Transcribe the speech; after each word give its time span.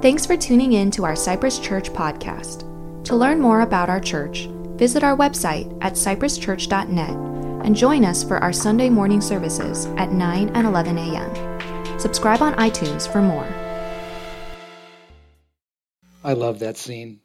Thanks 0.00 0.24
for 0.24 0.36
tuning 0.36 0.74
in 0.74 0.92
to 0.92 1.04
our 1.04 1.16
Cypress 1.16 1.58
Church 1.58 1.90
podcast. 1.90 2.62
To 3.02 3.16
learn 3.16 3.40
more 3.40 3.62
about 3.62 3.90
our 3.90 3.98
church, 3.98 4.46
visit 4.76 5.02
our 5.02 5.16
website 5.16 5.76
at 5.80 5.94
cypresschurch.net 5.94 7.10
and 7.66 7.74
join 7.74 8.04
us 8.04 8.22
for 8.22 8.38
our 8.38 8.52
Sunday 8.52 8.90
morning 8.90 9.20
services 9.20 9.86
at 9.96 10.12
9 10.12 10.50
and 10.50 10.66
11 10.68 10.98
a.m. 10.98 11.98
Subscribe 11.98 12.42
on 12.42 12.54
iTunes 12.54 13.10
for 13.10 13.20
more. 13.20 13.48
I 16.22 16.34
love 16.34 16.60
that 16.60 16.76
scene. 16.76 17.18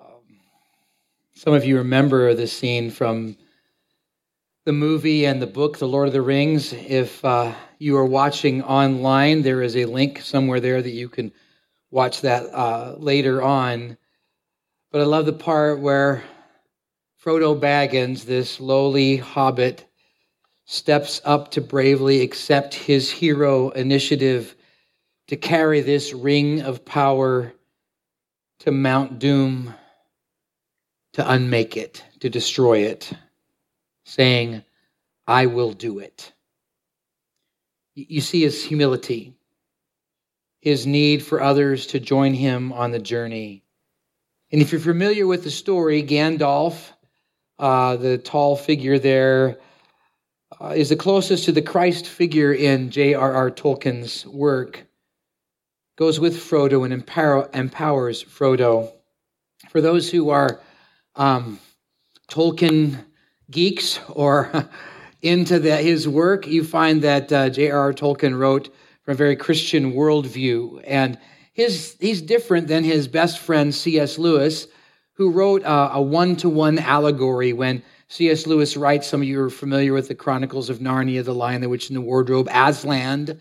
Um, 0.00 0.38
some 1.34 1.52
of 1.52 1.66
you 1.66 1.76
remember 1.76 2.32
the 2.32 2.46
scene 2.46 2.90
from 2.90 3.36
the 4.66 4.72
movie 4.72 5.24
and 5.24 5.40
the 5.40 5.46
book, 5.46 5.78
The 5.78 5.88
Lord 5.88 6.08
of 6.08 6.12
the 6.12 6.20
Rings. 6.20 6.74
If 6.74 7.24
uh, 7.24 7.54
you 7.78 7.96
are 7.96 8.04
watching 8.04 8.62
online, 8.62 9.40
there 9.40 9.62
is 9.62 9.74
a 9.74 9.86
link 9.86 10.20
somewhere 10.20 10.60
there 10.60 10.82
that 10.82 10.90
you 10.90 11.08
can 11.08 11.32
watch 11.90 12.20
that 12.20 12.44
uh, 12.52 12.96
later 12.98 13.42
on. 13.42 13.96
But 14.92 15.00
I 15.00 15.04
love 15.04 15.24
the 15.24 15.32
part 15.32 15.80
where 15.80 16.22
Frodo 17.24 17.58
Baggins, 17.58 18.24
this 18.24 18.60
lowly 18.60 19.16
hobbit, 19.16 19.86
steps 20.66 21.22
up 21.24 21.52
to 21.52 21.62
bravely 21.62 22.20
accept 22.20 22.74
his 22.74 23.10
hero 23.10 23.70
initiative 23.70 24.54
to 25.28 25.36
carry 25.36 25.80
this 25.80 26.12
ring 26.12 26.60
of 26.60 26.84
power 26.84 27.52
to 28.60 28.70
Mount 28.70 29.18
Doom, 29.18 29.74
to 31.14 31.30
unmake 31.30 31.78
it, 31.78 32.04
to 32.20 32.28
destroy 32.28 32.80
it 32.80 33.10
saying, 34.10 34.64
I 35.26 35.46
will 35.46 35.72
do 35.72 36.00
it. 36.00 36.32
You 37.94 38.20
see 38.20 38.42
his 38.42 38.64
humility, 38.64 39.34
his 40.60 40.86
need 40.86 41.22
for 41.22 41.40
others 41.40 41.86
to 41.88 42.00
join 42.00 42.34
him 42.34 42.72
on 42.72 42.90
the 42.90 42.98
journey. 42.98 43.62
And 44.50 44.60
if 44.60 44.72
you're 44.72 44.80
familiar 44.80 45.26
with 45.26 45.44
the 45.44 45.50
story, 45.50 46.02
Gandalf, 46.02 46.92
uh, 47.58 47.96
the 47.96 48.18
tall 48.18 48.56
figure 48.56 48.98
there, 48.98 49.58
uh, 50.60 50.74
is 50.76 50.88
the 50.88 50.96
closest 50.96 51.44
to 51.44 51.52
the 51.52 51.62
Christ 51.62 52.06
figure 52.06 52.52
in 52.52 52.90
J.R.R. 52.90 53.50
Tolkien's 53.52 54.26
work. 54.26 54.86
Goes 55.96 56.18
with 56.18 56.36
Frodo 56.36 56.82
and 56.84 56.92
empower, 56.92 57.48
empowers 57.54 58.24
Frodo. 58.24 58.90
For 59.68 59.80
those 59.80 60.10
who 60.10 60.30
are 60.30 60.60
um, 61.14 61.60
Tolkien 62.28 63.04
geeks 63.50 64.00
or 64.08 64.68
into 65.22 65.58
the, 65.58 65.76
his 65.76 66.08
work, 66.08 66.46
you 66.46 66.64
find 66.64 67.02
that 67.02 67.32
uh, 67.32 67.50
J.R.R. 67.50 67.92
Tolkien 67.92 68.38
wrote 68.38 68.74
from 69.02 69.12
a 69.12 69.16
very 69.16 69.36
Christian 69.36 69.92
worldview. 69.92 70.82
And 70.86 71.18
his, 71.52 71.96
he's 72.00 72.22
different 72.22 72.68
than 72.68 72.84
his 72.84 73.08
best 73.08 73.38
friend 73.38 73.74
C.S. 73.74 74.18
Lewis, 74.18 74.66
who 75.14 75.30
wrote 75.30 75.64
uh, 75.64 75.90
a 75.92 76.00
one 76.00 76.36
to 76.36 76.48
one 76.48 76.78
allegory 76.78 77.52
when 77.52 77.82
C.S. 78.08 78.46
Lewis 78.46 78.76
writes, 78.76 79.06
some 79.06 79.22
of 79.22 79.28
you 79.28 79.40
are 79.42 79.50
familiar 79.50 79.92
with 79.92 80.08
the 80.08 80.14
Chronicles 80.14 80.70
of 80.70 80.78
Narnia, 80.78 81.24
The 81.24 81.34
Lion, 81.34 81.60
the 81.60 81.68
Witch, 81.68 81.88
and 81.88 81.96
the 81.96 82.00
Wardrobe. 82.00 82.48
Aslan 82.50 83.40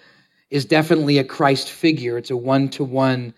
is 0.49 0.65
definitely 0.65 1.17
a 1.17 1.23
Christ 1.23 1.69
figure. 1.69 2.17
It's 2.17 2.31
a 2.31 2.37
one 2.37 2.69
to 2.69 2.83
one 2.83 3.33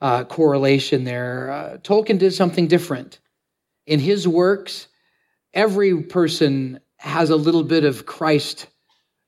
correlation 0.00 1.04
there. 1.04 1.50
Uh, 1.50 1.78
Tolkien 1.78 2.18
did 2.18 2.34
something 2.34 2.66
different. 2.66 3.18
In 3.86 4.00
his 4.00 4.26
works, 4.26 4.88
every 5.52 6.02
person 6.02 6.80
has 6.96 7.30
a 7.30 7.36
little 7.36 7.64
bit 7.64 7.84
of 7.84 8.06
Christ 8.06 8.66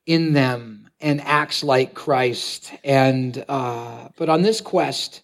in 0.06 0.32
them 0.32 0.90
and 1.00 1.20
acts 1.20 1.64
like 1.64 1.94
Christ. 1.94 2.72
And 2.84 3.44
uh, 3.48 4.08
but 4.16 4.28
on 4.28 4.42
this 4.42 4.60
quest, 4.60 5.22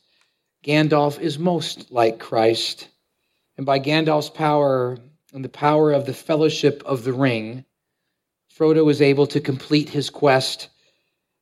Gandalf 0.64 1.20
is 1.20 1.38
most 1.38 1.92
like 1.92 2.19
Christ. 2.19 2.88
And 3.56 3.66
by 3.66 3.80
Gandalf's 3.80 4.30
power 4.30 4.98
and 5.32 5.44
the 5.44 5.48
power 5.48 5.92
of 5.92 6.06
the 6.06 6.14
fellowship 6.14 6.82
of 6.86 7.04
the 7.04 7.12
ring, 7.12 7.65
Frodo 8.56 8.84
was 8.84 9.00
able 9.00 9.26
to 9.28 9.41
complete 9.41 9.88
his 9.88 10.10
quest 10.10 10.69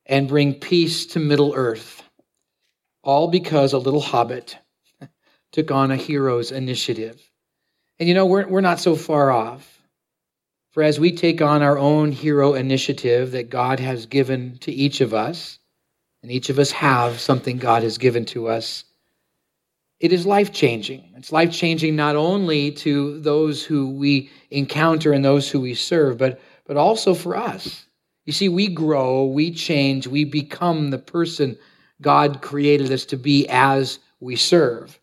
and 0.05 0.28
bring 0.28 0.55
peace 0.55 1.06
to 1.06 1.19
Middle 1.19 1.55
Earth. 1.55 2.03
All 3.03 3.28
because 3.28 3.73
a 3.73 3.78
little 3.78 4.00
hobbit 4.00 4.59
took 5.53 5.71
on 5.71 5.91
a 5.91 5.97
hero's 5.97 6.53
initiative. 6.53 7.25
And 7.99 8.09
you 8.09 8.15
know, 8.15 8.27
we're, 8.27 8.47
we're 8.47 8.61
not 8.61 8.81
so 8.81 8.95
far 8.95 9.31
off. 9.31 9.81
For 10.73 10.83
as 10.83 11.01
we 11.01 11.12
take 11.12 11.41
on 11.41 11.62
our 11.62 11.79
own 11.79 12.12
hero 12.12 12.53
initiative 12.53 13.33
that 13.33 13.49
God 13.49 13.81
has 13.81 14.05
given 14.05 14.59
to 14.59 14.73
each 14.73 15.01
of 15.01 15.15
us, 15.15 15.59
and 16.23 16.31
each 16.31 16.51
of 16.51 16.59
us 16.59 16.71
have 16.73 17.19
something 17.19 17.56
God 17.56 17.83
has 17.83 17.97
given 17.97 18.27
to 18.27 18.49
us, 18.49 18.85
it 20.01 20.12
is 20.12 20.27
life 20.27 20.53
changing. 20.53 21.15
It's 21.17 21.33
life 21.33 21.51
changing 21.51 21.97
not 21.97 22.17
only 22.17 22.73
to 22.73 23.19
those 23.21 23.65
who 23.65 23.91
we 23.91 24.31
encounter 24.51 25.12
and 25.12 25.25
those 25.25 25.49
who 25.49 25.61
we 25.61 25.75
serve, 25.75 26.19
but, 26.19 26.39
but 26.67 26.77
also 26.77 27.15
for 27.15 27.35
us. 27.35 27.87
You 28.27 28.35
see, 28.35 28.51
we 28.51 28.69
grow, 28.69 29.25
we 29.25 29.51
change, 29.53 30.06
we 30.06 30.25
become 30.25 30.91
the 30.91 30.99
person 30.99 31.56
God 32.03 32.43
created 32.43 32.93
us 32.93 33.06
to 33.06 33.17
be 33.17 33.49
as 33.49 33.99
we 34.21 34.37
serve 34.37 35.01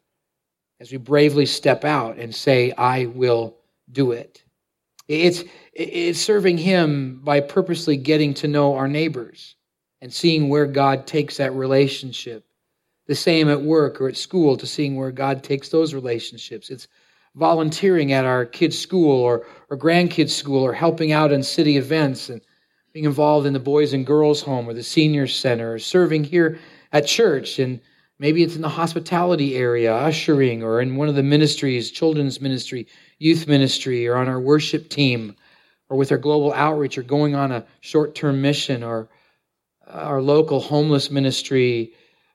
as 0.79 0.91
we 0.91 0.97
bravely 0.97 1.45
step 1.45 1.85
out 1.85 2.17
and 2.17 2.33
say, 2.33 2.71
I 2.71 3.05
will 3.05 3.57
do 3.91 4.11
it. 4.11 4.43
It's, 5.07 5.43
it's 5.73 6.19
serving 6.19 6.57
Him 6.57 7.21
by 7.23 7.41
purposely 7.41 7.97
getting 7.97 8.33
to 8.35 8.47
know 8.47 8.75
our 8.75 8.87
neighbors 8.87 9.55
and 10.01 10.11
seeing 10.13 10.49
where 10.49 10.65
God 10.65 11.07
takes 11.07 11.37
that 11.37 11.53
relationship. 11.53 12.45
The 13.07 13.15
same 13.15 13.49
at 13.49 13.61
work 13.61 13.99
or 13.99 14.07
at 14.07 14.17
school 14.17 14.55
to 14.57 14.65
seeing 14.65 14.95
where 14.95 15.11
God 15.11 15.43
takes 15.43 15.69
those 15.69 15.93
relationships. 15.93 16.69
It's 16.69 16.87
volunteering 17.35 18.13
at 18.13 18.25
our 18.25 18.45
kids' 18.45 18.79
school 18.79 19.19
or, 19.21 19.45
or 19.69 19.77
grandkids' 19.77 20.29
school 20.29 20.63
or 20.63 20.73
helping 20.73 21.11
out 21.11 21.31
in 21.31 21.43
city 21.43 21.77
events 21.77 22.29
and 22.29 22.41
being 22.93 23.05
involved 23.05 23.47
in 23.47 23.53
the 23.53 23.59
Boys 23.59 23.93
and 23.93 24.05
Girls 24.05 24.41
Home 24.41 24.69
or 24.69 24.73
the 24.73 24.83
Senior 24.83 25.27
Center 25.27 25.73
or 25.73 25.79
serving 25.79 26.23
here 26.23 26.59
at 26.91 27.07
church 27.07 27.59
and 27.59 27.81
Maybe 28.19 28.43
it's 28.43 28.55
in 28.55 28.61
the 28.61 28.69
hospitality 28.69 29.55
area, 29.55 29.93
ushering, 29.93 30.63
or 30.63 30.81
in 30.81 30.95
one 30.95 31.09
of 31.09 31.15
the 31.15 31.23
ministries, 31.23 31.91
children's 31.91 32.39
ministry, 32.39 32.87
youth 33.19 33.47
ministry, 33.47 34.07
or 34.07 34.15
on 34.15 34.27
our 34.27 34.39
worship 34.39 34.89
team, 34.89 35.35
or 35.89 35.97
with 35.97 36.11
our 36.11 36.17
global 36.17 36.53
outreach, 36.53 36.97
or 36.97 37.03
going 37.03 37.35
on 37.35 37.51
a 37.51 37.65
short 37.81 38.15
term 38.15 38.41
mission, 38.41 38.83
or 38.83 39.09
our 39.87 40.21
local 40.21 40.59
homeless 40.59 41.11
ministry 41.11 41.93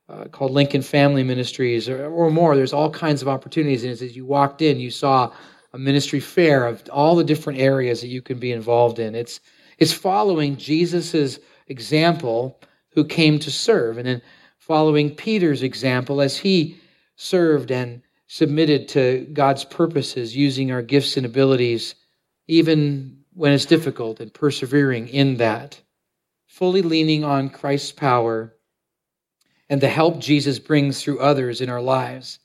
uh, 0.09 0.25
called 0.25 0.53
Lincoln 0.53 0.83
Family 0.83 1.23
Ministries, 1.23 1.89
or, 1.89 2.07
or 2.07 2.31
more. 2.31 2.57
There's 2.57 2.73
all 2.73 2.91
kinds 2.91 3.23
of 3.23 3.29
opportunities. 3.29 3.85
And 3.85 3.93
as 3.93 4.17
you 4.17 4.27
walked 4.27 4.63
in, 4.63 4.81
you 4.81 4.91
saw 4.91 5.33
a 5.73 5.79
ministry 5.79 6.21
fair 6.21 6.67
of 6.67 6.83
all 6.91 7.15
the 7.15 7.25
different 7.25 7.59
areas 7.59 8.01
that 8.01 8.09
you 8.09 8.23
can 8.23 8.39
be 8.39 8.53
involved 8.53 8.99
in. 8.99 9.15
It's, 9.15 9.41
it's 9.79 9.93
following 9.93 10.57
Jesus' 10.57 11.39
example 11.69 12.61
who 12.91 13.05
came 13.05 13.39
to 13.39 13.51
serve. 13.51 13.99
And 13.99 14.09
then 14.09 14.23
following 14.69 15.15
Peter's 15.15 15.63
example 15.63 16.21
as 16.21 16.37
he 16.37 16.77
served 17.17 17.73
and 17.73 18.03
submitted 18.27 18.87
to 18.87 19.27
God's 19.33 19.65
purposes, 19.65 20.37
using 20.37 20.71
our 20.71 20.83
gifts 20.83 21.17
and 21.17 21.25
abilities, 21.25 21.95
even 22.47 23.25
when 23.33 23.53
it's 23.53 23.65
difficult, 23.65 24.21
and 24.21 24.33
persevering 24.33 25.09
in 25.09 25.39
that, 25.39 25.81
fully 26.47 26.83
leaning 26.83 27.25
on 27.25 27.49
Christ's 27.49 27.93
power 27.93 28.55
and 29.71 29.81
the 29.81 29.89
help 29.89 30.19
Jesus 30.19 30.59
brings 30.59 31.03
through 31.03 31.21
others 31.21 31.63
in 31.63 31.71
our 31.71 31.81
lives. 31.81 32.39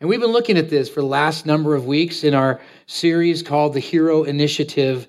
And 0.00 0.08
we've 0.08 0.20
been 0.20 0.32
looking 0.32 0.56
at 0.56 0.70
this 0.70 0.88
for 0.88 1.00
the 1.00 1.06
last 1.06 1.44
number 1.44 1.74
of 1.74 1.86
weeks 1.86 2.24
in 2.24 2.32
our 2.32 2.60
series 2.86 3.42
called 3.42 3.74
the 3.74 3.80
Hero 3.80 4.22
Initiative, 4.24 5.06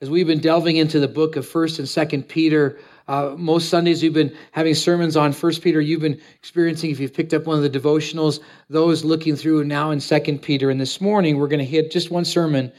as 0.00 0.10
we've 0.10 0.26
been 0.26 0.40
delving 0.40 0.76
into 0.76 0.98
the 0.98 1.08
book 1.08 1.36
of 1.36 1.46
1st 1.46 1.78
and 1.78 2.22
2nd 2.22 2.28
Peter 2.28 2.78
uh, 3.08 3.34
most 3.36 3.68
Sundays 3.68 4.02
we've 4.02 4.12
been 4.12 4.36
having 4.52 4.74
sermons 4.74 5.16
on 5.16 5.32
First 5.32 5.62
Peter. 5.62 5.80
You've 5.80 6.00
been 6.00 6.20
experiencing, 6.36 6.90
if 6.90 7.00
you've 7.00 7.14
picked 7.14 7.34
up 7.34 7.46
one 7.46 7.56
of 7.56 7.62
the 7.62 7.78
devotionals, 7.78 8.40
those 8.68 9.04
looking 9.04 9.36
through 9.36 9.64
now 9.64 9.90
in 9.90 10.00
Second 10.00 10.40
Peter. 10.42 10.70
And 10.70 10.80
this 10.80 11.00
morning 11.00 11.38
we're 11.38 11.48
going 11.48 11.58
to 11.58 11.64
hit 11.64 11.90
just 11.90 12.10
one 12.10 12.24
sermon 12.24 12.72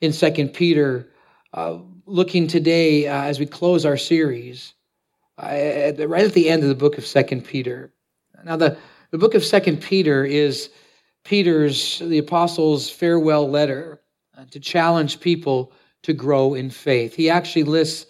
in 0.00 0.12
Second 0.12 0.50
Peter, 0.50 1.10
uh, 1.52 1.78
looking 2.06 2.46
today 2.46 3.06
uh, 3.06 3.22
as 3.22 3.38
we 3.38 3.46
close 3.46 3.84
our 3.84 3.96
series 3.96 4.74
uh, 5.38 5.92
right 6.06 6.24
at 6.24 6.34
the 6.34 6.48
end 6.48 6.62
of 6.62 6.68
the 6.68 6.74
book 6.74 6.98
of 6.98 7.06
Second 7.06 7.44
Peter. 7.44 7.92
Now 8.44 8.56
the 8.56 8.76
the 9.10 9.18
book 9.18 9.34
of 9.34 9.44
Second 9.44 9.82
Peter 9.82 10.24
is 10.24 10.70
Peter's 11.24 11.98
the 11.98 12.18
apostles' 12.18 12.88
farewell 12.88 13.48
letter 13.48 14.00
uh, 14.36 14.44
to 14.50 14.60
challenge 14.60 15.20
people 15.20 15.72
to 16.02 16.12
grow 16.12 16.54
in 16.54 16.70
faith. 16.70 17.14
He 17.14 17.28
actually 17.28 17.64
lists 17.64 18.06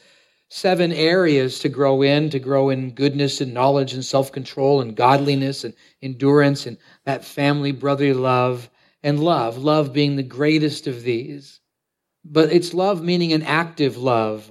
seven 0.50 0.93
areas 0.93 1.61
to 1.61 1.69
grow 1.69 2.02
in 2.02 2.29
to 2.29 2.38
grow 2.41 2.70
in 2.70 2.91
goodness 2.91 3.41
and 3.41 3.55
knowledge 3.55 3.94
and 3.94 4.05
self 4.05 4.32
control 4.32 4.81
and 4.81 4.97
godliness 4.97 5.64
and 5.64 5.73
endurance 6.02 6.67
and 6.67 6.76
that 7.05 7.25
family 7.25 7.73
brotherly 7.73 8.12
love 8.12 8.69
and 9.02 9.20
love, 9.20 9.56
love 9.56 9.93
being 9.93 10.17
the 10.17 10.23
greatest 10.23 10.87
of 10.87 11.02
these. 11.02 11.61
But 12.25 12.52
it's 12.52 12.75
love 12.75 13.02
meaning 13.02 13.32
an 13.32 13.43
active 13.43 13.97
love. 13.97 14.50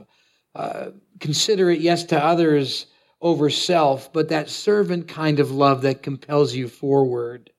Uh, 0.56 0.92
considerate, 1.20 1.82
yes, 1.82 2.04
to 2.06 2.24
others, 2.24 2.88
over 3.22 3.50
self, 3.50 4.12
but 4.12 4.30
that 4.30 4.50
servant 4.50 5.08
kind 5.08 5.40
of 5.40 5.52
love 5.52 5.82
that 5.84 6.02
compels 6.02 6.56
you 6.56 6.68
forward. 6.68 7.52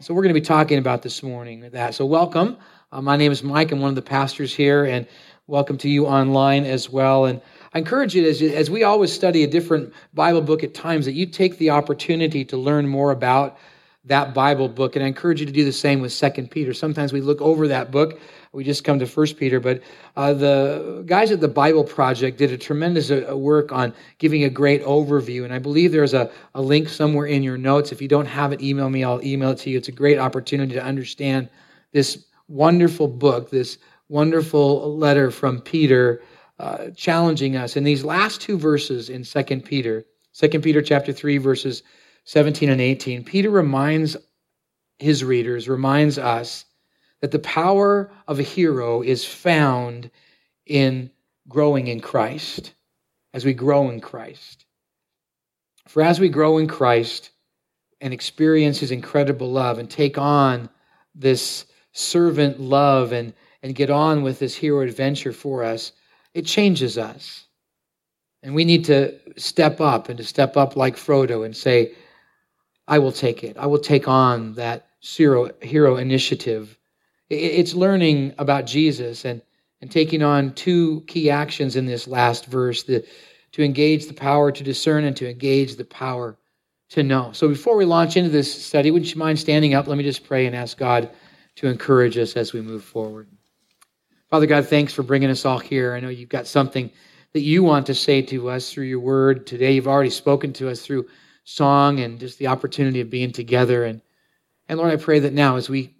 So 0.00 0.12
we're 0.12 0.22
going 0.22 0.34
to 0.34 0.40
be 0.40 0.44
talking 0.44 0.78
about 0.78 1.02
this 1.02 1.22
morning 1.22 1.60
that. 1.60 1.94
So 1.94 2.04
welcome. 2.04 2.58
Uh, 2.92 3.00
my 3.00 3.16
name 3.16 3.30
is 3.32 3.42
Mike. 3.42 3.70
I'm 3.70 3.80
one 3.80 3.90
of 3.90 3.94
the 3.94 4.02
pastors 4.02 4.54
here, 4.54 4.84
and 4.84 5.06
welcome 5.46 5.78
to 5.78 5.88
you 5.88 6.06
online 6.06 6.64
as 6.64 6.90
well. 6.90 7.26
And 7.26 7.40
I 7.72 7.78
encourage 7.78 8.14
you, 8.14 8.28
as, 8.28 8.42
as 8.42 8.68
we 8.68 8.82
always 8.82 9.12
study 9.12 9.44
a 9.44 9.46
different 9.46 9.92
Bible 10.12 10.40
book 10.40 10.64
at 10.64 10.74
times, 10.74 11.04
that 11.06 11.12
you 11.12 11.26
take 11.26 11.58
the 11.58 11.70
opportunity 11.70 12.44
to 12.46 12.56
learn 12.56 12.88
more 12.88 13.12
about 13.12 13.58
that 14.06 14.34
Bible 14.34 14.68
book. 14.68 14.96
And 14.96 15.04
I 15.04 15.08
encourage 15.08 15.40
you 15.40 15.46
to 15.46 15.52
do 15.52 15.64
the 15.64 15.72
same 15.72 16.00
with 16.00 16.12
Second 16.12 16.50
Peter. 16.50 16.72
Sometimes 16.72 17.12
we 17.12 17.20
look 17.20 17.40
over 17.40 17.68
that 17.68 17.90
book. 17.90 18.18
We 18.52 18.64
just 18.64 18.82
come 18.82 18.98
to 18.98 19.06
First 19.06 19.36
Peter, 19.36 19.60
but 19.60 19.80
uh, 20.16 20.32
the 20.32 21.04
guys 21.06 21.30
at 21.30 21.40
the 21.40 21.46
Bible 21.46 21.84
Project 21.84 22.36
did 22.36 22.50
a 22.50 22.58
tremendous 22.58 23.10
uh, 23.12 23.36
work 23.36 23.70
on 23.70 23.94
giving 24.18 24.42
a 24.42 24.50
great 24.50 24.82
overview. 24.82 25.44
And 25.44 25.52
I 25.52 25.60
believe 25.60 25.92
there's 25.92 26.14
a, 26.14 26.28
a 26.56 26.60
link 26.60 26.88
somewhere 26.88 27.26
in 27.26 27.44
your 27.44 27.56
notes. 27.56 27.92
If 27.92 28.02
you 28.02 28.08
don't 28.08 28.26
have 28.26 28.52
it, 28.52 28.60
email 28.60 28.90
me. 28.90 29.04
I'll 29.04 29.22
email 29.24 29.50
it 29.50 29.58
to 29.58 29.70
you. 29.70 29.78
It's 29.78 29.86
a 29.86 29.92
great 29.92 30.18
opportunity 30.18 30.74
to 30.74 30.82
understand 30.82 31.48
this 31.92 32.24
wonderful 32.48 33.06
book, 33.06 33.50
this 33.50 33.78
wonderful 34.08 34.96
letter 34.96 35.30
from 35.30 35.60
Peter, 35.60 36.20
uh, 36.60 36.90
challenging 36.94 37.56
us 37.56 37.74
in 37.74 37.84
these 37.84 38.04
last 38.04 38.42
two 38.42 38.58
verses 38.58 39.08
in 39.08 39.24
Second 39.24 39.64
Peter. 39.64 40.04
Second 40.32 40.62
Peter 40.62 40.82
chapter 40.82 41.10
three 41.10 41.38
verses 41.38 41.82
17 42.24 42.68
and 42.68 42.82
18, 42.82 43.24
Peter 43.24 43.48
reminds 43.48 44.14
his 44.98 45.24
readers, 45.24 45.70
reminds 45.70 46.18
us 46.18 46.66
that 47.22 47.30
the 47.30 47.38
power 47.38 48.12
of 48.28 48.38
a 48.38 48.42
hero 48.42 49.00
is 49.00 49.24
found 49.24 50.10
in 50.66 51.10
growing 51.48 51.86
in 51.86 52.00
Christ, 52.00 52.74
as 53.32 53.42
we 53.42 53.54
grow 53.54 53.88
in 53.88 54.00
Christ. 54.00 54.66
For 55.88 56.02
as 56.02 56.20
we 56.20 56.28
grow 56.28 56.58
in 56.58 56.68
Christ 56.68 57.30
and 58.02 58.12
experience 58.12 58.78
his 58.78 58.90
incredible 58.90 59.50
love 59.50 59.78
and 59.78 59.88
take 59.88 60.18
on 60.18 60.68
this 61.14 61.64
servant 61.92 62.60
love 62.60 63.12
and, 63.12 63.32
and 63.62 63.74
get 63.74 63.88
on 63.88 64.22
with 64.22 64.38
this 64.38 64.54
hero 64.54 64.82
adventure 64.82 65.32
for 65.32 65.64
us, 65.64 65.92
it 66.34 66.46
changes 66.46 66.98
us. 66.98 67.46
And 68.42 68.54
we 68.54 68.64
need 68.64 68.86
to 68.86 69.18
step 69.36 69.80
up 69.80 70.08
and 70.08 70.16
to 70.18 70.24
step 70.24 70.56
up 70.56 70.76
like 70.76 70.96
Frodo 70.96 71.44
and 71.44 71.56
say, 71.56 71.92
I 72.88 72.98
will 72.98 73.12
take 73.12 73.44
it. 73.44 73.56
I 73.58 73.66
will 73.66 73.78
take 73.78 74.08
on 74.08 74.54
that 74.54 74.88
hero, 75.00 75.96
initiative. 75.96 76.76
It's 77.28 77.74
learning 77.74 78.34
about 78.38 78.66
Jesus 78.66 79.24
and, 79.24 79.42
and 79.80 79.90
taking 79.90 80.22
on 80.22 80.54
two 80.54 81.02
key 81.02 81.30
actions 81.30 81.76
in 81.76 81.86
this 81.86 82.08
last 82.08 82.46
verse 82.46 82.82
the, 82.82 83.06
to 83.52 83.62
engage 83.62 84.06
the 84.06 84.14
power 84.14 84.50
to 84.50 84.64
discern 84.64 85.04
and 85.04 85.16
to 85.16 85.28
engage 85.28 85.76
the 85.76 85.84
power 85.84 86.36
to 86.90 87.02
know. 87.02 87.30
So 87.32 87.48
before 87.48 87.76
we 87.76 87.84
launch 87.84 88.16
into 88.16 88.30
this 88.30 88.64
study, 88.64 88.90
wouldn't 88.90 89.12
you 89.12 89.18
mind 89.18 89.38
standing 89.38 89.74
up? 89.74 89.86
Let 89.86 89.98
me 89.98 90.04
just 90.04 90.26
pray 90.26 90.46
and 90.46 90.56
ask 90.56 90.76
God 90.76 91.10
to 91.56 91.68
encourage 91.68 92.18
us 92.18 92.36
as 92.36 92.52
we 92.52 92.60
move 92.60 92.82
forward. 92.82 93.28
Father 94.30 94.46
God, 94.46 94.68
thanks 94.68 94.92
for 94.92 95.02
bringing 95.02 95.28
us 95.28 95.44
all 95.44 95.58
here. 95.58 95.92
I 95.92 95.98
know 95.98 96.08
you've 96.08 96.28
got 96.28 96.46
something 96.46 96.88
that 97.32 97.40
you 97.40 97.64
want 97.64 97.86
to 97.86 97.94
say 97.94 98.22
to 98.22 98.48
us 98.48 98.72
through 98.72 98.84
your 98.84 99.00
word 99.00 99.44
today. 99.44 99.72
You've 99.72 99.88
already 99.88 100.10
spoken 100.10 100.52
to 100.54 100.70
us 100.70 100.82
through 100.82 101.08
song 101.42 101.98
and 101.98 102.20
just 102.20 102.38
the 102.38 102.46
opportunity 102.46 103.00
of 103.00 103.10
being 103.10 103.32
together. 103.32 103.84
And, 103.84 104.00
and 104.68 104.78
Lord, 104.78 104.92
I 104.92 105.02
pray 105.02 105.18
that 105.18 105.32
now 105.32 105.56
as 105.56 105.68
we 105.68 105.96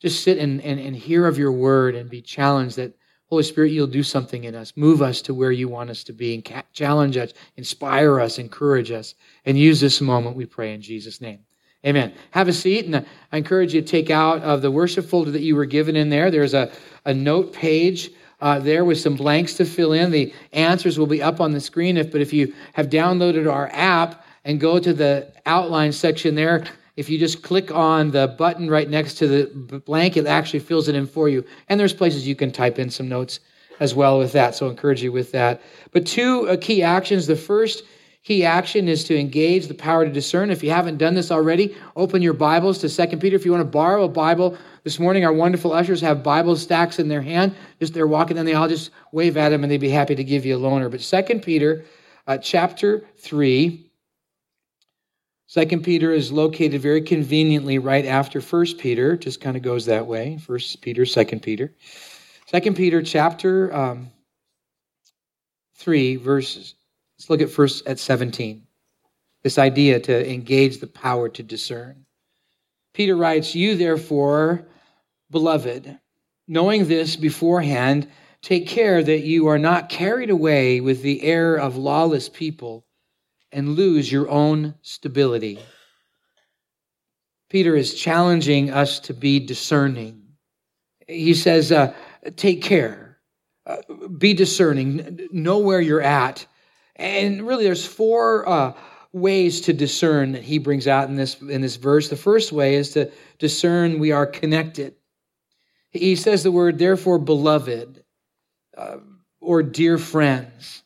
just 0.00 0.22
sit 0.22 0.38
and, 0.38 0.62
and, 0.62 0.78
and 0.78 0.94
hear 0.94 1.26
of 1.26 1.38
your 1.38 1.50
word 1.50 1.96
and 1.96 2.08
be 2.08 2.22
challenged 2.22 2.76
that 2.76 2.96
Holy 3.28 3.42
Spirit, 3.42 3.72
you'll 3.72 3.88
do 3.88 4.04
something 4.04 4.44
in 4.44 4.54
us. 4.54 4.72
Move 4.76 5.02
us 5.02 5.20
to 5.22 5.34
where 5.34 5.50
you 5.50 5.66
want 5.66 5.90
us 5.90 6.04
to 6.04 6.12
be 6.12 6.34
and 6.36 6.64
challenge 6.72 7.16
us, 7.16 7.32
inspire 7.56 8.20
us, 8.20 8.38
encourage 8.38 8.92
us, 8.92 9.16
and 9.44 9.58
use 9.58 9.80
this 9.80 10.00
moment, 10.00 10.36
we 10.36 10.46
pray 10.46 10.72
in 10.72 10.80
Jesus' 10.80 11.20
name. 11.20 11.40
Amen. 11.86 12.12
Have 12.32 12.48
a 12.48 12.52
seat, 12.52 12.86
and 12.86 13.06
I 13.32 13.36
encourage 13.36 13.72
you 13.72 13.80
to 13.80 13.86
take 13.86 14.10
out 14.10 14.42
of 14.42 14.60
the 14.60 14.70
worship 14.70 15.04
folder 15.04 15.30
that 15.30 15.42
you 15.42 15.54
were 15.54 15.66
given 15.66 15.94
in 15.94 16.08
there. 16.08 16.30
There's 16.30 16.54
a, 16.54 16.72
a 17.04 17.14
note 17.14 17.52
page 17.52 18.10
uh, 18.40 18.58
there 18.58 18.84
with 18.84 18.98
some 18.98 19.14
blanks 19.14 19.54
to 19.54 19.64
fill 19.64 19.92
in. 19.92 20.10
The 20.10 20.34
answers 20.52 20.98
will 20.98 21.06
be 21.06 21.22
up 21.22 21.40
on 21.40 21.52
the 21.52 21.60
screen. 21.60 21.96
If, 21.96 22.10
but 22.10 22.20
if 22.20 22.32
you 22.32 22.52
have 22.72 22.88
downloaded 22.88 23.50
our 23.50 23.70
app, 23.72 24.26
and 24.46 24.60
go 24.60 24.78
to 24.78 24.94
the 24.94 25.30
outline 25.44 25.92
section 25.92 26.34
there. 26.34 26.64
If 26.96 27.10
you 27.10 27.18
just 27.18 27.42
click 27.42 27.70
on 27.70 28.12
the 28.12 28.28
button 28.38 28.70
right 28.70 28.88
next 28.88 29.14
to 29.14 29.28
the 29.28 29.80
blank, 29.80 30.16
it 30.16 30.26
actually 30.26 30.60
fills 30.60 30.88
it 30.88 30.94
in 30.94 31.06
for 31.06 31.28
you. 31.28 31.44
And 31.68 31.78
there's 31.78 31.92
places 31.92 32.26
you 32.26 32.36
can 32.36 32.52
type 32.52 32.78
in 32.78 32.88
some 32.88 33.08
notes 33.08 33.40
as 33.80 33.94
well 33.94 34.18
with 34.18 34.32
that. 34.32 34.54
So 34.54 34.68
I 34.68 34.70
encourage 34.70 35.02
you 35.02 35.12
with 35.12 35.32
that. 35.32 35.60
But 35.90 36.06
two 36.06 36.48
uh, 36.48 36.56
key 36.58 36.82
actions. 36.82 37.26
The 37.26 37.36
first 37.36 37.82
key 38.26 38.44
action 38.44 38.88
is 38.88 39.04
to 39.04 39.16
engage 39.16 39.68
the 39.68 39.74
power 39.74 40.04
to 40.04 40.10
discern. 40.10 40.50
If 40.50 40.64
you 40.64 40.70
haven't 40.70 40.98
done 40.98 41.14
this 41.14 41.30
already, 41.30 41.76
open 41.94 42.22
your 42.22 42.32
Bibles 42.32 42.78
to 42.78 42.88
Second 42.88 43.20
Peter. 43.20 43.36
If 43.36 43.44
you 43.44 43.52
want 43.52 43.60
to 43.60 43.70
borrow 43.70 44.02
a 44.02 44.08
Bible 44.08 44.58
this 44.82 44.98
morning, 44.98 45.24
our 45.24 45.32
wonderful 45.32 45.72
ushers 45.72 46.00
have 46.00 46.24
Bible 46.24 46.56
stacks 46.56 46.98
in 46.98 47.06
their 47.06 47.22
hand. 47.22 47.54
Just 47.78 47.94
they're 47.94 48.08
walking 48.08 48.36
and 48.36 48.46
they 48.46 48.54
all 48.54 48.66
just 48.66 48.90
wave 49.12 49.36
at 49.36 49.50
them 49.50 49.62
and 49.62 49.70
they'd 49.70 49.78
be 49.78 49.90
happy 49.90 50.16
to 50.16 50.24
give 50.24 50.44
you 50.44 50.56
a 50.56 50.58
loaner. 50.58 50.90
But 50.90 51.02
Second 51.02 51.44
Peter 51.44 51.84
uh, 52.26 52.36
chapter 52.38 53.06
3, 53.18 53.88
Second 55.46 55.84
Peter 55.84 56.10
is 56.10 56.32
located 56.32 56.82
very 56.82 57.02
conveniently 57.02 57.78
right 57.78 58.06
after 58.06 58.40
First 58.40 58.78
Peter. 58.78 59.16
Just 59.16 59.40
kind 59.40 59.56
of 59.56 59.62
goes 59.62 59.86
that 59.86 60.08
way. 60.08 60.36
First 60.38 60.82
Peter, 60.82 61.06
Second 61.06 61.42
Peter. 61.42 61.72
Second 62.46 62.74
Peter 62.74 63.02
chapter 63.02 63.72
um, 63.72 64.10
three 65.76 66.16
verses. 66.16 66.74
Let's 67.18 67.30
look 67.30 67.40
at 67.40 67.50
first 67.50 67.86
at 67.86 67.98
seventeen. 67.98 68.66
This 69.42 69.58
idea 69.58 70.00
to 70.00 70.32
engage 70.32 70.80
the 70.80 70.86
power 70.86 71.28
to 71.28 71.42
discern. 71.42 72.06
Peter 72.94 73.16
writes, 73.16 73.54
"You 73.54 73.76
therefore, 73.76 74.66
beloved, 75.30 75.98
knowing 76.48 76.86
this 76.86 77.16
beforehand, 77.16 78.08
take 78.42 78.66
care 78.66 79.02
that 79.02 79.24
you 79.24 79.46
are 79.48 79.58
not 79.58 79.88
carried 79.88 80.30
away 80.30 80.80
with 80.80 81.02
the 81.02 81.22
error 81.22 81.58
of 81.58 81.76
lawless 81.76 82.28
people." 82.28 82.86
and 83.52 83.74
lose 83.74 84.10
your 84.10 84.28
own 84.28 84.74
stability. 84.82 85.58
Peter 87.48 87.74
is 87.74 87.94
challenging 87.94 88.70
us 88.70 89.00
to 89.00 89.14
be 89.14 89.40
discerning. 89.40 90.22
He 91.08 91.34
says, 91.34 91.72
uh, 91.72 91.94
Take 92.34 92.60
care, 92.60 93.18
uh, 93.66 93.76
be 94.18 94.34
discerning, 94.34 95.28
know 95.30 95.58
where 95.58 95.80
you're 95.80 96.02
at. 96.02 96.46
And 96.96 97.46
really, 97.46 97.64
there's 97.64 97.86
four 97.86 98.48
uh, 98.48 98.72
ways 99.12 99.60
to 99.62 99.72
discern 99.72 100.32
that 100.32 100.42
he 100.42 100.58
brings 100.58 100.86
out 100.86 101.08
in 101.08 101.16
this, 101.16 101.40
in 101.40 101.60
this 101.60 101.76
verse. 101.76 102.08
The 102.08 102.16
first 102.16 102.52
way 102.52 102.74
is 102.74 102.90
to 102.92 103.10
discern 103.38 103.98
we 103.98 104.12
are 104.12 104.26
connected. 104.26 104.94
He 105.90 106.16
says 106.16 106.42
the 106.42 106.52
word, 106.52 106.78
therefore, 106.78 107.18
beloved, 107.18 108.02
uh, 108.76 108.96
or 109.40 109.62
dear 109.62 109.98
friends. 109.98 110.82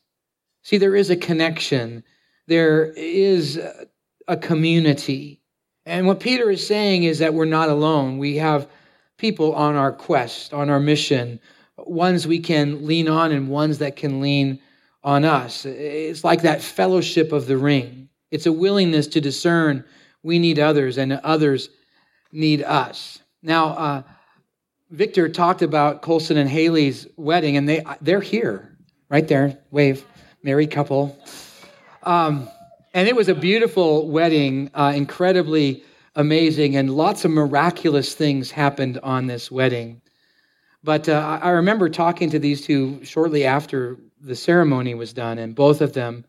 See, 0.62 0.78
there 0.78 0.94
is 0.94 1.10
a 1.10 1.16
connection 1.16 2.04
there 2.50 2.86
is 2.96 3.60
a 4.26 4.36
community. 4.36 5.40
And 5.86 6.08
what 6.08 6.18
Peter 6.18 6.50
is 6.50 6.66
saying 6.66 7.04
is 7.04 7.20
that 7.20 7.32
we're 7.32 7.44
not 7.44 7.68
alone. 7.68 8.18
We 8.18 8.36
have 8.38 8.68
people 9.18 9.54
on 9.54 9.76
our 9.76 9.92
quest, 9.92 10.52
on 10.52 10.68
our 10.68 10.80
mission, 10.80 11.38
ones 11.78 12.26
we 12.26 12.40
can 12.40 12.84
lean 12.88 13.08
on 13.08 13.30
and 13.30 13.48
ones 13.48 13.78
that 13.78 13.94
can 13.94 14.20
lean 14.20 14.58
on 15.02 15.24
us. 15.24 15.64
It's 15.64 16.24
like 16.24 16.42
that 16.42 16.62
fellowship 16.62 17.32
of 17.32 17.46
the 17.46 17.56
ring. 17.56 18.08
It's 18.30 18.46
a 18.46 18.52
willingness 18.52 19.06
to 19.08 19.20
discern 19.20 19.84
we 20.22 20.38
need 20.38 20.58
others 20.58 20.98
and 20.98 21.14
others 21.14 21.70
need 22.32 22.62
us. 22.62 23.20
Now, 23.42 23.68
uh, 23.68 24.02
Victor 24.90 25.28
talked 25.28 25.62
about 25.62 26.02
Colson 26.02 26.36
and 26.36 26.50
Haley's 26.50 27.06
wedding, 27.16 27.56
and 27.56 27.68
they 27.68 27.84
they're 28.00 28.20
here, 28.20 28.76
right 29.08 29.26
there. 29.26 29.58
Wave, 29.70 30.04
married 30.42 30.70
couple. 30.70 31.16
Um, 32.02 32.48
and 32.92 33.06
it 33.08 33.14
was 33.14 33.28
a 33.28 33.34
beautiful 33.34 34.08
wedding, 34.08 34.70
uh, 34.74 34.92
incredibly 34.94 35.84
amazing, 36.16 36.76
and 36.76 36.90
lots 36.90 37.24
of 37.24 37.30
miraculous 37.30 38.14
things 38.14 38.50
happened 38.50 38.98
on 39.02 39.26
this 39.26 39.50
wedding. 39.50 40.02
But 40.82 41.08
uh, 41.08 41.38
I 41.40 41.50
remember 41.50 41.88
talking 41.88 42.30
to 42.30 42.38
these 42.38 42.66
two 42.66 43.04
shortly 43.04 43.44
after 43.44 43.98
the 44.20 44.36
ceremony 44.36 44.94
was 44.94 45.12
done, 45.12 45.38
and 45.38 45.54
both 45.54 45.80
of 45.80 45.92
them 45.92 46.24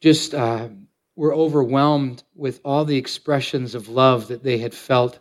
just 0.00 0.34
uh, 0.34 0.68
were 1.16 1.34
overwhelmed 1.34 2.22
with 2.34 2.60
all 2.64 2.84
the 2.84 2.96
expressions 2.96 3.74
of 3.74 3.88
love 3.88 4.28
that 4.28 4.42
they 4.42 4.58
had 4.58 4.74
felt. 4.74 5.18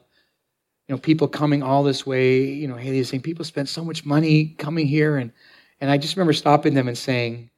You 0.87 0.95
know, 0.95 0.99
people 0.99 1.27
coming 1.27 1.63
all 1.63 1.83
this 1.83 2.05
way. 2.05 2.43
You 2.43 2.67
know, 2.67 2.75
Haley 2.75 2.99
is 2.99 3.09
saying 3.09 3.21
people 3.21 3.45
spent 3.45 3.69
so 3.69 3.85
much 3.85 4.05
money 4.05 4.47
coming 4.57 4.87
here, 4.87 5.17
and 5.17 5.31
and 5.79 5.89
I 5.89 5.97
just 5.97 6.15
remember 6.15 6.33
stopping 6.33 6.73
them 6.73 6.87
and 6.87 6.97
saying, 6.97 7.49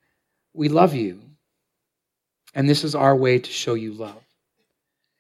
"We 0.54 0.70
love 0.70 0.94
you." 0.94 1.22
And 2.56 2.70
this 2.70 2.86
is 2.86 2.96
our 2.96 3.16
way 3.16 3.38
to 3.38 3.52
show 3.52 3.74
you 3.74 3.94
love. 3.94 4.24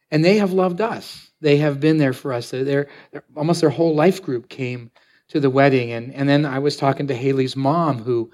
And 0.09 0.23
they 0.23 0.37
have 0.37 0.53
loved 0.53 0.79
us. 0.79 1.29
They 1.41 1.57
have 1.57 1.81
been 1.81 1.97
there 1.97 2.13
for 2.13 2.31
us. 2.31 2.49
They're, 2.49 2.63
they're, 2.63 3.23
almost 3.35 3.59
their 3.59 3.69
whole 3.69 3.93
life 3.93 4.23
group 4.23 4.47
came 4.47 4.89
to 5.27 5.41
the 5.41 5.49
wedding. 5.49 5.91
And, 5.91 6.13
and 6.13 6.29
then 6.29 6.45
I 6.45 6.59
was 6.59 6.77
talking 6.77 7.07
to 7.07 7.15
Haley's 7.15 7.57
mom, 7.57 8.01
who 8.01 8.31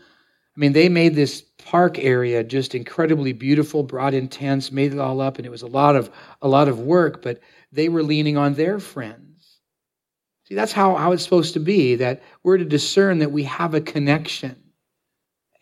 I 0.55 0.59
mean, 0.59 0.73
they 0.73 0.89
made 0.89 1.15
this 1.15 1.41
park 1.41 1.97
area 1.99 2.43
just 2.43 2.75
incredibly 2.75 3.31
beautiful, 3.31 3.83
brought 3.83 4.13
in 4.13 4.27
tents, 4.27 4.71
made 4.71 4.93
it 4.93 4.99
all 4.99 5.21
up, 5.21 5.37
and 5.37 5.45
it 5.45 5.51
was 5.51 5.61
a 5.61 5.67
lot 5.67 5.95
of 5.95 6.11
a 6.41 6.47
lot 6.47 6.67
of 6.67 6.79
work, 6.79 7.21
but 7.21 7.39
they 7.71 7.87
were 7.87 8.03
leaning 8.03 8.37
on 8.37 8.53
their 8.55 8.79
friends. 8.79 9.59
See, 10.51 10.55
that's 10.55 10.73
how, 10.73 10.95
how 10.95 11.13
it's 11.13 11.23
supposed 11.23 11.53
to 11.53 11.61
be, 11.61 11.95
that 11.95 12.21
we're 12.43 12.57
to 12.57 12.65
discern 12.65 13.19
that 13.19 13.31
we 13.31 13.43
have 13.43 13.73
a 13.73 13.79
connection 13.79 14.57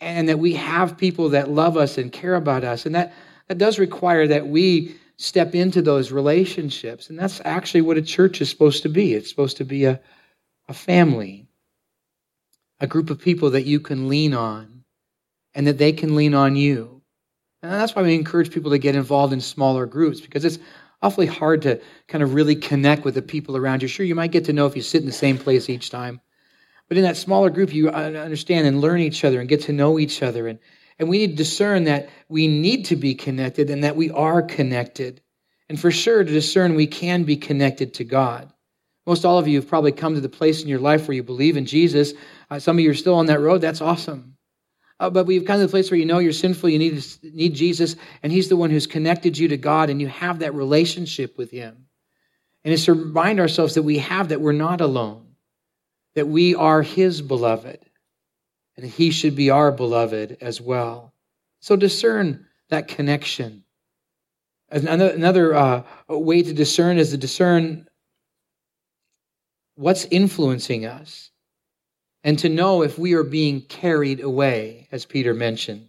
and 0.01 0.27
that 0.29 0.39
we 0.39 0.53
have 0.53 0.97
people 0.97 1.29
that 1.29 1.51
love 1.51 1.77
us 1.77 1.99
and 1.99 2.11
care 2.11 2.33
about 2.33 2.63
us. 2.63 2.87
And 2.87 2.95
that, 2.95 3.13
that 3.47 3.59
does 3.59 3.77
require 3.77 4.25
that 4.25 4.47
we 4.47 4.95
step 5.17 5.53
into 5.53 5.83
those 5.83 6.11
relationships. 6.11 7.09
And 7.11 7.19
that's 7.19 7.39
actually 7.45 7.81
what 7.81 7.97
a 7.97 8.01
church 8.01 8.41
is 8.41 8.49
supposed 8.49 8.81
to 8.81 8.89
be. 8.89 9.13
It's 9.13 9.29
supposed 9.29 9.57
to 9.57 9.65
be 9.65 9.85
a, 9.85 9.99
a 10.67 10.73
family, 10.73 11.47
a 12.79 12.87
group 12.87 13.11
of 13.11 13.19
people 13.19 13.51
that 13.51 13.65
you 13.65 13.79
can 13.79 14.07
lean 14.07 14.33
on 14.33 14.78
and 15.53 15.67
that 15.67 15.77
they 15.77 15.91
can 15.91 16.15
lean 16.15 16.33
on 16.33 16.55
you. 16.55 17.01
And 17.61 17.71
that's 17.71 17.95
why 17.95 18.01
we 18.01 18.15
encourage 18.15 18.51
people 18.51 18.71
to 18.71 18.77
get 18.77 18.95
involved 18.95 19.33
in 19.33 19.41
smaller 19.41 19.85
groups 19.85 20.21
because 20.21 20.45
it's 20.45 20.59
awfully 21.01 21.25
hard 21.25 21.61
to 21.63 21.81
kind 22.07 22.23
of 22.23 22.33
really 22.33 22.55
connect 22.55 23.03
with 23.03 23.15
the 23.15 23.21
people 23.21 23.57
around 23.57 23.81
you. 23.81 23.87
Sure, 23.87 24.05
you 24.05 24.15
might 24.15 24.31
get 24.31 24.45
to 24.45 24.53
know 24.53 24.65
if 24.65 24.75
you 24.75 24.81
sit 24.81 25.01
in 25.01 25.05
the 25.05 25.11
same 25.11 25.37
place 25.37 25.69
each 25.69 25.89
time. 25.89 26.21
But 26.87 26.97
in 26.97 27.03
that 27.03 27.17
smaller 27.17 27.49
group, 27.49 27.73
you 27.73 27.89
understand 27.89 28.67
and 28.67 28.81
learn 28.81 28.99
each 29.01 29.23
other 29.23 29.39
and 29.39 29.47
get 29.47 29.61
to 29.61 29.73
know 29.73 29.99
each 29.99 30.23
other. 30.23 30.47
And, 30.47 30.59
and 30.97 31.07
we 31.07 31.19
need 31.19 31.31
to 31.31 31.35
discern 31.35 31.83
that 31.83 32.09
we 32.29 32.47
need 32.47 32.85
to 32.85 32.95
be 32.95 33.13
connected 33.13 33.69
and 33.69 33.83
that 33.83 33.95
we 33.95 34.09
are 34.09 34.41
connected. 34.41 35.21
And 35.69 35.79
for 35.79 35.91
sure, 35.91 36.23
to 36.23 36.31
discern 36.31 36.73
we 36.73 36.87
can 36.87 37.23
be 37.23 37.37
connected 37.37 37.93
to 37.95 38.03
God. 38.03 38.51
Most 39.05 39.23
all 39.23 39.37
of 39.37 39.47
you 39.47 39.59
have 39.59 39.69
probably 39.69 39.91
come 39.91 40.15
to 40.15 40.21
the 40.21 40.29
place 40.29 40.61
in 40.61 40.67
your 40.67 40.79
life 40.79 41.07
where 41.07 41.15
you 41.15 41.23
believe 41.23 41.57
in 41.57 41.65
Jesus. 41.65 42.13
Uh, 42.49 42.59
some 42.59 42.77
of 42.77 42.83
you 42.83 42.89
are 42.89 42.95
still 42.95 43.15
on 43.15 43.27
that 43.27 43.39
road. 43.39 43.61
That's 43.61 43.81
awesome. 43.81 44.28
Uh, 44.99 45.09
but 45.09 45.25
we've 45.25 45.45
come 45.45 45.59
to 45.59 45.65
the 45.65 45.71
place 45.71 45.89
where 45.89 45.99
you 45.99 46.05
know 46.05 46.19
you're 46.19 46.33
sinful, 46.33 46.69
you 46.69 46.79
need, 46.79 47.03
need 47.23 47.55
Jesus, 47.55 47.95
and 48.21 48.31
He's 48.31 48.49
the 48.49 48.57
one 48.57 48.69
who's 48.69 48.87
connected 48.87 49.37
you 49.37 49.47
to 49.47 49.57
God, 49.57 49.89
and 49.89 50.01
you 50.01 50.07
have 50.07 50.39
that 50.39 50.53
relationship 50.53 51.37
with 51.37 51.51
Him. 51.51 51.85
And 52.63 52.73
it's 52.73 52.85
to 52.85 52.93
remind 52.93 53.39
ourselves 53.39 53.75
that 53.75 53.83
we 53.83 53.99
have 53.99 54.29
that 54.29 54.41
we're 54.41 54.51
not 54.51 54.81
alone, 54.81 55.35
that 56.15 56.27
we 56.27 56.53
are 56.53 56.81
His 56.81 57.21
beloved, 57.21 57.79
and 58.75 58.85
He 58.85 59.11
should 59.11 59.35
be 59.35 59.49
our 59.49 59.71
beloved 59.71 60.37
as 60.41 60.59
well. 60.59 61.13
So 61.61 61.77
discern 61.77 62.45
that 62.69 62.89
connection. 62.89 63.63
Another, 64.69 65.09
another 65.09 65.55
uh, 65.55 65.83
way 66.09 66.43
to 66.43 66.53
discern 66.53 66.97
is 66.97 67.11
to 67.11 67.17
discern 67.17 67.87
what's 69.75 70.05
influencing 70.11 70.85
us 70.85 71.28
and 72.23 72.37
to 72.39 72.49
know 72.49 72.81
if 72.81 72.99
we 72.99 73.13
are 73.13 73.23
being 73.23 73.61
carried 73.61 74.19
away, 74.19 74.87
as 74.91 75.05
Peter 75.05 75.33
mentioned. 75.33 75.87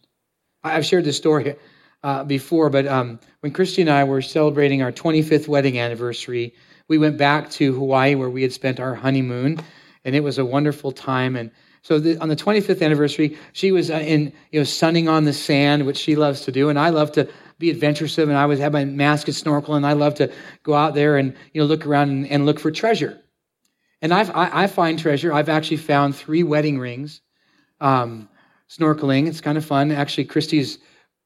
I've 0.62 0.84
shared 0.84 1.04
this 1.04 1.16
story 1.16 1.56
uh, 2.02 2.24
before, 2.24 2.70
but 2.70 2.86
um, 2.86 3.18
when 3.40 3.52
Christy 3.52 3.82
and 3.82 3.90
I 3.90 4.04
were 4.04 4.22
celebrating 4.22 4.82
our 4.82 4.92
25th 4.92 5.48
wedding 5.48 5.78
anniversary, 5.78 6.54
we 6.88 6.98
went 6.98 7.16
back 7.16 7.50
to 7.52 7.72
Hawaii 7.72 8.14
where 8.14 8.30
we 8.30 8.42
had 8.42 8.52
spent 8.52 8.80
our 8.80 8.94
honeymoon, 8.94 9.60
and 10.04 10.14
it 10.14 10.20
was 10.20 10.38
a 10.38 10.44
wonderful 10.44 10.92
time. 10.92 11.36
And 11.36 11.50
so 11.82 11.98
the, 11.98 12.18
on 12.18 12.28
the 12.28 12.36
25th 12.36 12.82
anniversary, 12.82 13.38
she 13.52 13.72
was 13.72 13.90
uh, 13.90 13.94
in, 13.94 14.32
you 14.50 14.60
know, 14.60 14.64
sunning 14.64 15.08
on 15.08 15.24
the 15.24 15.32
sand, 15.32 15.86
which 15.86 15.96
she 15.96 16.16
loves 16.16 16.42
to 16.42 16.52
do, 16.52 16.68
and 16.68 16.78
I 16.78 16.90
love 16.90 17.12
to 17.12 17.28
be 17.58 17.70
adventuresome, 17.70 18.28
and 18.28 18.38
I 18.38 18.46
would 18.46 18.58
have 18.58 18.72
my 18.72 18.84
mask 18.84 19.28
and 19.28 19.36
snorkel, 19.36 19.74
and 19.74 19.86
I 19.86 19.92
love 19.92 20.14
to 20.16 20.32
go 20.62 20.74
out 20.74 20.94
there 20.94 21.16
and 21.16 21.34
you 21.52 21.60
know 21.60 21.66
look 21.66 21.86
around 21.86 22.08
and, 22.08 22.26
and 22.26 22.46
look 22.46 22.58
for 22.58 22.70
treasure. 22.70 23.19
And 24.02 24.14
I've, 24.14 24.30
I, 24.30 24.64
I 24.64 24.66
find 24.66 24.98
treasure. 24.98 25.32
I've 25.32 25.48
actually 25.48 25.76
found 25.76 26.16
three 26.16 26.42
wedding 26.42 26.78
rings 26.78 27.20
um, 27.80 28.28
snorkeling. 28.68 29.26
It's 29.26 29.40
kind 29.40 29.58
of 29.58 29.64
fun. 29.64 29.90
Actually, 29.92 30.24
Christy's 30.24 30.78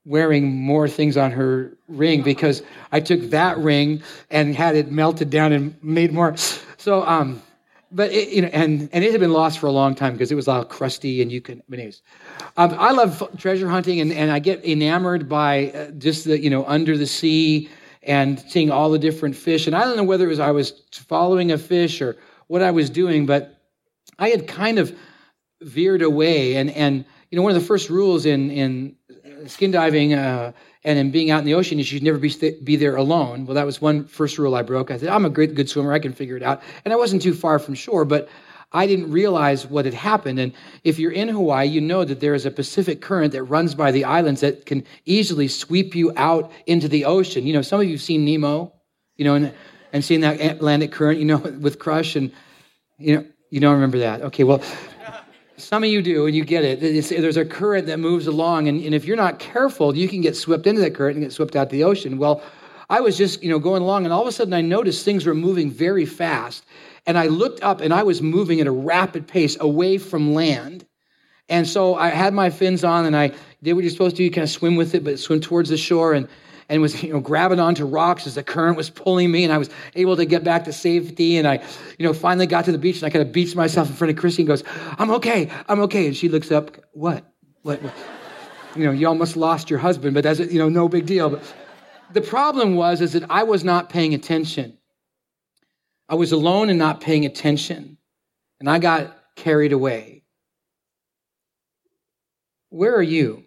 wearing 0.04 0.52
more 0.52 0.88
things 0.88 1.16
on 1.16 1.30
her 1.30 1.76
ring 1.88 2.22
because 2.22 2.62
I 2.92 3.00
took 3.00 3.30
that 3.30 3.56
ring 3.58 4.02
and 4.30 4.54
had 4.54 4.76
it 4.76 4.90
melted 4.90 5.30
down 5.30 5.52
and 5.52 5.74
made 5.82 6.12
more. 6.12 6.36
So, 6.76 7.02
um, 7.06 7.42
but 7.90 8.10
it, 8.10 8.28
you 8.30 8.42
know, 8.42 8.48
and 8.48 8.88
and 8.92 9.04
it 9.04 9.12
had 9.12 9.20
been 9.20 9.32
lost 9.32 9.58
for 9.60 9.66
a 9.66 9.72
long 9.72 9.94
time 9.94 10.12
because 10.12 10.32
it 10.32 10.34
was 10.34 10.48
all 10.48 10.64
crusty 10.64 11.22
and 11.22 11.30
you 11.30 11.40
can. 11.40 11.62
Anyways, 11.72 12.02
um, 12.56 12.74
I 12.78 12.90
love 12.90 13.22
treasure 13.38 13.68
hunting 13.68 14.00
and 14.00 14.12
and 14.12 14.30
I 14.30 14.40
get 14.40 14.64
enamored 14.64 15.28
by 15.28 15.70
uh, 15.70 15.90
just 15.92 16.24
the 16.24 16.38
you 16.38 16.50
know 16.50 16.64
under 16.66 16.98
the 16.98 17.06
sea 17.06 17.68
and 18.02 18.40
seeing 18.40 18.70
all 18.70 18.90
the 18.90 18.98
different 18.98 19.36
fish. 19.36 19.66
And 19.66 19.74
I 19.74 19.84
don't 19.84 19.96
know 19.96 20.04
whether 20.04 20.26
it 20.26 20.28
was 20.28 20.40
I 20.40 20.50
was 20.50 20.82
following 20.92 21.52
a 21.52 21.58
fish 21.58 22.02
or 22.02 22.16
what 22.46 22.62
I 22.62 22.70
was 22.70 22.90
doing, 22.90 23.26
but 23.26 23.60
I 24.18 24.28
had 24.28 24.46
kind 24.46 24.78
of 24.78 24.96
veered 25.62 26.02
away. 26.02 26.56
And, 26.56 26.70
and 26.70 27.04
you 27.30 27.36
know, 27.36 27.42
one 27.42 27.54
of 27.54 27.60
the 27.60 27.66
first 27.66 27.90
rules 27.90 28.26
in, 28.26 28.50
in 28.50 28.96
skin 29.46 29.70
diving 29.70 30.14
uh, 30.14 30.52
and 30.84 30.98
in 30.98 31.10
being 31.10 31.30
out 31.30 31.40
in 31.40 31.44
the 31.44 31.54
ocean 31.54 31.78
is 31.78 31.90
you 31.90 31.98
should 31.98 32.04
never 32.04 32.18
be, 32.18 32.58
be 32.62 32.76
there 32.76 32.96
alone. 32.96 33.46
Well, 33.46 33.54
that 33.54 33.66
was 33.66 33.80
one 33.80 34.06
first 34.06 34.38
rule 34.38 34.54
I 34.54 34.62
broke. 34.62 34.90
I 34.90 34.98
said, 34.98 35.08
I'm 35.08 35.24
a 35.24 35.30
great, 35.30 35.54
good 35.54 35.68
swimmer. 35.68 35.92
I 35.92 35.98
can 35.98 36.12
figure 36.12 36.36
it 36.36 36.42
out. 36.42 36.62
And 36.84 36.92
I 36.92 36.96
wasn't 36.96 37.22
too 37.22 37.34
far 37.34 37.58
from 37.58 37.74
shore, 37.74 38.04
but 38.04 38.28
I 38.72 38.86
didn't 38.86 39.10
realize 39.12 39.66
what 39.66 39.84
had 39.84 39.94
happened. 39.94 40.40
And 40.40 40.52
if 40.82 40.98
you're 40.98 41.12
in 41.12 41.28
Hawaii, 41.28 41.66
you 41.66 41.80
know 41.80 42.04
that 42.04 42.20
there 42.20 42.34
is 42.34 42.44
a 42.44 42.50
Pacific 42.50 43.00
current 43.00 43.32
that 43.32 43.44
runs 43.44 43.74
by 43.74 43.92
the 43.92 44.04
islands 44.04 44.40
that 44.40 44.66
can 44.66 44.84
easily 45.06 45.48
sweep 45.48 45.94
you 45.94 46.12
out 46.16 46.50
into 46.66 46.88
the 46.88 47.04
ocean. 47.04 47.46
You 47.46 47.52
know, 47.52 47.62
some 47.62 47.80
of 47.80 47.86
you 47.86 47.92
have 47.92 48.02
seen 48.02 48.24
Nemo, 48.24 48.72
you 49.16 49.24
know, 49.24 49.36
and 49.36 49.54
and 49.94 50.04
seeing 50.04 50.20
that 50.22 50.40
Atlantic 50.40 50.90
current, 50.90 51.20
you 51.20 51.24
know, 51.24 51.38
with 51.60 51.78
Crush, 51.78 52.16
and 52.16 52.30
you 52.98 53.16
know, 53.16 53.24
you 53.48 53.60
don't 53.60 53.74
remember 53.74 54.00
that. 54.00 54.20
Okay, 54.22 54.44
well, 54.44 54.60
some 55.56 55.84
of 55.84 55.88
you 55.88 56.02
do, 56.02 56.26
and 56.26 56.34
you 56.34 56.44
get 56.44 56.64
it. 56.64 56.82
It's, 56.82 57.08
there's 57.08 57.36
a 57.36 57.44
current 57.44 57.86
that 57.86 58.00
moves 58.00 58.26
along, 58.26 58.68
and, 58.68 58.82
and 58.82 58.94
if 58.94 59.04
you're 59.04 59.16
not 59.16 59.38
careful, 59.38 59.96
you 59.96 60.08
can 60.08 60.20
get 60.20 60.36
swept 60.36 60.66
into 60.66 60.80
that 60.80 60.94
current 60.94 61.16
and 61.16 61.24
get 61.24 61.32
swept 61.32 61.54
out 61.54 61.70
to 61.70 61.76
the 61.76 61.84
ocean. 61.84 62.18
Well, 62.18 62.42
I 62.90 63.00
was 63.00 63.16
just, 63.16 63.42
you 63.42 63.48
know, 63.48 63.60
going 63.60 63.82
along, 63.82 64.04
and 64.04 64.12
all 64.12 64.20
of 64.20 64.26
a 64.26 64.32
sudden 64.32 64.52
I 64.52 64.60
noticed 64.60 65.04
things 65.04 65.24
were 65.24 65.34
moving 65.34 65.70
very 65.70 66.04
fast. 66.04 66.66
And 67.06 67.16
I 67.16 67.28
looked 67.28 67.62
up, 67.62 67.80
and 67.80 67.94
I 67.94 68.02
was 68.02 68.20
moving 68.20 68.60
at 68.60 68.66
a 68.66 68.72
rapid 68.72 69.28
pace 69.28 69.56
away 69.60 69.98
from 69.98 70.34
land. 70.34 70.84
And 71.48 71.68
so 71.68 71.94
I 71.94 72.08
had 72.08 72.34
my 72.34 72.50
fins 72.50 72.82
on, 72.82 73.06
and 73.06 73.16
I 73.16 73.32
did 73.62 73.74
what 73.74 73.84
you're 73.84 73.90
supposed 73.92 74.16
to 74.16 74.20
do. 74.20 74.24
You 74.24 74.30
kind 74.30 74.42
of 74.42 74.50
swim 74.50 74.74
with 74.74 74.94
it, 74.94 75.04
but 75.04 75.20
swim 75.20 75.40
towards 75.40 75.68
the 75.68 75.76
shore. 75.76 76.14
And 76.14 76.28
and 76.68 76.80
was 76.80 77.02
you 77.02 77.12
know 77.12 77.20
grabbing 77.20 77.60
onto 77.60 77.84
rocks 77.84 78.26
as 78.26 78.34
the 78.34 78.42
current 78.42 78.76
was 78.76 78.90
pulling 78.90 79.30
me 79.30 79.44
and 79.44 79.52
I 79.52 79.58
was 79.58 79.70
able 79.94 80.16
to 80.16 80.24
get 80.24 80.44
back 80.44 80.64
to 80.64 80.72
safety 80.72 81.36
and 81.36 81.46
I 81.46 81.62
you 81.98 82.06
know 82.06 82.12
finally 82.12 82.46
got 82.46 82.64
to 82.66 82.72
the 82.72 82.78
beach 82.78 82.96
and 82.96 83.04
I 83.04 83.10
kind 83.10 83.26
of 83.26 83.32
beached 83.32 83.56
myself 83.56 83.88
in 83.88 83.94
front 83.94 84.10
of 84.10 84.16
Christy 84.16 84.42
and 84.42 84.48
goes 84.48 84.64
I'm 84.98 85.10
okay 85.12 85.50
I'm 85.68 85.80
okay. 85.80 86.06
And 86.06 86.16
she 86.16 86.28
looks 86.28 86.50
up 86.50 86.76
what? 86.92 87.24
What, 87.62 87.82
what? 87.82 87.94
you 88.76 88.84
know 88.84 88.92
you 88.92 89.06
almost 89.06 89.36
lost 89.36 89.70
your 89.70 89.78
husband 89.78 90.14
but 90.14 90.24
that's 90.24 90.40
you 90.40 90.58
know 90.58 90.68
no 90.68 90.88
big 90.88 91.06
deal. 91.06 91.30
But 91.30 91.54
the 92.12 92.20
problem 92.20 92.76
was 92.76 93.00
is 93.00 93.12
that 93.12 93.30
I 93.30 93.42
was 93.44 93.64
not 93.64 93.90
paying 93.90 94.14
attention. 94.14 94.78
I 96.08 96.16
was 96.16 96.32
alone 96.32 96.70
and 96.70 96.78
not 96.78 97.00
paying 97.00 97.24
attention 97.24 97.98
and 98.60 98.68
I 98.68 98.78
got 98.78 99.16
carried 99.36 99.72
away. 99.72 100.22
Where 102.70 102.94
are 102.94 103.02
you 103.02 103.43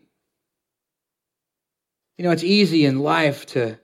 you 2.18 2.24
know, 2.24 2.32
it's 2.32 2.44
easy 2.44 2.86
in 2.86 3.00
life 3.00 3.46
to 3.48 3.78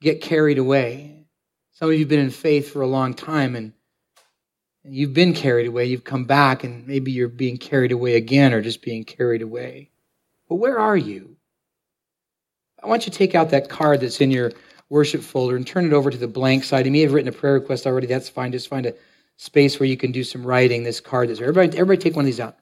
get 0.00 0.22
carried 0.22 0.58
away. 0.58 1.26
Some 1.72 1.88
of 1.88 1.94
you 1.94 2.00
have 2.00 2.08
been 2.08 2.20
in 2.20 2.30
faith 2.30 2.72
for 2.72 2.82
a 2.82 2.86
long 2.86 3.14
time 3.14 3.54
and 3.54 3.72
you've 4.84 5.14
been 5.14 5.34
carried 5.34 5.66
away. 5.66 5.86
You've 5.86 6.04
come 6.04 6.24
back 6.24 6.64
and 6.64 6.86
maybe 6.86 7.12
you're 7.12 7.28
being 7.28 7.58
carried 7.58 7.92
away 7.92 8.16
again 8.16 8.54
or 8.54 8.62
just 8.62 8.82
being 8.82 9.04
carried 9.04 9.42
away. 9.42 9.90
But 10.48 10.56
where 10.56 10.78
are 10.78 10.96
you? 10.96 11.36
I 12.82 12.86
want 12.86 13.06
you 13.06 13.12
to 13.12 13.18
take 13.18 13.34
out 13.34 13.50
that 13.50 13.68
card 13.68 14.00
that's 14.00 14.20
in 14.20 14.30
your 14.30 14.52
worship 14.88 15.22
folder 15.22 15.56
and 15.56 15.66
turn 15.66 15.84
it 15.84 15.92
over 15.92 16.10
to 16.10 16.16
the 16.16 16.26
blank 16.26 16.64
side. 16.64 16.86
You 16.86 16.92
may 16.92 17.00
have 17.02 17.12
written 17.12 17.28
a 17.28 17.36
prayer 17.36 17.54
request 17.54 17.86
already. 17.86 18.06
That's 18.06 18.28
fine. 18.28 18.52
Just 18.52 18.68
find 18.68 18.86
a 18.86 18.94
space 19.36 19.78
where 19.78 19.88
you 19.88 19.98
can 19.98 20.12
do 20.12 20.24
some 20.24 20.46
writing. 20.46 20.82
This 20.82 21.00
card 21.00 21.28
is 21.30 21.38
there. 21.38 21.48
Everybody, 21.48 21.78
everybody 21.78 22.02
take 22.02 22.16
one 22.16 22.24
of 22.24 22.26
these 22.26 22.40
out. 22.40 22.56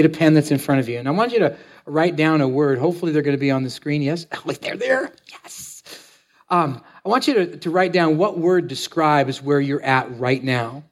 Get 0.00 0.06
a 0.06 0.18
pen 0.18 0.32
that's 0.32 0.50
in 0.50 0.56
front 0.56 0.80
of 0.80 0.88
you. 0.88 0.98
And 0.98 1.06
I 1.06 1.10
want 1.10 1.30
you 1.30 1.40
to 1.40 1.58
write 1.84 2.16
down 2.16 2.40
a 2.40 2.48
word. 2.48 2.78
Hopefully, 2.78 3.12
they're 3.12 3.20
going 3.20 3.36
to 3.36 3.40
be 3.40 3.50
on 3.50 3.64
the 3.64 3.68
screen. 3.68 4.00
Yes? 4.00 4.26
Like 4.46 4.62
they're 4.62 4.74
there. 4.74 5.12
Yes. 5.30 5.82
Um, 6.48 6.80
I 7.04 7.10
want 7.10 7.28
you 7.28 7.34
to, 7.34 7.58
to 7.58 7.70
write 7.70 7.92
down 7.92 8.16
what 8.16 8.38
word 8.38 8.66
describes 8.66 9.42
where 9.42 9.60
you're 9.60 9.82
at 9.82 10.18
right 10.18 10.42
now. 10.42 10.84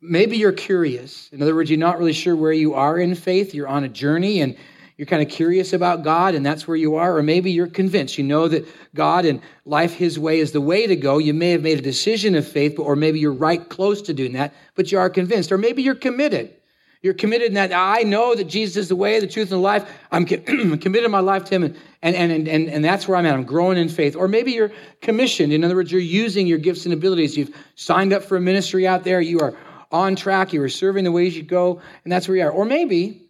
Maybe 0.00 0.36
you're 0.36 0.52
curious. 0.52 1.28
In 1.32 1.42
other 1.42 1.52
words, 1.52 1.68
you're 1.68 1.80
not 1.80 1.98
really 1.98 2.12
sure 2.12 2.36
where 2.36 2.52
you 2.52 2.74
are 2.74 2.96
in 2.96 3.16
faith. 3.16 3.54
You're 3.54 3.66
on 3.66 3.82
a 3.82 3.88
journey 3.88 4.40
and 4.40 4.56
you're 4.96 5.06
kind 5.06 5.20
of 5.20 5.28
curious 5.28 5.72
about 5.72 6.04
God, 6.04 6.36
and 6.36 6.46
that's 6.46 6.68
where 6.68 6.76
you 6.76 6.94
are. 6.94 7.16
Or 7.16 7.24
maybe 7.24 7.50
you're 7.50 7.66
convinced. 7.66 8.18
You 8.18 8.24
know 8.24 8.46
that 8.46 8.68
God 8.94 9.24
and 9.24 9.40
life 9.64 9.94
His 9.94 10.16
way 10.16 10.38
is 10.38 10.52
the 10.52 10.60
way 10.60 10.86
to 10.86 10.94
go. 10.94 11.18
You 11.18 11.34
may 11.34 11.50
have 11.50 11.62
made 11.62 11.80
a 11.80 11.82
decision 11.82 12.36
of 12.36 12.46
faith, 12.46 12.74
but, 12.76 12.84
or 12.84 12.94
maybe 12.94 13.18
you're 13.18 13.32
right 13.32 13.68
close 13.68 14.00
to 14.02 14.14
doing 14.14 14.34
that, 14.34 14.54
but 14.76 14.92
you 14.92 14.98
are 15.00 15.10
convinced. 15.10 15.50
Or 15.50 15.58
maybe 15.58 15.82
you're 15.82 15.96
committed. 15.96 16.54
You're 17.02 17.14
committed 17.14 17.48
in 17.48 17.54
that 17.54 17.72
I 17.72 18.02
know 18.02 18.34
that 18.34 18.44
Jesus 18.44 18.76
is 18.76 18.88
the 18.88 18.96
way, 18.96 19.20
the 19.20 19.26
truth, 19.26 19.52
and 19.52 19.58
the 19.58 19.62
life. 19.62 19.88
I'm 20.10 20.24
committed 20.78 21.10
my 21.10 21.20
life 21.20 21.44
to 21.44 21.54
Him, 21.54 21.64
and, 21.64 21.76
and, 22.02 22.32
and, 22.32 22.48
and, 22.48 22.68
and 22.68 22.84
that's 22.84 23.06
where 23.06 23.16
I'm 23.16 23.26
at. 23.26 23.34
I'm 23.34 23.44
growing 23.44 23.78
in 23.78 23.88
faith. 23.88 24.16
Or 24.16 24.28
maybe 24.28 24.52
you're 24.52 24.72
commissioned. 25.00 25.52
In 25.52 25.64
other 25.64 25.76
words, 25.76 25.92
you're 25.92 26.00
using 26.00 26.46
your 26.46 26.58
gifts 26.58 26.84
and 26.84 26.92
abilities. 26.92 27.36
You've 27.36 27.54
signed 27.76 28.12
up 28.12 28.22
for 28.22 28.36
a 28.36 28.40
ministry 28.40 28.86
out 28.86 29.04
there. 29.04 29.20
You 29.20 29.40
are 29.40 29.56
on 29.92 30.16
track. 30.16 30.52
You 30.52 30.62
are 30.62 30.68
serving 30.68 31.04
the 31.04 31.12
ways 31.12 31.36
you 31.36 31.42
go, 31.42 31.80
and 32.04 32.12
that's 32.12 32.26
where 32.28 32.36
you 32.36 32.42
are. 32.44 32.50
Or 32.50 32.64
maybe, 32.64 33.28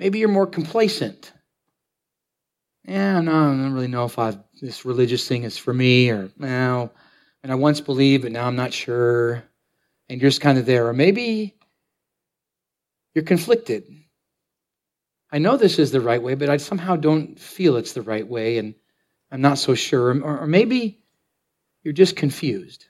Maybe 0.00 0.18
you're 0.18 0.30
more 0.30 0.46
complacent. 0.46 1.30
Yeah, 2.86 3.20
no, 3.20 3.32
I 3.32 3.48
don't 3.48 3.74
really 3.74 3.86
know 3.86 4.06
if 4.06 4.18
I've, 4.18 4.38
this 4.62 4.86
religious 4.86 5.28
thing 5.28 5.42
is 5.42 5.58
for 5.58 5.74
me, 5.74 6.08
or 6.08 6.30
no, 6.38 6.90
and 7.42 7.52
I 7.52 7.54
once 7.54 7.82
believed, 7.82 8.22
but 8.22 8.32
now 8.32 8.46
I'm 8.46 8.56
not 8.56 8.72
sure. 8.72 9.44
And 10.08 10.18
you're 10.18 10.30
just 10.30 10.40
kind 10.40 10.56
of 10.56 10.64
there. 10.64 10.88
Or 10.88 10.94
maybe 10.94 11.54
you're 13.14 13.24
conflicted. 13.24 13.84
I 15.32 15.38
know 15.38 15.56
this 15.56 15.78
is 15.78 15.90
the 15.90 16.00
right 16.00 16.22
way, 16.22 16.34
but 16.34 16.48
I 16.48 16.56
somehow 16.56 16.96
don't 16.96 17.38
feel 17.38 17.76
it's 17.76 17.92
the 17.92 18.02
right 18.02 18.26
way, 18.26 18.58
and 18.58 18.74
I'm 19.30 19.40
not 19.40 19.58
so 19.58 19.74
sure. 19.74 20.10
Or, 20.20 20.40
or 20.40 20.46
maybe 20.46 21.00
you're 21.82 21.94
just 21.94 22.16
confused. 22.16 22.86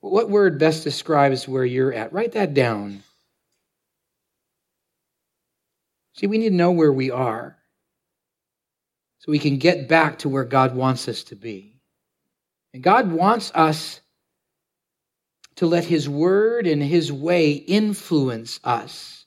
What 0.00 0.30
word 0.30 0.58
best 0.58 0.84
describes 0.84 1.46
where 1.46 1.64
you're 1.64 1.92
at? 1.92 2.12
Write 2.12 2.32
that 2.32 2.54
down. 2.54 3.02
See, 6.14 6.26
we 6.26 6.38
need 6.38 6.50
to 6.50 6.54
know 6.56 6.72
where 6.72 6.92
we 6.92 7.10
are 7.10 7.56
so 9.18 9.30
we 9.30 9.38
can 9.38 9.58
get 9.58 9.88
back 9.88 10.18
to 10.18 10.28
where 10.28 10.44
God 10.44 10.74
wants 10.74 11.06
us 11.08 11.22
to 11.24 11.36
be. 11.36 11.80
And 12.74 12.82
God 12.82 13.12
wants 13.12 13.52
us 13.54 14.00
to 15.56 15.66
let 15.66 15.84
His 15.84 16.08
word 16.08 16.66
and 16.66 16.82
His 16.82 17.12
way 17.12 17.52
influence 17.52 18.60
us 18.64 19.26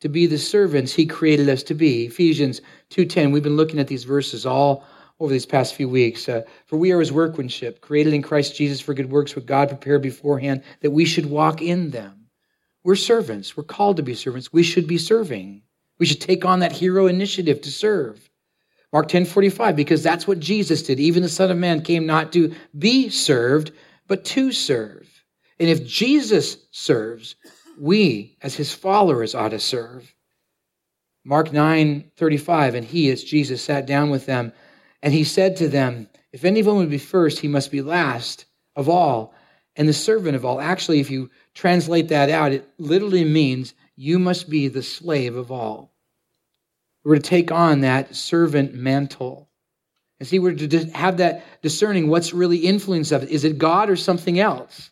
to 0.00 0.08
be 0.08 0.26
the 0.26 0.38
servants 0.38 0.94
He 0.94 1.06
created 1.06 1.48
us 1.48 1.62
to 1.64 1.74
be. 1.74 2.06
Ephesians 2.06 2.60
2.10, 2.90 3.32
we've 3.32 3.42
been 3.42 3.56
looking 3.56 3.78
at 3.78 3.88
these 3.88 4.04
verses 4.04 4.46
all 4.46 4.84
over 5.20 5.32
these 5.32 5.46
past 5.46 5.74
few 5.74 5.88
weeks. 5.88 6.28
Uh, 6.28 6.42
for 6.66 6.78
we 6.78 6.92
are 6.92 7.00
his 7.00 7.12
workmanship, 7.12 7.80
created 7.80 8.14
in 8.14 8.22
Christ 8.22 8.56
Jesus 8.56 8.80
for 8.80 8.94
good 8.94 9.10
works, 9.10 9.34
which 9.34 9.46
God 9.46 9.68
prepared 9.68 10.02
beforehand 10.02 10.62
that 10.80 10.90
we 10.90 11.04
should 11.04 11.26
walk 11.26 11.62
in 11.62 11.90
them. 11.90 12.26
We're 12.82 12.96
servants. 12.96 13.56
We're 13.56 13.64
called 13.64 13.98
to 13.98 14.02
be 14.02 14.14
servants. 14.14 14.52
We 14.52 14.62
should 14.62 14.86
be 14.86 14.96
serving. 14.96 15.62
We 15.98 16.06
should 16.06 16.20
take 16.20 16.46
on 16.46 16.60
that 16.60 16.72
hero 16.72 17.06
initiative 17.06 17.60
to 17.60 17.70
serve. 17.70 18.30
Mark 18.92 19.08
10 19.08 19.26
45, 19.26 19.76
because 19.76 20.02
that's 20.02 20.26
what 20.26 20.40
Jesus 20.40 20.82
did. 20.82 20.98
Even 20.98 21.22
the 21.22 21.28
Son 21.28 21.50
of 21.50 21.58
Man 21.58 21.82
came 21.82 22.06
not 22.06 22.32
to 22.32 22.54
be 22.76 23.10
served, 23.10 23.72
but 24.08 24.24
to 24.24 24.50
serve. 24.50 25.06
And 25.60 25.68
if 25.68 25.86
Jesus 25.86 26.56
serves, 26.70 27.36
we 27.78 28.38
as 28.42 28.56
his 28.56 28.74
followers 28.74 29.34
ought 29.34 29.50
to 29.50 29.60
serve. 29.60 30.12
Mark 31.22 31.52
9 31.52 32.10
35, 32.16 32.74
and 32.74 32.86
he, 32.86 33.10
as 33.10 33.22
Jesus, 33.22 33.62
sat 33.62 33.86
down 33.86 34.08
with 34.08 34.24
them 34.24 34.52
and 35.02 35.12
he 35.12 35.22
said 35.22 35.56
to 35.56 35.68
them, 35.68 36.08
If 36.32 36.44
anyone 36.44 36.76
would 36.76 36.90
be 36.90 36.98
first, 36.98 37.40
he 37.40 37.48
must 37.48 37.70
be 37.70 37.82
last 37.82 38.46
of 38.74 38.88
all 38.88 39.34
and 39.76 39.86
the 39.86 39.92
servant 39.92 40.34
of 40.34 40.46
all. 40.46 40.60
Actually, 40.60 41.00
if 41.00 41.10
you 41.10 41.30
translate 41.54 42.08
that 42.08 42.30
out, 42.30 42.52
it 42.52 42.66
literally 42.78 43.24
means 43.24 43.74
you 43.96 44.18
must 44.18 44.48
be 44.48 44.68
the 44.68 44.82
slave 44.82 45.36
of 45.36 45.52
all. 45.52 45.92
We're 47.04 47.16
to 47.16 47.20
take 47.20 47.52
on 47.52 47.82
that 47.82 48.14
servant 48.14 48.74
mantle. 48.74 49.50
And 50.18 50.28
see, 50.28 50.38
we're 50.38 50.54
to 50.54 50.90
have 50.92 51.18
that 51.18 51.44
discerning 51.62 52.08
what's 52.08 52.32
really 52.32 52.58
influence 52.58 53.12
of 53.12 53.22
it. 53.22 53.30
Is 53.30 53.44
it 53.44 53.58
God 53.58 53.90
or 53.90 53.96
something 53.96 54.38
else? 54.38 54.89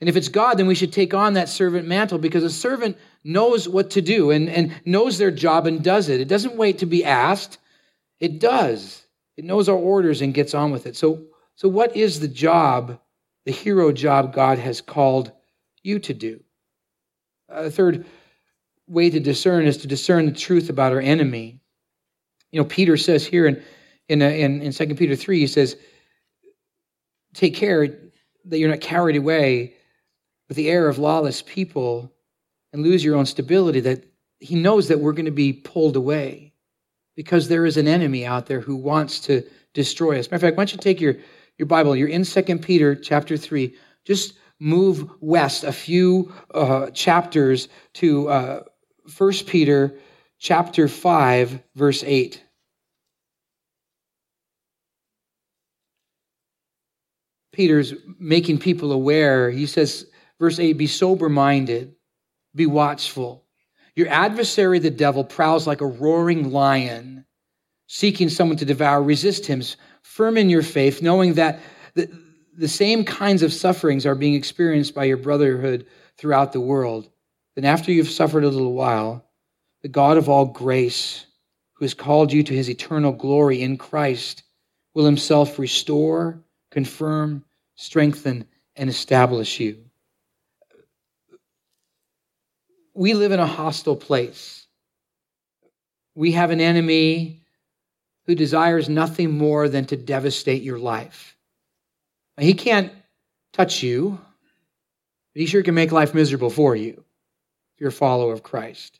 And 0.00 0.08
if 0.10 0.16
it's 0.16 0.28
God, 0.28 0.58
then 0.58 0.66
we 0.66 0.74
should 0.74 0.92
take 0.92 1.14
on 1.14 1.34
that 1.34 1.48
servant 1.48 1.88
mantle 1.88 2.18
because 2.18 2.44
a 2.44 2.50
servant 2.50 2.98
knows 3.24 3.68
what 3.68 3.90
to 3.92 4.02
do 4.02 4.30
and, 4.30 4.48
and 4.48 4.74
knows 4.84 5.16
their 5.16 5.30
job 5.30 5.66
and 5.66 5.82
does 5.82 6.08
it. 6.08 6.20
It 6.20 6.28
doesn't 6.28 6.56
wait 6.56 6.78
to 6.78 6.86
be 6.86 7.04
asked, 7.04 7.58
it 8.20 8.38
does. 8.38 9.04
It 9.36 9.44
knows 9.44 9.68
our 9.68 9.76
orders 9.76 10.22
and 10.22 10.32
gets 10.32 10.54
on 10.54 10.70
with 10.70 10.86
it. 10.86 10.96
So, 10.96 11.26
so 11.56 11.68
what 11.68 11.96
is 11.96 12.20
the 12.20 12.28
job, 12.28 12.98
the 13.44 13.52
hero 13.52 13.92
job 13.92 14.34
God 14.34 14.58
has 14.58 14.80
called 14.80 15.32
you 15.82 15.98
to 16.00 16.14
do? 16.14 16.42
Uh, 17.50 17.64
a 17.64 17.70
third 17.70 18.06
way 18.86 19.10
to 19.10 19.20
discern 19.20 19.66
is 19.66 19.78
to 19.78 19.86
discern 19.86 20.26
the 20.26 20.32
truth 20.32 20.70
about 20.70 20.92
our 20.92 21.00
enemy. 21.00 21.60
You 22.50 22.60
know, 22.60 22.66
Peter 22.66 22.96
says 22.96 23.26
here 23.26 23.46
in, 23.46 23.62
in, 24.08 24.22
uh, 24.22 24.26
in, 24.26 24.62
in 24.62 24.72
2 24.72 24.94
Peter 24.94 25.16
3, 25.16 25.40
he 25.40 25.46
says, 25.46 25.76
Take 27.34 27.54
care 27.54 27.86
that 28.46 28.58
you're 28.58 28.70
not 28.70 28.80
carried 28.80 29.16
away 29.16 29.75
with 30.48 30.56
the 30.56 30.68
air 30.68 30.88
of 30.88 30.98
lawless 30.98 31.42
people 31.42 32.12
and 32.72 32.82
lose 32.82 33.04
your 33.04 33.16
own 33.16 33.26
stability, 33.26 33.80
that 33.80 34.04
he 34.38 34.54
knows 34.54 34.88
that 34.88 35.00
we're 35.00 35.12
going 35.12 35.24
to 35.26 35.30
be 35.30 35.52
pulled 35.52 35.96
away 35.96 36.52
because 37.16 37.48
there 37.48 37.64
is 37.64 37.76
an 37.76 37.88
enemy 37.88 38.26
out 38.26 38.46
there 38.46 38.60
who 38.60 38.76
wants 38.76 39.20
to 39.20 39.42
destroy 39.74 40.18
us. 40.18 40.26
Matter 40.26 40.36
of 40.36 40.40
fact, 40.42 40.56
why 40.56 40.64
don't 40.64 40.72
you 40.72 40.78
take 40.78 41.00
your, 41.00 41.16
your 41.58 41.66
Bible? 41.66 41.96
You're 41.96 42.08
in 42.08 42.24
2 42.24 42.58
Peter 42.58 42.94
chapter 42.94 43.36
3. 43.36 43.74
Just 44.04 44.34
move 44.60 45.10
west 45.20 45.64
a 45.64 45.72
few 45.72 46.32
uh, 46.54 46.90
chapters 46.90 47.68
to 47.94 48.28
uh, 48.28 48.62
1 49.16 49.32
Peter 49.46 49.94
chapter 50.38 50.88
5, 50.88 51.62
verse 51.74 52.04
8. 52.04 52.42
Peter's 57.52 57.94
making 58.18 58.58
people 58.58 58.92
aware. 58.92 59.50
He 59.50 59.64
says, 59.64 60.06
verse 60.38 60.58
8, 60.58 60.74
be 60.74 60.86
sober 60.86 61.28
minded, 61.28 61.94
be 62.54 62.66
watchful. 62.66 63.44
Your 63.94 64.08
adversary, 64.08 64.78
the 64.78 64.90
devil, 64.90 65.24
prowls 65.24 65.66
like 65.66 65.80
a 65.80 65.86
roaring 65.86 66.52
lion, 66.52 67.24
seeking 67.86 68.28
someone 68.28 68.58
to 68.58 68.64
devour. 68.64 69.02
Resist 69.02 69.46
him, 69.46 69.62
firm 70.02 70.36
in 70.36 70.50
your 70.50 70.62
faith, 70.62 71.00
knowing 71.00 71.34
that 71.34 71.60
the, 71.94 72.10
the 72.56 72.68
same 72.68 73.04
kinds 73.04 73.42
of 73.42 73.52
sufferings 73.52 74.04
are 74.04 74.14
being 74.14 74.34
experienced 74.34 74.94
by 74.94 75.04
your 75.04 75.16
brotherhood 75.16 75.86
throughout 76.18 76.52
the 76.52 76.60
world. 76.60 77.08
Then, 77.54 77.64
after 77.64 77.90
you've 77.90 78.10
suffered 78.10 78.44
a 78.44 78.50
little 78.50 78.74
while, 78.74 79.24
the 79.80 79.88
God 79.88 80.18
of 80.18 80.28
all 80.28 80.44
grace, 80.44 81.26
who 81.74 81.84
has 81.84 81.94
called 81.94 82.32
you 82.32 82.42
to 82.42 82.54
his 82.54 82.68
eternal 82.68 83.12
glory 83.12 83.62
in 83.62 83.78
Christ, 83.78 84.42
will 84.92 85.06
himself 85.06 85.58
restore, 85.58 86.42
confirm, 86.70 87.44
strengthen, 87.76 88.46
and 88.76 88.90
establish 88.90 89.58
you 89.58 89.85
we 92.96 93.12
live 93.12 93.32
in 93.32 93.40
a 93.40 93.46
hostile 93.46 93.96
place. 93.96 94.66
We 96.14 96.32
have 96.32 96.50
an 96.50 96.62
enemy 96.62 97.42
who 98.24 98.34
desires 98.34 98.88
nothing 98.88 99.36
more 99.36 99.68
than 99.68 99.84
to 99.86 99.96
devastate 99.96 100.62
your 100.62 100.78
life. 100.78 101.36
He 102.38 102.54
can't 102.54 102.92
touch 103.52 103.82
you, 103.82 104.18
but 105.32 105.40
he 105.40 105.46
sure 105.46 105.62
can 105.62 105.74
make 105.74 105.92
life 105.92 106.14
miserable 106.14 106.50
for 106.50 106.74
you 106.74 107.04
if 107.74 107.80
you're 107.80 107.90
a 107.90 107.92
follower 107.92 108.32
of 108.32 108.42
Christ. 108.42 108.98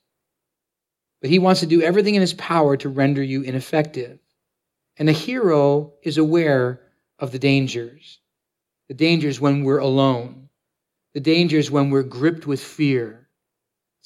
But 1.23 1.31
he 1.31 1.39
wants 1.39 1.61
to 1.61 1.67
do 1.67 1.83
everything 1.83 2.15
in 2.15 2.21
his 2.21 2.35
power 2.35 2.77
to 2.77 2.89
render 2.89 3.23
you 3.23 3.43
ineffective. 3.43 4.19
And 4.99 5.09
the 5.09 5.13
hero 5.13 5.95
is 6.03 6.19
aware 6.19 6.81
of 7.19 7.33
the 7.33 7.39
dangers. 7.39 8.21
The 8.89 8.95
dangers 8.95 9.41
when 9.41 9.65
we're 9.65 9.79
alone, 9.79 10.49
the 11.15 11.21
dangers 11.21 11.71
when 11.71 11.91
we're 11.91 12.03
gripped 12.03 12.47
with 12.47 12.63
fear 12.63 13.26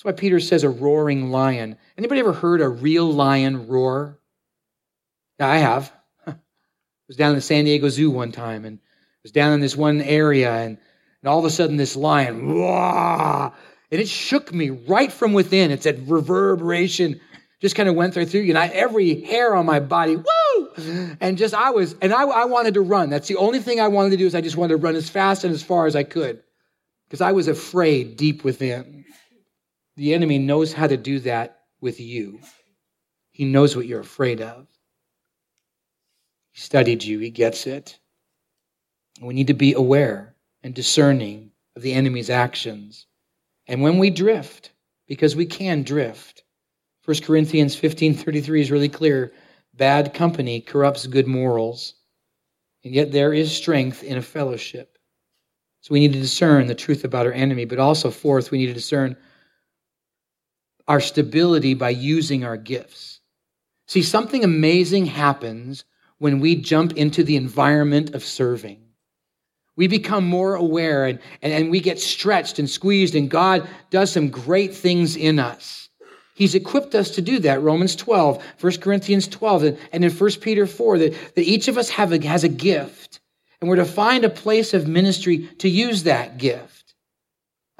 that's 0.00 0.16
why 0.16 0.18
Peter 0.18 0.40
says 0.40 0.64
a 0.64 0.70
roaring 0.70 1.30
lion. 1.30 1.76
Anybody 1.98 2.20
ever 2.20 2.32
heard 2.32 2.62
a 2.62 2.68
real 2.70 3.12
lion 3.12 3.68
roar? 3.68 4.18
Yeah, 5.38 5.48
I 5.48 5.58
have. 5.58 5.92
I 6.26 6.36
was 7.06 7.18
down 7.18 7.32
in 7.32 7.34
the 7.34 7.42
San 7.42 7.66
Diego 7.66 7.86
Zoo 7.90 8.10
one 8.10 8.32
time 8.32 8.64
and 8.64 8.78
was 9.22 9.30
down 9.30 9.52
in 9.52 9.60
this 9.60 9.76
one 9.76 10.00
area 10.00 10.54
and, 10.54 10.78
and 11.20 11.28
all 11.28 11.38
of 11.38 11.44
a 11.44 11.50
sudden 11.50 11.76
this 11.76 11.96
lion, 11.96 12.54
wah, 12.54 13.52
and 13.92 14.00
it 14.00 14.08
shook 14.08 14.54
me 14.54 14.70
right 14.70 15.12
from 15.12 15.34
within. 15.34 15.70
It's 15.70 15.84
that 15.84 15.98
reverberation 16.06 17.20
just 17.60 17.76
kind 17.76 17.90
of 17.90 17.94
went 17.94 18.16
right 18.16 18.26
through 18.26 18.40
you 18.40 18.52
and 18.52 18.58
I, 18.58 18.68
every 18.68 19.20
hair 19.20 19.54
on 19.54 19.66
my 19.66 19.80
body, 19.80 20.16
woo! 20.16 21.16
And 21.20 21.36
just 21.36 21.52
I 21.52 21.72
was, 21.72 21.94
and 22.00 22.14
I, 22.14 22.22
I 22.22 22.44
wanted 22.46 22.72
to 22.72 22.80
run. 22.80 23.10
That's 23.10 23.28
the 23.28 23.36
only 23.36 23.58
thing 23.58 23.80
I 23.80 23.88
wanted 23.88 24.10
to 24.12 24.16
do 24.16 24.24
is 24.24 24.34
I 24.34 24.40
just 24.40 24.56
wanted 24.56 24.78
to 24.78 24.82
run 24.82 24.96
as 24.96 25.10
fast 25.10 25.44
and 25.44 25.52
as 25.52 25.62
far 25.62 25.84
as 25.84 25.94
I 25.94 26.04
could 26.04 26.42
because 27.06 27.20
I 27.20 27.32
was 27.32 27.48
afraid 27.48 28.16
deep 28.16 28.44
within. 28.44 29.00
The 29.96 30.14
enemy 30.14 30.38
knows 30.38 30.72
how 30.72 30.86
to 30.86 30.96
do 30.96 31.18
that 31.20 31.60
with 31.80 32.00
you. 32.00 32.40
He 33.32 33.44
knows 33.44 33.76
what 33.76 33.86
you're 33.86 34.00
afraid 34.00 34.40
of. 34.40 34.66
He 36.52 36.60
studied 36.60 37.02
you, 37.02 37.18
he 37.18 37.30
gets 37.30 37.66
it. 37.66 37.98
We 39.20 39.34
need 39.34 39.48
to 39.48 39.54
be 39.54 39.74
aware 39.74 40.34
and 40.62 40.74
discerning 40.74 41.52
of 41.76 41.82
the 41.82 41.92
enemy's 41.92 42.30
actions. 42.30 43.06
And 43.66 43.82
when 43.82 43.98
we 43.98 44.10
drift, 44.10 44.72
because 45.06 45.36
we 45.36 45.46
can 45.46 45.82
drift, 45.82 46.44
1 47.04 47.22
Corinthians 47.22 47.76
15:33 47.76 48.60
is 48.60 48.70
really 48.70 48.88
clear, 48.88 49.32
bad 49.74 50.14
company 50.14 50.60
corrupts 50.60 51.06
good 51.06 51.26
morals. 51.26 51.94
And 52.84 52.94
yet 52.94 53.12
there 53.12 53.32
is 53.32 53.52
strength 53.52 54.02
in 54.02 54.18
a 54.18 54.22
fellowship. 54.22 54.98
So 55.82 55.92
we 55.92 56.00
need 56.00 56.12
to 56.12 56.20
discern 56.20 56.66
the 56.66 56.74
truth 56.74 57.04
about 57.04 57.26
our 57.26 57.32
enemy, 57.32 57.64
but 57.64 57.78
also 57.78 58.10
fourth, 58.10 58.50
we 58.50 58.58
need 58.58 58.66
to 58.66 58.74
discern 58.74 59.16
our 60.90 61.00
stability 61.00 61.72
by 61.72 61.90
using 61.90 62.42
our 62.42 62.56
gifts. 62.56 63.20
See, 63.86 64.02
something 64.02 64.42
amazing 64.42 65.06
happens 65.06 65.84
when 66.18 66.40
we 66.40 66.56
jump 66.56 66.94
into 66.94 67.22
the 67.22 67.36
environment 67.36 68.12
of 68.16 68.24
serving. 68.24 68.80
We 69.76 69.86
become 69.86 70.26
more 70.26 70.56
aware 70.56 71.06
and, 71.06 71.20
and, 71.42 71.52
and 71.52 71.70
we 71.70 71.78
get 71.78 72.00
stretched 72.00 72.58
and 72.58 72.68
squeezed, 72.68 73.14
and 73.14 73.30
God 73.30 73.68
does 73.90 74.10
some 74.10 74.30
great 74.30 74.74
things 74.74 75.14
in 75.14 75.38
us. 75.38 75.88
He's 76.34 76.56
equipped 76.56 76.96
us 76.96 77.10
to 77.10 77.22
do 77.22 77.38
that. 77.38 77.62
Romans 77.62 77.94
12, 77.94 78.42
1 78.60 78.72
Corinthians 78.78 79.28
12, 79.28 79.62
and 79.62 79.78
and 79.92 80.04
in 80.04 80.10
1 80.10 80.30
Peter 80.40 80.66
4, 80.66 80.98
that, 80.98 81.34
that 81.36 81.44
each 81.44 81.68
of 81.68 81.78
us 81.78 81.88
have 81.90 82.10
a, 82.12 82.26
has 82.26 82.42
a 82.42 82.48
gift. 82.48 83.20
And 83.60 83.70
we're 83.70 83.76
to 83.76 83.84
find 83.84 84.24
a 84.24 84.30
place 84.30 84.74
of 84.74 84.88
ministry 84.88 85.46
to 85.58 85.68
use 85.68 86.02
that 86.02 86.38
gift. 86.38 86.79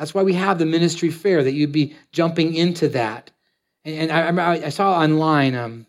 That's 0.00 0.14
why 0.14 0.22
we 0.22 0.32
have 0.32 0.58
the 0.58 0.64
ministry 0.64 1.10
fair, 1.10 1.44
that 1.44 1.52
you'd 1.52 1.72
be 1.72 1.94
jumping 2.10 2.54
into 2.54 2.88
that. 2.88 3.30
And, 3.84 4.10
and 4.10 4.40
I, 4.40 4.54
I, 4.54 4.68
saw 4.70 4.98
online 4.98 5.54
um, 5.54 5.86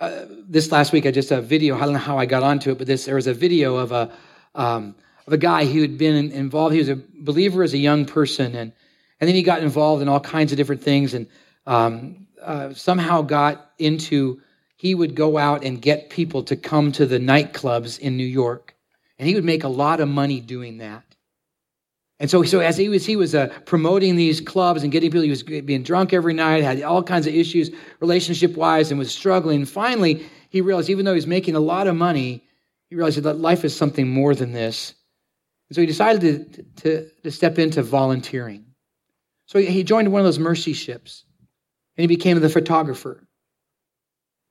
uh, 0.00 0.24
this 0.48 0.72
last 0.72 0.90
week, 0.90 1.04
I 1.04 1.10
just 1.10 1.30
a 1.30 1.42
video. 1.42 1.76
I 1.76 1.80
don't 1.80 1.92
know 1.92 1.98
how 1.98 2.16
I 2.16 2.24
got 2.24 2.42
onto 2.42 2.70
it, 2.70 2.78
but 2.78 2.86
this 2.86 3.04
there 3.04 3.16
was 3.16 3.26
a 3.26 3.34
video 3.34 3.76
of 3.76 3.92
a 3.92 4.10
um, 4.54 4.94
of 5.26 5.34
a 5.34 5.36
guy 5.36 5.66
who 5.66 5.82
had 5.82 5.98
been 5.98 6.32
involved. 6.32 6.72
He 6.72 6.78
was 6.78 6.88
a 6.88 6.98
believer 7.14 7.62
as 7.62 7.74
a 7.74 7.78
young 7.78 8.06
person, 8.06 8.54
and 8.54 8.72
and 9.20 9.28
then 9.28 9.34
he 9.34 9.42
got 9.42 9.62
involved 9.62 10.00
in 10.00 10.08
all 10.08 10.20
kinds 10.20 10.50
of 10.50 10.56
different 10.56 10.82
things, 10.82 11.12
and 11.12 11.26
um, 11.66 12.28
uh, 12.40 12.72
somehow 12.72 13.20
got 13.20 13.72
into. 13.78 14.40
He 14.76 14.94
would 14.94 15.14
go 15.14 15.36
out 15.36 15.64
and 15.64 15.82
get 15.82 16.08
people 16.08 16.44
to 16.44 16.56
come 16.56 16.92
to 16.92 17.04
the 17.04 17.18
nightclubs 17.18 17.98
in 17.98 18.16
New 18.16 18.24
York, 18.24 18.74
and 19.18 19.28
he 19.28 19.34
would 19.34 19.44
make 19.44 19.64
a 19.64 19.68
lot 19.68 20.00
of 20.00 20.08
money 20.08 20.40
doing 20.40 20.78
that. 20.78 21.09
And 22.20 22.30
so, 22.30 22.42
so 22.42 22.60
as 22.60 22.76
he 22.76 22.90
was, 22.90 23.06
he 23.06 23.16
was 23.16 23.34
uh, 23.34 23.48
promoting 23.64 24.14
these 24.14 24.42
clubs 24.42 24.82
and 24.82 24.92
getting 24.92 25.10
people, 25.10 25.22
he 25.22 25.30
was 25.30 25.42
being 25.42 25.82
drunk 25.82 26.12
every 26.12 26.34
night, 26.34 26.62
had 26.62 26.82
all 26.82 27.02
kinds 27.02 27.26
of 27.26 27.34
issues 27.34 27.70
relationship 28.00 28.56
wise, 28.56 28.90
and 28.90 28.98
was 28.98 29.10
struggling. 29.10 29.64
Finally, 29.64 30.26
he 30.50 30.60
realized, 30.60 30.90
even 30.90 31.06
though 31.06 31.12
he 31.12 31.16
was 31.16 31.26
making 31.26 31.56
a 31.56 31.60
lot 31.60 31.86
of 31.86 31.96
money, 31.96 32.44
he 32.90 32.94
realized 32.94 33.22
that 33.22 33.38
life 33.38 33.64
is 33.64 33.74
something 33.74 34.06
more 34.06 34.34
than 34.34 34.52
this. 34.52 34.94
And 35.70 35.76
so 35.76 35.80
he 35.80 35.86
decided 35.86 36.52
to, 36.52 36.62
to, 36.82 37.10
to 37.22 37.30
step 37.30 37.58
into 37.58 37.82
volunteering. 37.82 38.66
So 39.46 39.58
he, 39.58 39.82
joined 39.82 40.12
one 40.12 40.20
of 40.20 40.26
those 40.26 40.38
mercy 40.38 40.74
ships, 40.74 41.24
and 41.96 42.02
he 42.02 42.06
became 42.06 42.38
the 42.38 42.50
photographer. 42.50 43.26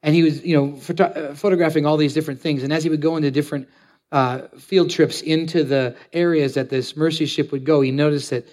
And 0.01 0.15
he 0.15 0.23
was, 0.23 0.43
you 0.43 0.55
know, 0.55 0.75
photo- 0.75 1.03
uh, 1.03 1.35
photographing 1.35 1.85
all 1.85 1.97
these 1.97 2.13
different 2.15 2.41
things. 2.41 2.63
And 2.63 2.73
as 2.73 2.83
he 2.83 2.89
would 2.89 3.01
go 3.01 3.15
into 3.15 3.29
different 3.29 3.69
uh, 4.11 4.41
field 4.57 4.89
trips 4.89 5.21
into 5.21 5.63
the 5.63 5.95
areas 6.13 6.55
that 6.55 6.69
this 6.69 6.95
mercy 6.95 7.25
ship 7.25 7.51
would 7.51 7.63
go, 7.63 7.81
he 7.81 7.91
noticed 7.91 8.31
that 8.31 8.47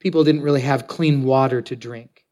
people 0.00 0.24
didn't 0.24 0.42
really 0.42 0.60
have 0.60 0.86
clean 0.86 1.24
water 1.24 1.62
to 1.62 1.76
drink. 1.76 2.24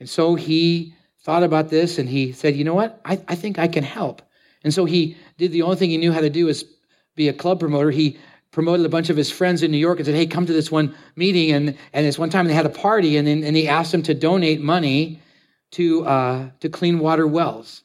And 0.00 0.08
so 0.08 0.34
he 0.34 0.94
thought 1.20 1.42
about 1.42 1.68
this 1.68 1.98
and 1.98 2.08
he 2.08 2.32
said, 2.32 2.56
you 2.56 2.64
know 2.64 2.74
what? 2.74 3.00
I, 3.04 3.20
I 3.28 3.34
think 3.34 3.58
I 3.58 3.68
can 3.68 3.84
help. 3.84 4.22
And 4.64 4.74
so 4.74 4.84
he 4.84 5.16
did 5.36 5.52
the 5.52 5.62
only 5.62 5.76
thing 5.76 5.90
he 5.90 5.96
knew 5.96 6.12
how 6.12 6.20
to 6.20 6.30
do 6.30 6.48
is 6.48 6.64
be 7.14 7.28
a 7.28 7.32
club 7.32 7.60
promoter. 7.60 7.90
He 7.90 8.18
promoted 8.50 8.84
a 8.86 8.88
bunch 8.88 9.10
of 9.10 9.16
his 9.16 9.30
friends 9.30 9.62
in 9.62 9.70
New 9.70 9.78
York 9.78 9.98
and 9.98 10.06
said, 10.06 10.14
hey, 10.14 10.26
come 10.26 10.46
to 10.46 10.52
this 10.52 10.70
one 10.70 10.94
meeting. 11.16 11.52
And, 11.52 11.76
and 11.92 12.06
this 12.06 12.18
one 12.18 12.30
time 12.30 12.46
they 12.46 12.54
had 12.54 12.66
a 12.66 12.70
party 12.70 13.16
and, 13.16 13.28
and 13.28 13.56
he 13.56 13.68
asked 13.68 13.92
them 13.92 14.02
to 14.04 14.14
donate 14.14 14.60
money 14.60 15.20
to, 15.72 16.04
uh, 16.06 16.50
to 16.60 16.68
clean 16.68 16.98
water 16.98 17.26
wells 17.26 17.82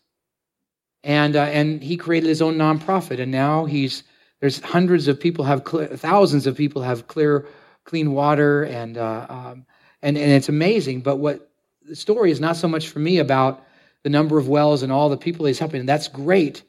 and 1.03 1.35
uh, 1.35 1.43
and 1.43 1.83
he 1.83 1.97
created 1.97 2.27
his 2.27 2.41
own 2.41 2.55
nonprofit, 2.55 3.19
and 3.19 3.31
now 3.31 3.65
he's 3.65 4.03
there's 4.39 4.59
hundreds 4.59 5.07
of 5.07 5.19
people 5.19 5.45
have 5.45 5.63
clear, 5.63 5.87
thousands 5.87 6.47
of 6.47 6.55
people 6.57 6.81
have 6.81 7.07
clear, 7.07 7.45
clean 7.83 8.11
water, 8.13 8.63
and 8.63 8.97
uh, 8.97 9.25
um, 9.29 9.65
and 10.01 10.17
and 10.17 10.31
it's 10.31 10.49
amazing. 10.49 11.01
But 11.01 11.17
what 11.17 11.49
the 11.85 11.95
story 11.95 12.31
is 12.31 12.39
not 12.39 12.55
so 12.55 12.67
much 12.67 12.89
for 12.89 12.99
me 12.99 13.19
about 13.19 13.65
the 14.03 14.09
number 14.09 14.37
of 14.37 14.47
wells 14.47 14.83
and 14.83 14.91
all 14.91 15.09
the 15.09 15.17
people 15.17 15.45
he's 15.45 15.59
helping. 15.59 15.79
And 15.79 15.89
That's 15.89 16.07
great, 16.07 16.63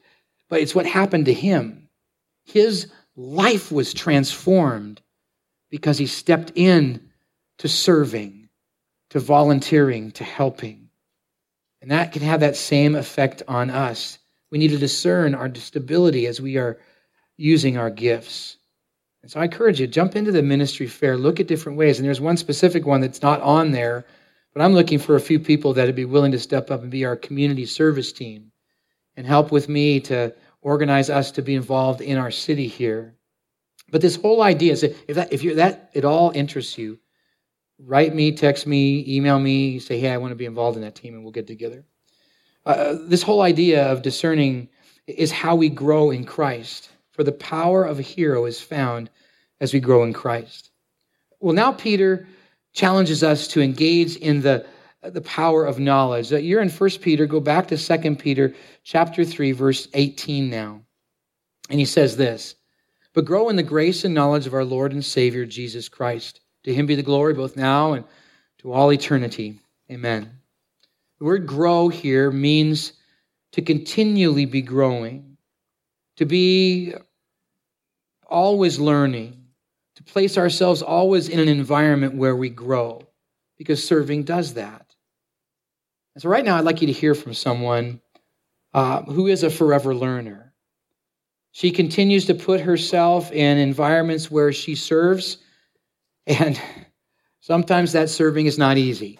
but 0.49 0.61
it's 0.61 0.75
what 0.75 0.85
happened 0.85 1.25
to 1.25 1.33
him. 1.33 1.89
His 2.43 2.91
life 3.15 3.71
was 3.71 3.93
transformed 3.93 5.01
because 5.69 5.97
he 5.97 6.07
stepped 6.07 6.51
in 6.55 7.09
to 7.57 7.67
serving, 7.67 8.49
to 9.09 9.19
volunteering, 9.19 10.11
to 10.11 10.23
helping. 10.23 10.89
And 11.81 11.91
that 11.91 12.11
can 12.11 12.21
have 12.21 12.39
that 12.39 12.55
same 12.55 12.95
effect 12.95 13.43
on 13.47 13.69
us. 13.69 14.17
We 14.51 14.57
need 14.57 14.69
to 14.69 14.77
discern 14.77 15.35
our 15.35 15.53
stability 15.55 16.27
as 16.27 16.39
we 16.39 16.57
are 16.57 16.79
using 17.37 17.77
our 17.77 17.89
gifts. 17.89 18.57
And 19.21 19.31
so 19.31 19.39
I 19.39 19.45
encourage 19.45 19.79
you, 19.79 19.87
jump 19.87 20.15
into 20.15 20.31
the 20.31 20.43
ministry 20.43 20.87
fair, 20.87 21.17
look 21.17 21.39
at 21.39 21.47
different 21.47 21.77
ways. 21.77 21.97
And 21.97 22.05
there's 22.05 22.21
one 22.21 22.37
specific 22.37 22.85
one 22.85 23.01
that's 23.01 23.21
not 23.21 23.41
on 23.41 23.71
there, 23.71 24.05
but 24.53 24.61
I'm 24.61 24.73
looking 24.73 24.99
for 24.99 25.15
a 25.15 25.21
few 25.21 25.39
people 25.39 25.73
that 25.73 25.85
would 25.85 25.95
be 25.95 26.05
willing 26.05 26.31
to 26.31 26.39
step 26.39 26.71
up 26.71 26.81
and 26.81 26.91
be 26.91 27.05
our 27.05 27.15
community 27.15 27.65
service 27.65 28.13
team 28.13 28.51
and 29.17 29.25
help 29.25 29.51
with 29.51 29.67
me 29.67 29.99
to 30.01 30.33
organize 30.61 31.09
us 31.09 31.31
to 31.31 31.41
be 31.41 31.55
involved 31.55 32.01
in 32.01 32.17
our 32.17 32.31
city 32.31 32.67
here. 32.67 33.15
But 33.91 34.01
this 34.01 34.15
whole 34.15 34.41
idea 34.41 34.73
is 34.73 34.83
if 34.83 35.05
that 35.09 35.31
if 35.31 35.43
you're 35.43 35.55
that 35.55 35.89
it 35.93 36.05
all 36.05 36.31
interests 36.31 36.77
you, 36.77 36.99
write 37.79 38.15
me, 38.15 38.31
text 38.31 38.65
me, 38.65 39.03
email 39.07 39.39
me, 39.39 39.79
say, 39.79 39.99
hey, 39.99 40.11
I 40.11 40.17
want 40.17 40.31
to 40.31 40.35
be 40.35 40.45
involved 40.45 40.77
in 40.77 40.83
that 40.83 40.95
team, 40.95 41.13
and 41.13 41.23
we'll 41.23 41.31
get 41.31 41.47
together. 41.47 41.85
Uh, 42.65 42.97
this 43.01 43.23
whole 43.23 43.41
idea 43.41 43.85
of 43.91 44.01
discerning 44.01 44.67
is 45.07 45.31
how 45.31 45.55
we 45.55 45.69
grow 45.69 46.11
in 46.11 46.25
Christ. 46.25 46.89
For 47.11 47.23
the 47.23 47.31
power 47.31 47.83
of 47.83 47.99
a 47.99 48.03
hero 48.03 48.45
is 48.45 48.59
found 48.59 49.09
as 49.59 49.73
we 49.73 49.79
grow 49.79 50.03
in 50.03 50.13
Christ. 50.13 50.71
Well, 51.39 51.53
now 51.53 51.71
Peter 51.71 52.27
challenges 52.73 53.23
us 53.23 53.47
to 53.49 53.61
engage 53.61 54.17
in 54.17 54.41
the, 54.41 54.65
the 55.01 55.21
power 55.21 55.65
of 55.65 55.79
knowledge. 55.79 56.29
That 56.29 56.43
you're 56.43 56.61
in 56.61 56.69
1 56.69 56.89
Peter, 57.01 57.25
go 57.25 57.39
back 57.39 57.67
to 57.67 57.77
2 57.77 58.15
Peter 58.15 58.53
chapter 58.83 59.23
3, 59.23 59.51
verse 59.51 59.87
18 59.93 60.49
now. 60.49 60.81
And 61.69 61.79
he 61.79 61.85
says 61.85 62.17
this, 62.17 62.55
but 63.13 63.25
grow 63.25 63.49
in 63.49 63.55
the 63.55 63.63
grace 63.63 64.03
and 64.03 64.13
knowledge 64.13 64.45
of 64.45 64.53
our 64.53 64.65
Lord 64.65 64.91
and 64.91 65.03
Savior 65.03 65.45
Jesus 65.45 65.87
Christ. 65.87 66.41
To 66.63 66.73
him 66.73 66.85
be 66.85 66.95
the 66.95 67.03
glory 67.03 67.33
both 67.33 67.55
now 67.55 67.93
and 67.93 68.05
to 68.59 68.73
all 68.73 68.91
eternity. 68.91 69.59
Amen. 69.89 70.44
The 71.19 71.25
word 71.25 71.47
grow 71.47 71.87
here 71.87 72.29
means 72.29 72.93
to 73.53 73.61
continually 73.61 74.45
be 74.45 74.61
growing, 74.61 75.37
to 76.17 76.25
be 76.25 76.93
always 78.27 78.79
learning, 78.79 79.45
to 79.95 80.03
place 80.03 80.37
ourselves 80.37 80.81
always 80.81 81.29
in 81.29 81.39
an 81.39 81.47
environment 81.47 82.15
where 82.15 82.35
we 82.35 82.49
grow, 82.49 83.01
because 83.57 83.87
serving 83.87 84.23
does 84.23 84.55
that. 84.55 84.93
And 86.15 86.21
so, 86.21 86.27
right 86.27 86.43
now, 86.43 86.57
I'd 86.57 86.65
like 86.65 86.81
you 86.81 86.87
to 86.87 86.93
hear 86.93 87.15
from 87.15 87.33
someone 87.33 88.01
uh, 88.73 89.03
who 89.03 89.27
is 89.27 89.43
a 89.43 89.49
forever 89.49 89.95
learner. 89.95 90.53
She 91.51 91.71
continues 91.71 92.25
to 92.25 92.33
put 92.33 92.59
herself 92.59 93.31
in 93.31 93.57
environments 93.57 94.29
where 94.29 94.51
she 94.51 94.75
serves, 94.75 95.37
and 96.27 96.59
sometimes 97.39 97.93
that 97.93 98.09
serving 98.09 98.47
is 98.47 98.57
not 98.57 98.77
easy 98.77 99.19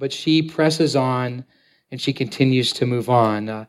but 0.00 0.12
she 0.12 0.40
presses 0.42 0.96
on 0.96 1.44
and 1.92 2.00
she 2.00 2.12
continues 2.12 2.72
to 2.72 2.86
move 2.86 3.10
on. 3.10 3.48
Uh, 3.48 3.66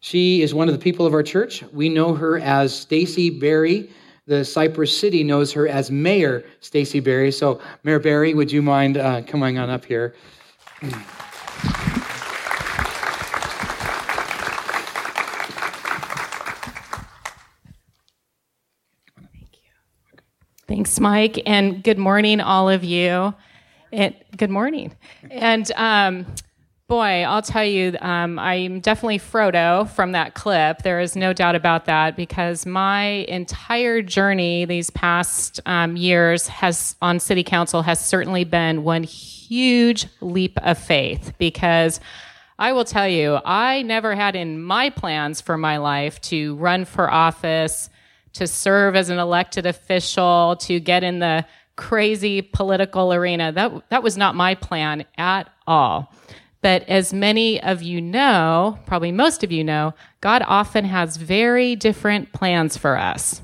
she 0.00 0.42
is 0.42 0.54
one 0.54 0.68
of 0.68 0.74
the 0.74 0.80
people 0.80 1.06
of 1.06 1.14
our 1.14 1.22
church. 1.22 1.64
We 1.72 1.88
know 1.88 2.14
her 2.14 2.38
as 2.38 2.78
Stacy 2.78 3.30
Berry. 3.30 3.90
The 4.26 4.44
Cypress 4.44 4.96
City 4.96 5.24
knows 5.24 5.52
her 5.52 5.66
as 5.66 5.90
Mayor 5.90 6.44
Stacy 6.60 7.00
Berry. 7.00 7.32
So, 7.32 7.60
Mayor 7.82 7.98
Berry, 7.98 8.34
would 8.34 8.52
you 8.52 8.62
mind 8.62 8.98
uh, 8.98 9.22
coming 9.22 9.58
on 9.58 9.70
up 9.70 9.84
here? 9.84 10.14
Thanks, 20.68 21.00
Mike, 21.00 21.42
and 21.46 21.82
good 21.82 21.98
morning, 21.98 22.40
all 22.40 22.68
of 22.70 22.84
you. 22.84 23.34
It, 23.92 24.24
good 24.40 24.48
morning. 24.48 24.90
And 25.30 25.70
um, 25.72 26.24
boy, 26.86 27.24
I'll 27.24 27.42
tell 27.42 27.64
you, 27.64 27.94
um, 28.00 28.38
I'm 28.38 28.80
definitely 28.80 29.18
Frodo 29.18 29.86
from 29.90 30.12
that 30.12 30.32
clip. 30.32 30.80
There 30.80 30.98
is 30.98 31.14
no 31.14 31.34
doubt 31.34 31.56
about 31.56 31.84
that 31.84 32.16
because 32.16 32.64
my 32.64 33.02
entire 33.28 34.00
journey 34.00 34.64
these 34.64 34.88
past 34.88 35.60
um, 35.66 35.94
years 35.94 36.48
has 36.48 36.96
on 37.02 37.20
city 37.20 37.44
council 37.44 37.82
has 37.82 38.02
certainly 38.02 38.44
been 38.44 38.82
one 38.82 39.02
huge 39.02 40.06
leap 40.22 40.58
of 40.62 40.78
faith 40.78 41.34
because. 41.38 42.00
I 42.58 42.72
will 42.72 42.84
tell 42.84 43.08
you, 43.08 43.38
I 43.42 43.80
never 43.80 44.14
had 44.14 44.36
in 44.36 44.62
my 44.62 44.90
plans 44.90 45.40
for 45.40 45.56
my 45.56 45.78
life 45.78 46.20
to 46.20 46.56
run 46.56 46.84
for 46.84 47.10
office, 47.10 47.88
to 48.34 48.46
serve 48.46 48.96
as 48.96 49.08
an 49.08 49.18
elected 49.18 49.64
official, 49.64 50.56
to 50.56 50.78
get 50.78 51.02
in 51.02 51.20
the 51.20 51.46
crazy 51.80 52.42
political 52.42 53.12
arena. 53.12 53.50
That, 53.50 53.88
that 53.88 54.02
was 54.02 54.16
not 54.18 54.34
my 54.34 54.54
plan 54.54 55.06
at 55.16 55.50
all. 55.66 56.12
But 56.60 56.86
as 56.90 57.14
many 57.14 57.60
of 57.62 57.82
you 57.82 58.02
know, 58.02 58.78
probably 58.84 59.12
most 59.12 59.42
of 59.42 59.50
you 59.50 59.64
know, 59.64 59.94
God 60.20 60.42
often 60.46 60.84
has 60.84 61.16
very 61.16 61.74
different 61.74 62.34
plans 62.34 62.76
for 62.76 62.98
us. 62.98 63.40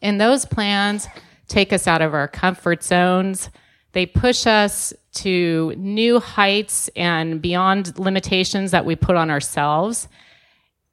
And 0.00 0.20
those 0.20 0.44
plans 0.44 1.08
take 1.48 1.72
us 1.72 1.88
out 1.88 2.02
of 2.02 2.14
our 2.14 2.28
comfort 2.28 2.84
zones. 2.84 3.50
They 3.92 4.06
push 4.06 4.46
us 4.46 4.92
to 5.14 5.74
new 5.76 6.20
heights 6.20 6.88
and 6.94 7.42
beyond 7.42 7.98
limitations 7.98 8.70
that 8.70 8.84
we 8.84 8.94
put 8.94 9.16
on 9.16 9.28
ourselves. 9.28 10.06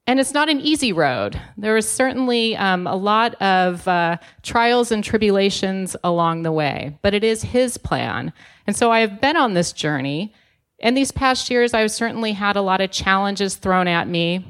And 0.06 0.20
it's 0.20 0.34
not 0.34 0.50
an 0.50 0.60
easy 0.60 0.92
road. 0.92 1.40
There 1.56 1.78
is 1.78 1.88
certainly 1.88 2.56
um, 2.56 2.86
a 2.86 2.96
lot 2.96 3.34
of 3.40 3.88
uh, 3.88 4.18
trials 4.42 4.92
and 4.92 5.02
tribulations 5.02 5.96
along 6.04 6.42
the 6.42 6.52
way, 6.52 6.98
but 7.00 7.14
it 7.14 7.24
is 7.24 7.42
His 7.42 7.78
plan. 7.78 8.32
And 8.66 8.76
so 8.76 8.92
I 8.92 9.00
have 9.00 9.20
been 9.20 9.36
on 9.36 9.54
this 9.54 9.72
journey. 9.72 10.34
In 10.78 10.92
these 10.92 11.10
past 11.10 11.48
years, 11.48 11.72
I've 11.72 11.90
certainly 11.90 12.32
had 12.32 12.56
a 12.56 12.62
lot 12.62 12.82
of 12.82 12.90
challenges 12.90 13.56
thrown 13.56 13.88
at 13.88 14.06
me. 14.06 14.46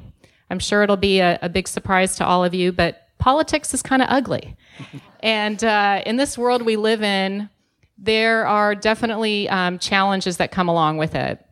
I'm 0.49 0.59
sure 0.59 0.83
it'll 0.83 0.97
be 0.97 1.19
a, 1.19 1.39
a 1.41 1.47
big 1.47 1.69
surprise 1.69 2.17
to 2.17 2.25
all 2.25 2.43
of 2.43 2.53
you, 2.53 2.73
but 2.73 3.07
politics 3.17 3.73
is 3.73 3.81
kind 3.81 4.01
of 4.01 4.09
ugly. 4.11 4.57
and 5.21 5.63
uh, 5.63 6.01
in 6.05 6.17
this 6.17 6.37
world 6.37 6.63
we 6.63 6.75
live 6.75 7.01
in, 7.01 7.49
there 7.97 8.45
are 8.45 8.75
definitely 8.75 9.47
um, 9.47 9.79
challenges 9.79 10.37
that 10.37 10.51
come 10.51 10.67
along 10.67 10.97
with 10.97 11.15
it. 11.15 11.43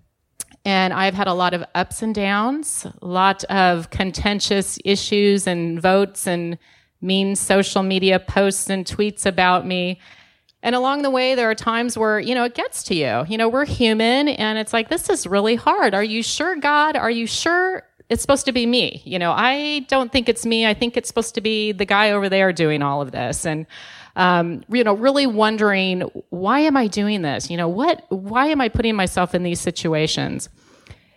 And 0.65 0.93
I've 0.93 1.13
had 1.13 1.27
a 1.27 1.33
lot 1.33 1.53
of 1.53 1.63
ups 1.75 2.01
and 2.01 2.15
downs, 2.15 2.85
a 3.01 3.05
lot 3.05 3.43
of 3.45 3.89
contentious 3.89 4.79
issues 4.85 5.45
and 5.45 5.81
votes 5.81 6.25
and 6.25 6.57
mean 7.01 7.35
social 7.35 7.83
media 7.83 8.17
posts 8.19 8.69
and 8.69 8.85
tweets 8.85 9.25
about 9.25 9.67
me. 9.67 9.99
And 10.61 10.73
along 10.73 11.01
the 11.01 11.09
way, 11.09 11.35
there 11.35 11.49
are 11.49 11.55
times 11.55 11.97
where, 11.97 12.17
you 12.19 12.33
know, 12.33 12.45
it 12.45 12.55
gets 12.55 12.83
to 12.83 12.95
you. 12.95 13.25
You 13.27 13.37
know, 13.37 13.49
we're 13.49 13.65
human 13.65 14.29
and 14.29 14.57
it's 14.57 14.71
like, 14.71 14.87
this 14.87 15.09
is 15.09 15.27
really 15.27 15.55
hard. 15.55 15.93
Are 15.93 16.03
you 16.03 16.23
sure, 16.23 16.55
God? 16.55 16.95
Are 16.95 17.11
you 17.11 17.27
sure 17.27 17.83
it's 18.07 18.21
supposed 18.21 18.45
to 18.45 18.53
be 18.53 18.65
me? 18.65 19.01
You 19.03 19.19
know, 19.19 19.33
I 19.33 19.85
don't 19.89 20.13
think 20.13 20.29
it's 20.29 20.45
me. 20.45 20.65
I 20.65 20.73
think 20.73 20.95
it's 20.95 21.09
supposed 21.09 21.35
to 21.35 21.41
be 21.41 21.73
the 21.73 21.83
guy 21.85 22.11
over 22.11 22.29
there 22.29 22.53
doing 22.53 22.81
all 22.81 23.01
of 23.01 23.11
this. 23.11 23.45
And, 23.45 23.65
um, 24.15 24.63
you 24.69 24.83
know, 24.83 24.93
really 24.93 25.25
wondering, 25.25 26.01
why 26.29 26.59
am 26.59 26.77
I 26.77 26.87
doing 26.87 27.21
this? 27.23 27.49
You 27.49 27.57
know, 27.57 27.67
what, 27.67 28.05
why 28.09 28.47
am 28.47 28.61
I 28.61 28.69
putting 28.69 28.95
myself 28.95 29.33
in 29.33 29.43
these 29.43 29.59
situations? 29.59 30.49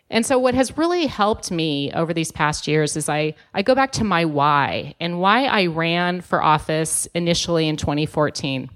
And 0.09 0.25
so 0.25 0.39
what 0.39 0.55
has 0.55 0.79
really 0.79 1.07
helped 1.07 1.51
me 1.51 1.93
over 1.93 2.15
these 2.15 2.31
past 2.31 2.69
years 2.69 2.97
is 2.97 3.09
I, 3.09 3.35
I 3.55 3.63
go 3.63 3.75
back 3.75 3.93
to 3.93 4.05
my 4.05 4.25
why 4.25 4.95
and 5.01 5.21
why 5.21 5.45
I 5.45 5.67
ran 5.67 6.21
for 6.21 6.43
office 6.43 7.07
initially 7.07 7.69
in 7.69 7.77
2014. 7.77 8.71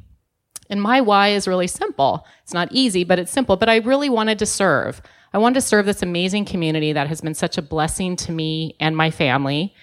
And 0.68 0.82
my 0.82 1.00
why 1.00 1.28
is 1.28 1.48
really 1.48 1.66
simple. 1.66 2.26
It's 2.42 2.54
not 2.54 2.68
easy, 2.72 3.04
but 3.04 3.18
it's 3.18 3.32
simple. 3.32 3.56
But 3.56 3.68
I 3.68 3.76
really 3.76 4.08
wanted 4.10 4.38
to 4.40 4.46
serve. 4.46 5.00
I 5.32 5.38
wanted 5.38 5.54
to 5.54 5.60
serve 5.66 5.86
this 5.86 6.02
amazing 6.02 6.44
community 6.44 6.92
that 6.92 7.06
has 7.06 7.20
been 7.20 7.34
such 7.34 7.58
a 7.58 7.62
blessing 7.62 8.16
to 8.16 8.32
me 8.32 8.76
and 8.80 8.96
my 8.96 9.10
family. 9.10 9.74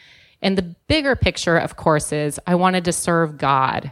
And 0.41 0.57
the 0.57 0.75
bigger 0.87 1.15
picture, 1.15 1.57
of 1.57 1.77
course, 1.77 2.11
is 2.11 2.39
I 2.45 2.55
wanted 2.55 2.85
to 2.85 2.93
serve 2.93 3.37
God. 3.37 3.91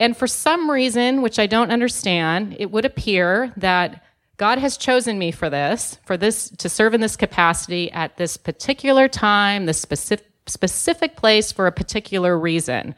And 0.00 0.16
for 0.16 0.26
some 0.26 0.70
reason, 0.70 1.20
which 1.20 1.38
I 1.38 1.46
don't 1.46 1.70
understand, 1.70 2.56
it 2.58 2.70
would 2.70 2.86
appear 2.86 3.52
that 3.58 4.02
God 4.38 4.58
has 4.58 4.78
chosen 4.78 5.18
me 5.18 5.30
for 5.30 5.50
this, 5.50 5.98
for 6.06 6.16
this 6.16 6.48
to 6.56 6.70
serve 6.70 6.94
in 6.94 7.02
this 7.02 7.16
capacity 7.16 7.92
at 7.92 8.16
this 8.16 8.38
particular 8.38 9.06
time, 9.06 9.66
this 9.66 9.80
specific 9.80 10.26
specific 10.46 11.14
place 11.14 11.52
for 11.52 11.66
a 11.66 11.72
particular 11.72 12.36
reason. 12.36 12.94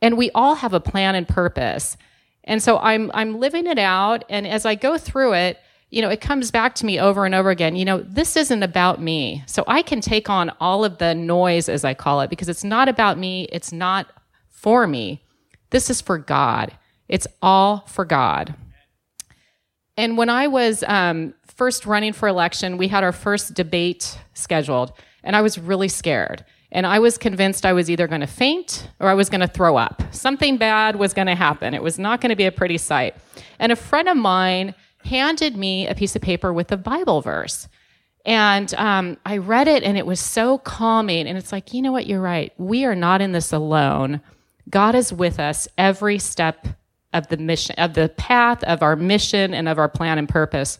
And 0.00 0.16
we 0.16 0.30
all 0.32 0.56
have 0.56 0.74
a 0.74 0.80
plan 0.80 1.14
and 1.14 1.26
purpose. 1.26 1.96
And 2.44 2.62
so 2.62 2.78
I'm 2.78 3.10
I'm 3.14 3.40
living 3.40 3.66
it 3.66 3.78
out 3.78 4.24
and 4.28 4.46
as 4.46 4.64
I 4.66 4.74
go 4.74 4.98
through 4.98 5.32
it, 5.32 5.58
you 5.90 6.02
know, 6.02 6.10
it 6.10 6.20
comes 6.20 6.50
back 6.50 6.74
to 6.76 6.86
me 6.86 7.00
over 7.00 7.24
and 7.24 7.34
over 7.34 7.50
again. 7.50 7.74
You 7.74 7.86
know, 7.86 8.00
this 8.00 8.36
isn't 8.36 8.62
about 8.62 9.00
me. 9.00 9.42
So 9.46 9.64
I 9.66 9.82
can 9.82 10.00
take 10.00 10.28
on 10.28 10.50
all 10.60 10.84
of 10.84 10.98
the 10.98 11.14
noise 11.14 11.68
as 11.68 11.84
I 11.84 11.94
call 11.94 12.20
it 12.20 12.30
because 12.30 12.50
it's 12.50 12.64
not 12.64 12.88
about 12.88 13.18
me, 13.18 13.48
it's 13.50 13.72
not 13.72 14.12
for 14.50 14.86
me. 14.86 15.22
This 15.70 15.90
is 15.90 16.00
for 16.00 16.18
God. 16.18 16.72
It's 17.08 17.26
all 17.42 17.84
for 17.86 18.04
God. 18.04 18.54
And 19.96 20.18
when 20.18 20.28
I 20.28 20.46
was 20.46 20.84
um, 20.86 21.34
first 21.46 21.86
running 21.86 22.12
for 22.12 22.28
election, 22.28 22.76
we 22.76 22.88
had 22.88 23.02
our 23.02 23.12
first 23.12 23.54
debate 23.54 24.18
scheduled, 24.34 24.92
and 25.24 25.34
I 25.34 25.42
was 25.42 25.58
really 25.58 25.88
scared. 25.88 26.44
And 26.72 26.86
I 26.86 26.98
was 26.98 27.16
convinced 27.16 27.64
I 27.64 27.72
was 27.72 27.88
either 27.88 28.06
going 28.06 28.20
to 28.20 28.26
faint 28.26 28.90
or 29.00 29.08
I 29.08 29.14
was 29.14 29.30
going 29.30 29.40
to 29.40 29.46
throw 29.46 29.76
up. 29.76 30.02
Something 30.10 30.58
bad 30.58 30.96
was 30.96 31.14
going 31.14 31.28
to 31.28 31.34
happen. 31.34 31.74
It 31.74 31.82
was 31.82 31.98
not 31.98 32.20
going 32.20 32.30
to 32.30 32.36
be 32.36 32.44
a 32.44 32.52
pretty 32.52 32.76
sight. 32.76 33.14
And 33.58 33.72
a 33.72 33.76
friend 33.76 34.08
of 34.08 34.16
mine 34.16 34.74
handed 35.04 35.56
me 35.56 35.86
a 35.86 35.94
piece 35.94 36.16
of 36.16 36.22
paper 36.22 36.52
with 36.52 36.72
a 36.72 36.76
Bible 36.76 37.22
verse. 37.22 37.68
And 38.26 38.74
um, 38.74 39.16
I 39.24 39.38
read 39.38 39.68
it, 39.68 39.84
and 39.84 39.96
it 39.96 40.04
was 40.04 40.18
so 40.18 40.58
calming. 40.58 41.28
And 41.28 41.38
it's 41.38 41.52
like, 41.52 41.72
you 41.72 41.80
know 41.80 41.92
what? 41.92 42.06
You're 42.06 42.20
right. 42.20 42.52
We 42.58 42.84
are 42.84 42.96
not 42.96 43.22
in 43.22 43.30
this 43.32 43.52
alone. 43.52 44.20
God 44.68 44.94
is 44.94 45.12
with 45.12 45.38
us 45.38 45.68
every 45.78 46.18
step 46.18 46.66
of 47.12 47.28
the 47.28 47.36
mission, 47.36 47.74
of 47.78 47.94
the 47.94 48.08
path 48.08 48.62
of 48.64 48.82
our 48.82 48.96
mission 48.96 49.54
and 49.54 49.68
of 49.68 49.78
our 49.78 49.88
plan 49.88 50.18
and 50.18 50.28
purpose. 50.28 50.78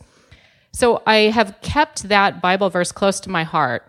So 0.71 1.01
I 1.07 1.31
have 1.31 1.57
kept 1.61 2.03
that 2.03 2.41
Bible 2.41 2.69
verse 2.69 2.91
close 2.91 3.19
to 3.21 3.29
my 3.29 3.43
heart. 3.43 3.83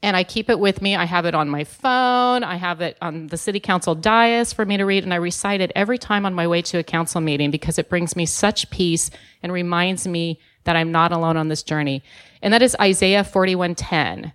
And 0.00 0.16
I 0.16 0.22
keep 0.22 0.48
it 0.48 0.60
with 0.60 0.80
me. 0.80 0.94
I 0.94 1.04
have 1.06 1.26
it 1.26 1.34
on 1.34 1.48
my 1.48 1.64
phone. 1.64 2.44
I 2.44 2.54
have 2.54 2.80
it 2.80 2.96
on 3.02 3.26
the 3.26 3.36
city 3.36 3.58
council 3.58 3.96
dais 3.96 4.52
for 4.52 4.64
me 4.64 4.76
to 4.76 4.84
read. 4.84 5.02
And 5.02 5.12
I 5.12 5.16
recite 5.16 5.60
it 5.60 5.72
every 5.74 5.98
time 5.98 6.24
on 6.24 6.34
my 6.34 6.46
way 6.46 6.62
to 6.62 6.78
a 6.78 6.84
council 6.84 7.20
meeting 7.20 7.50
because 7.50 7.78
it 7.78 7.88
brings 7.88 8.14
me 8.14 8.24
such 8.24 8.70
peace 8.70 9.10
and 9.42 9.52
reminds 9.52 10.06
me 10.06 10.38
that 10.64 10.76
I'm 10.76 10.92
not 10.92 11.10
alone 11.10 11.36
on 11.36 11.48
this 11.48 11.64
journey. 11.64 12.04
And 12.42 12.54
that 12.54 12.62
is 12.62 12.76
Isaiah 12.80 13.24
41:10. 13.24 14.32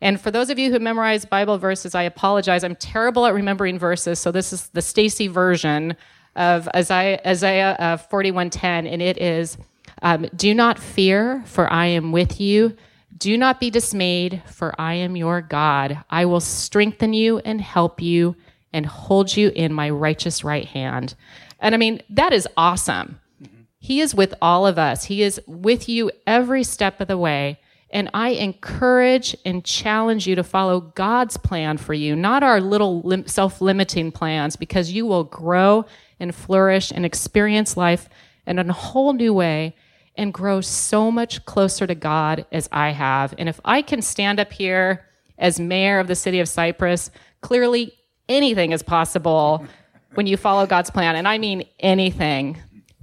And 0.00 0.20
for 0.20 0.30
those 0.30 0.50
of 0.50 0.58
you 0.58 0.70
who 0.70 0.78
memorize 0.78 1.24
Bible 1.24 1.58
verses, 1.58 1.94
I 1.94 2.02
apologize. 2.02 2.62
I'm 2.64 2.76
terrible 2.76 3.26
at 3.26 3.34
remembering 3.34 3.78
verses, 3.78 4.18
so 4.18 4.30
this 4.30 4.52
is 4.52 4.68
the 4.68 4.82
Stacy 4.82 5.26
version 5.26 5.96
of 6.34 6.68
Isaiah, 6.76 7.20
Isaiah 7.26 7.76
uh, 7.78 7.96
41:10, 7.96 8.86
and 8.86 9.00
it 9.00 9.16
is, 9.18 9.56
um, 10.02 10.28
"Do 10.36 10.54
not 10.54 10.78
fear, 10.78 11.42
for 11.46 11.72
I 11.72 11.86
am 11.86 12.12
with 12.12 12.40
you. 12.40 12.76
Do 13.16 13.38
not 13.38 13.58
be 13.58 13.70
dismayed, 13.70 14.42
for 14.46 14.78
I 14.78 14.94
am 14.94 15.16
your 15.16 15.40
God. 15.40 15.98
I 16.10 16.26
will 16.26 16.40
strengthen 16.40 17.14
you 17.14 17.38
and 17.38 17.60
help 17.62 18.02
you, 18.02 18.36
and 18.74 18.84
hold 18.84 19.34
you 19.34 19.50
in 19.54 19.72
my 19.72 19.88
righteous 19.88 20.44
right 20.44 20.66
hand." 20.66 21.14
And 21.58 21.74
I 21.74 21.78
mean, 21.78 22.02
that 22.10 22.34
is 22.34 22.46
awesome. 22.58 23.18
Mm-hmm. 23.42 23.62
He 23.78 24.00
is 24.00 24.14
with 24.14 24.34
all 24.42 24.66
of 24.66 24.78
us. 24.78 25.04
He 25.04 25.22
is 25.22 25.40
with 25.46 25.88
you 25.88 26.10
every 26.26 26.64
step 26.64 27.00
of 27.00 27.08
the 27.08 27.16
way. 27.16 27.58
And 27.90 28.10
I 28.12 28.30
encourage 28.30 29.36
and 29.44 29.64
challenge 29.64 30.26
you 30.26 30.34
to 30.34 30.42
follow 30.42 30.80
God's 30.80 31.36
plan 31.36 31.76
for 31.78 31.94
you, 31.94 32.16
not 32.16 32.42
our 32.42 32.60
little 32.60 33.00
lim- 33.02 33.26
self 33.26 33.60
limiting 33.60 34.10
plans, 34.10 34.56
because 34.56 34.92
you 34.92 35.06
will 35.06 35.24
grow 35.24 35.84
and 36.18 36.34
flourish 36.34 36.90
and 36.90 37.06
experience 37.06 37.76
life 37.76 38.08
in 38.46 38.58
a 38.58 38.72
whole 38.72 39.12
new 39.12 39.32
way 39.32 39.74
and 40.16 40.32
grow 40.32 40.60
so 40.60 41.10
much 41.10 41.44
closer 41.44 41.86
to 41.86 41.94
God 41.94 42.46
as 42.50 42.68
I 42.72 42.90
have. 42.90 43.34
And 43.38 43.48
if 43.48 43.60
I 43.64 43.82
can 43.82 44.02
stand 44.02 44.40
up 44.40 44.52
here 44.52 45.06
as 45.38 45.60
mayor 45.60 45.98
of 45.98 46.06
the 46.06 46.14
city 46.14 46.40
of 46.40 46.48
Cypress, 46.48 47.10
clearly 47.40 47.92
anything 48.28 48.72
is 48.72 48.82
possible 48.82 49.66
when 50.14 50.26
you 50.26 50.36
follow 50.36 50.66
God's 50.66 50.90
plan. 50.90 51.16
And 51.16 51.28
I 51.28 51.38
mean 51.38 51.64
anything. 51.80 52.58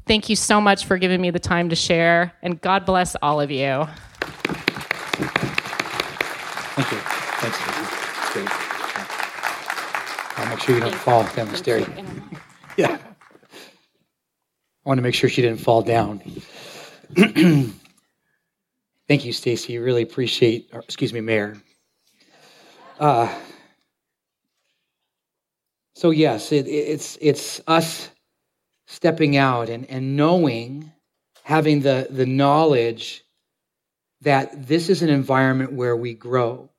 Thank 0.05 0.27
you 0.29 0.35
so 0.35 0.59
much 0.59 0.85
for 0.85 0.97
giving 0.97 1.21
me 1.21 1.29
the 1.29 1.39
time 1.39 1.69
to 1.69 1.75
share, 1.75 2.33
and 2.41 2.59
God 2.59 2.85
bless 2.85 3.15
all 3.21 3.39
of 3.39 3.51
you. 3.51 3.87
Thank 5.15 6.91
you. 6.91 6.97
Thanks. 7.39 7.57
Great. 8.33 8.49
I'll 10.37 10.49
make 10.49 10.59
sure 10.59 10.75
you 10.75 10.81
don't 10.81 10.95
fall 10.95 11.23
down 11.35 11.47
the 11.49 11.57
stairs. 11.57 11.85
Yeah. 12.77 12.97
I 14.85 14.89
want 14.89 14.97
to 14.97 15.01
make 15.03 15.13
sure 15.15 15.29
she 15.29 15.41
didn't 15.41 15.59
fall 15.59 15.81
down. 15.81 16.21
Thank 19.07 19.25
you, 19.25 19.33
Stacy. 19.33 19.77
Really 19.77 20.01
appreciate, 20.01 20.69
or, 20.73 20.79
excuse 20.79 21.13
me, 21.13 21.21
Mayor. 21.21 21.57
Uh, 22.99 23.33
so 25.95 26.09
yes, 26.09 26.51
it, 26.51 26.67
it's 26.67 27.17
it's 27.21 27.61
us 27.67 28.09
stepping 28.87 29.37
out 29.37 29.69
and, 29.69 29.89
and 29.89 30.15
knowing, 30.15 30.91
having 31.43 31.81
the, 31.81 32.07
the 32.09 32.25
knowledge 32.25 33.22
that 34.23 34.67
this 34.67 34.89
is 34.89 35.01
an 35.01 35.09
environment 35.09 35.73
where 35.73 35.95
we 35.95 36.13
grow. 36.13 36.69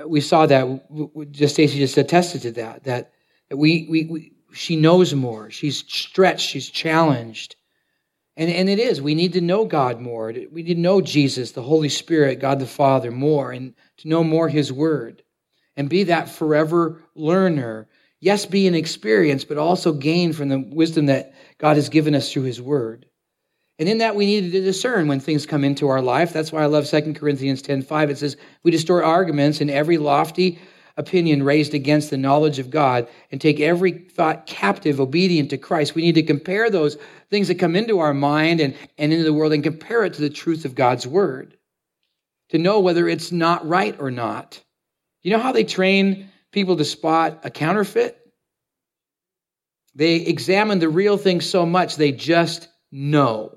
Uh, 0.00 0.08
we 0.08 0.20
saw 0.20 0.46
that, 0.46 1.30
just 1.30 1.54
Stacy 1.54 1.78
just 1.78 1.98
attested 1.98 2.42
to 2.42 2.52
that, 2.52 2.84
that, 2.84 3.12
that 3.48 3.56
we, 3.56 3.86
we, 3.90 4.04
we, 4.04 4.32
she 4.52 4.76
knows 4.76 5.14
more. 5.14 5.50
She's 5.50 5.78
stretched, 5.78 6.48
she's 6.48 6.68
challenged. 6.68 7.56
And, 8.36 8.50
and 8.50 8.68
it 8.68 8.80
is. 8.80 9.00
We 9.00 9.14
need 9.14 9.34
to 9.34 9.40
know 9.40 9.64
God 9.64 10.00
more. 10.00 10.32
We 10.50 10.62
need 10.62 10.74
to 10.74 10.80
know 10.80 11.00
Jesus, 11.00 11.52
the 11.52 11.62
Holy 11.62 11.88
Spirit, 11.88 12.40
God 12.40 12.58
the 12.58 12.66
Father 12.66 13.12
more, 13.12 13.52
and 13.52 13.74
to 13.98 14.08
know 14.08 14.24
more 14.24 14.48
His 14.48 14.72
Word. 14.72 15.22
And 15.76 15.88
be 15.88 16.04
that 16.04 16.28
forever 16.28 17.00
learner. 17.14 17.88
Yes, 18.20 18.46
be 18.46 18.66
an 18.66 18.74
experience, 18.74 19.44
but 19.44 19.58
also 19.58 19.92
gain 19.92 20.32
from 20.32 20.48
the 20.48 20.58
wisdom 20.58 21.06
that 21.06 21.34
God 21.58 21.76
has 21.76 21.88
given 21.88 22.14
us 22.14 22.32
through 22.32 22.44
His 22.44 22.60
Word. 22.60 23.06
And 23.78 23.88
in 23.88 23.98
that, 23.98 24.14
we 24.14 24.26
need 24.26 24.52
to 24.52 24.60
discern 24.60 25.08
when 25.08 25.18
things 25.20 25.46
come 25.46 25.64
into 25.64 25.88
our 25.88 26.00
life. 26.00 26.32
That's 26.32 26.52
why 26.52 26.62
I 26.62 26.66
love 26.66 26.86
2 26.86 27.14
Corinthians 27.14 27.62
10.5. 27.62 28.10
It 28.10 28.18
says, 28.18 28.36
we 28.62 28.70
destroy 28.70 29.02
arguments 29.02 29.60
and 29.60 29.70
every 29.70 29.98
lofty 29.98 30.60
opinion 30.96 31.42
raised 31.42 31.74
against 31.74 32.10
the 32.10 32.16
knowledge 32.16 32.60
of 32.60 32.70
God 32.70 33.08
and 33.32 33.40
take 33.40 33.58
every 33.58 33.90
thought 33.90 34.46
captive, 34.46 35.00
obedient 35.00 35.50
to 35.50 35.58
Christ. 35.58 35.96
We 35.96 36.02
need 36.02 36.14
to 36.14 36.22
compare 36.22 36.70
those 36.70 36.96
things 37.30 37.48
that 37.48 37.56
come 37.56 37.74
into 37.74 37.98
our 37.98 38.14
mind 38.14 38.60
and, 38.60 38.76
and 38.96 39.12
into 39.12 39.24
the 39.24 39.32
world 39.32 39.52
and 39.52 39.64
compare 39.64 40.04
it 40.04 40.14
to 40.14 40.20
the 40.20 40.30
truth 40.30 40.64
of 40.64 40.76
God's 40.76 41.04
word. 41.04 41.56
to 42.50 42.58
know 42.58 42.80
whether 42.80 43.08
it's 43.08 43.32
not 43.32 43.66
right 43.66 43.96
or 43.98 44.10
not. 44.10 44.62
You 45.22 45.32
know 45.32 45.40
how 45.40 45.52
they 45.52 45.64
train 45.64 46.30
people 46.52 46.76
to 46.76 46.84
spot 46.84 47.40
a 47.44 47.50
counterfeit? 47.50 48.16
They 49.94 50.16
examine 50.16 50.78
the 50.78 50.88
real 50.88 51.16
thing 51.16 51.40
so 51.40 51.64
much 51.66 51.96
they 51.96 52.12
just 52.12 52.68
know. 52.92 53.53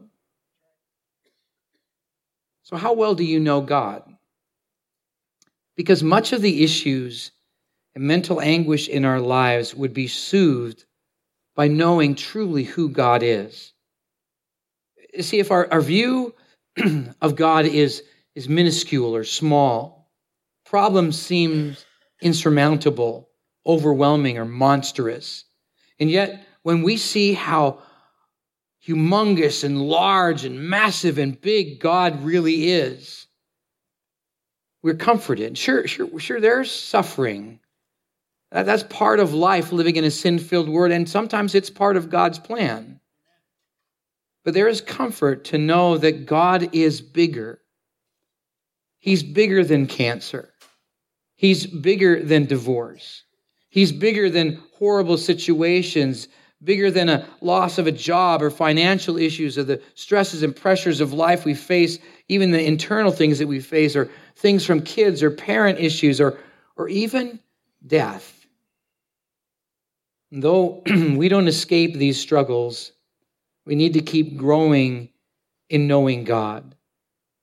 So, 2.68 2.76
how 2.76 2.92
well 2.92 3.16
do 3.16 3.24
you 3.24 3.40
know 3.40 3.62
God? 3.62 4.04
Because 5.78 6.04
much 6.04 6.34
of 6.34 6.42
the 6.42 6.66
issues 6.66 7.32
and 7.96 8.04
mental 8.04 8.42
anguish 8.42 8.90
in 8.90 9.06
our 9.06 9.22
lives 9.22 9.74
would 9.74 9.94
be 9.94 10.10
soothed 10.10 10.84
by 11.56 11.70
knowing 11.70 12.14
truly 12.14 12.66
who 12.66 12.90
God 12.90 13.24
is. 13.24 13.72
You 15.14 15.24
see, 15.24 15.40
if 15.40 15.50
our, 15.50 15.72
our 15.72 15.80
view 15.80 16.36
of 17.22 17.38
God 17.38 17.66
is, 17.66 18.04
is 18.36 18.50
minuscule 18.50 19.16
or 19.16 19.24
small, 19.24 20.12
problems 20.66 21.18
seem 21.18 21.78
insurmountable, 22.22 23.30
overwhelming, 23.66 24.38
or 24.38 24.46
monstrous. 24.46 25.46
And 26.02 26.12
yet, 26.12 26.46
when 26.64 26.84
we 26.84 26.98
see 26.98 27.32
how 27.32 27.80
humongous 28.86 29.64
and 29.64 29.82
large 29.82 30.46
and 30.46 30.70
massive 30.70 31.18
and 31.18 31.40
big 31.40 31.80
God 31.80 32.24
really 32.24 32.72
is, 32.72 33.28
we're 34.84 34.96
comforted. 34.96 35.58
Sure, 35.58 35.88
sure, 35.88 36.20
sure, 36.20 36.40
there's 36.40 36.72
suffering. 36.72 37.60
That's 38.52 38.84
part 38.84 39.20
of 39.20 39.34
life 39.34 39.72
living 39.72 39.98
in 39.98 40.06
a 40.06 40.12
sin 40.12 40.40
filled 40.40 40.70
world, 40.70 40.92
and 40.92 41.10
sometimes 41.10 41.54
it's 41.54 41.70
part 41.70 41.98
of 41.98 42.10
God's 42.10 42.40
plan. 42.40 43.00
But 44.46 44.54
there 44.54 44.70
is 44.70 44.80
comfort 44.80 45.46
to 45.46 45.58
know 45.58 45.98
that 45.98 46.26
God 46.26 46.74
is 46.74 47.02
bigger. 47.02 47.60
He's 49.00 49.22
bigger 49.22 49.66
than 49.66 49.88
cancer. 49.88 50.54
He's 51.36 51.68
bigger 51.68 52.24
than 52.24 52.46
divorce. 52.46 53.24
He's 53.70 53.92
bigger 53.92 54.30
than 54.30 54.62
horrible 54.78 55.18
situations, 55.18 56.30
bigger 56.64 56.90
than 56.90 57.10
a 57.10 57.28
loss 57.42 57.78
of 57.78 57.88
a 57.88 57.92
job 57.92 58.42
or 58.42 58.50
financial 58.50 59.18
issues 59.18 59.58
or 59.58 59.64
the 59.64 59.82
stresses 59.96 60.44
and 60.44 60.56
pressures 60.56 61.02
of 61.02 61.14
life 61.14 61.46
we 61.46 61.54
face, 61.54 62.00
even 62.28 62.52
the 62.52 62.64
internal 62.64 63.12
things 63.12 63.40
that 63.40 63.48
we 63.48 63.60
face, 63.60 63.96
or 63.96 64.10
things 64.36 64.66
from 64.66 64.82
kids 64.82 65.22
or 65.22 65.30
parent 65.30 65.80
issues, 65.80 66.20
or, 66.20 66.38
or 66.76 66.90
even 66.90 67.40
death. 67.86 68.46
Though 70.32 70.82
we 70.86 71.30
don't 71.30 71.48
escape 71.48 71.96
these 71.96 72.20
struggles, 72.20 72.92
we 73.66 73.76
need 73.76 73.94
to 73.94 74.02
keep 74.02 74.38
growing 74.38 75.10
in 75.70 75.88
knowing 75.88 76.24
God. 76.24 76.76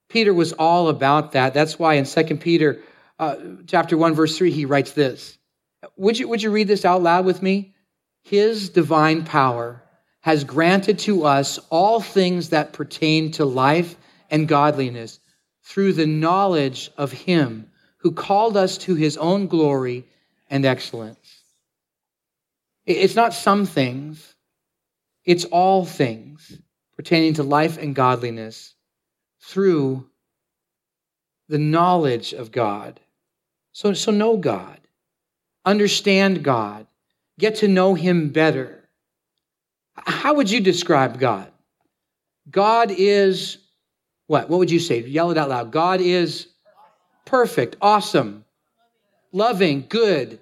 Peter 0.09 0.35
was 0.35 0.53
all 0.55 0.89
about 0.89 1.33
that. 1.33 1.55
That's 1.55 1.79
why 1.79 1.95
in 1.95 2.05
2 2.05 2.37
Peter 2.37 2.83
uh, 3.19 3.37
chapter 3.67 3.97
1 3.97 4.15
verse 4.15 4.37
3 4.37 4.51
he 4.51 4.65
writes 4.65 4.93
this. 4.93 5.39
Would 5.97 6.19
you 6.19 6.29
would 6.29 6.43
you 6.43 6.51
read 6.51 6.69
this 6.69 6.85
out 6.85 7.03
loud 7.03 7.25
with 7.25 7.43
me? 7.43 7.74
His 8.25 8.71
divine 8.71 9.25
power 9.25 9.83
has 10.23 10.45
granted 10.45 10.99
to 11.01 11.25
us 11.25 11.59
all 11.71 12.01
things 12.01 12.49
that 12.49 12.73
pertain 12.73 13.31
to 13.33 13.45
life 13.45 13.97
and 14.31 14.49
godliness 14.49 15.21
through 15.63 15.93
the 15.93 16.07
knowledge 16.07 16.91
of 16.97 17.13
him 17.13 17.71
who 17.99 18.13
called 18.13 18.57
us 18.57 18.79
to 18.79 18.95
his 18.95 19.19
own 19.19 19.47
glory 19.47 20.07
and 20.49 20.65
excellence. 20.65 21.43
It's 22.87 23.15
not 23.15 23.35
some 23.35 23.67
things, 23.67 24.35
it's 25.25 25.45
all 25.47 25.85
things 25.85 26.59
pertaining 26.97 27.35
to 27.35 27.43
life 27.43 27.77
and 27.77 27.95
godliness 27.95 28.75
through 29.41 30.07
the 31.49 31.59
knowledge 31.59 32.33
of 32.33 32.53
God. 32.53 33.01
So, 33.73 33.93
so 33.93 34.13
know 34.13 34.37
God, 34.37 34.81
understand 35.65 36.43
God, 36.43 36.87
get 37.39 37.57
to 37.57 37.69
know 37.69 37.95
Him 37.95 38.31
better. 38.31 38.89
How 39.97 40.35
would 40.35 40.51
you 40.51 40.61
describe 40.61 41.19
God? 41.19 41.51
God 42.51 42.91
is 42.91 43.59
what? 44.27 44.49
What 44.49 44.59
would 44.59 44.71
you 44.71 44.81
say? 44.81 45.01
Yell 45.01 45.31
it 45.31 45.39
out 45.39 45.49
loud. 45.49 45.71
God 45.71 46.01
is 46.01 46.49
perfect, 47.25 47.77
awesome, 47.81 48.45
loving, 49.33 49.87
good, 49.89 50.41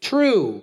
true, 0.00 0.62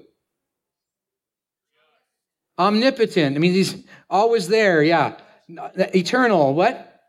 Omnipotent. 2.59 3.35
I 3.35 3.39
mean, 3.39 3.53
he's 3.53 3.83
always 4.09 4.47
there. 4.47 4.81
Yeah. 4.81 5.17
Eternal. 5.47 6.53
What? 6.55 7.01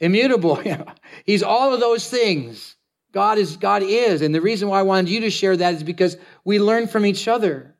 Immutable. 0.00 0.58
Immutable. 0.58 0.62
Yeah. 0.64 0.94
He's 1.24 1.42
all 1.42 1.74
of 1.74 1.80
those 1.80 2.08
things. 2.08 2.73
God 3.14 3.38
is, 3.38 3.56
God 3.56 3.82
is. 3.82 4.20
And 4.20 4.34
the 4.34 4.42
reason 4.42 4.68
why 4.68 4.80
I 4.80 4.82
wanted 4.82 5.08
you 5.08 5.20
to 5.20 5.30
share 5.30 5.56
that 5.56 5.74
is 5.74 5.82
because 5.82 6.18
we 6.44 6.58
learn 6.58 6.86
from 6.86 7.06
each 7.06 7.26
other. 7.26 7.74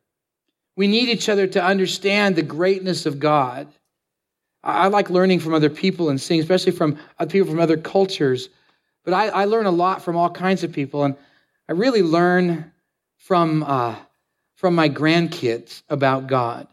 We 0.75 0.87
need 0.87 1.09
each 1.09 1.29
other 1.29 1.45
to 1.45 1.63
understand 1.63 2.35
the 2.35 2.41
greatness 2.41 3.05
of 3.05 3.19
God. 3.19 3.67
I 4.63 4.87
like 4.87 5.11
learning 5.11 5.41
from 5.41 5.53
other 5.53 5.69
people 5.69 6.09
and 6.09 6.19
seeing, 6.19 6.41
especially 6.41 6.71
from 6.71 6.97
other 7.19 7.29
people 7.29 7.49
from 7.49 7.59
other 7.59 7.77
cultures. 7.77 8.49
But 9.03 9.13
I, 9.13 9.27
I 9.27 9.45
learn 9.45 9.67
a 9.67 9.71
lot 9.71 10.01
from 10.01 10.15
all 10.15 10.31
kinds 10.31 10.63
of 10.63 10.71
people. 10.71 11.03
And 11.03 11.15
I 11.69 11.73
really 11.73 12.01
learn 12.01 12.71
from, 13.17 13.61
uh, 13.61 13.95
from 14.55 14.73
my 14.73 14.89
grandkids 14.89 15.83
about 15.87 16.25
God 16.25 16.67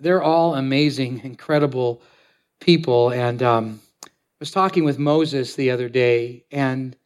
they're 0.00 0.22
all 0.22 0.54
amazing, 0.54 1.20
incredible 1.24 2.02
people. 2.60 3.10
And 3.10 3.42
um, 3.42 3.80
I 4.04 4.08
was 4.40 4.50
talking 4.50 4.84
with 4.84 4.98
Moses 4.98 5.54
the 5.54 5.70
other 5.70 5.88
day, 5.88 6.44
and 6.50 6.96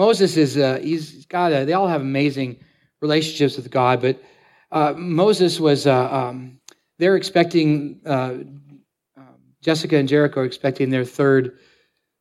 Moses 0.00 0.38
is 0.38 0.56
uh, 0.56 0.78
he's 0.82 1.26
got 1.26 1.52
a, 1.52 1.66
they 1.66 1.74
all 1.74 1.86
have 1.86 2.00
amazing 2.00 2.58
relationships 3.02 3.56
with 3.58 3.70
God, 3.70 4.00
but 4.00 4.18
uh, 4.72 4.94
Moses 4.96 5.60
was 5.60 5.86
uh, 5.86 6.10
um, 6.10 6.58
they're 6.98 7.16
expecting 7.16 8.00
uh, 8.06 8.36
um, 9.18 9.36
Jessica 9.60 9.98
and 9.98 10.08
Jericho 10.08 10.40
are 10.40 10.46
expecting 10.46 10.88
their 10.88 11.04
third 11.04 11.58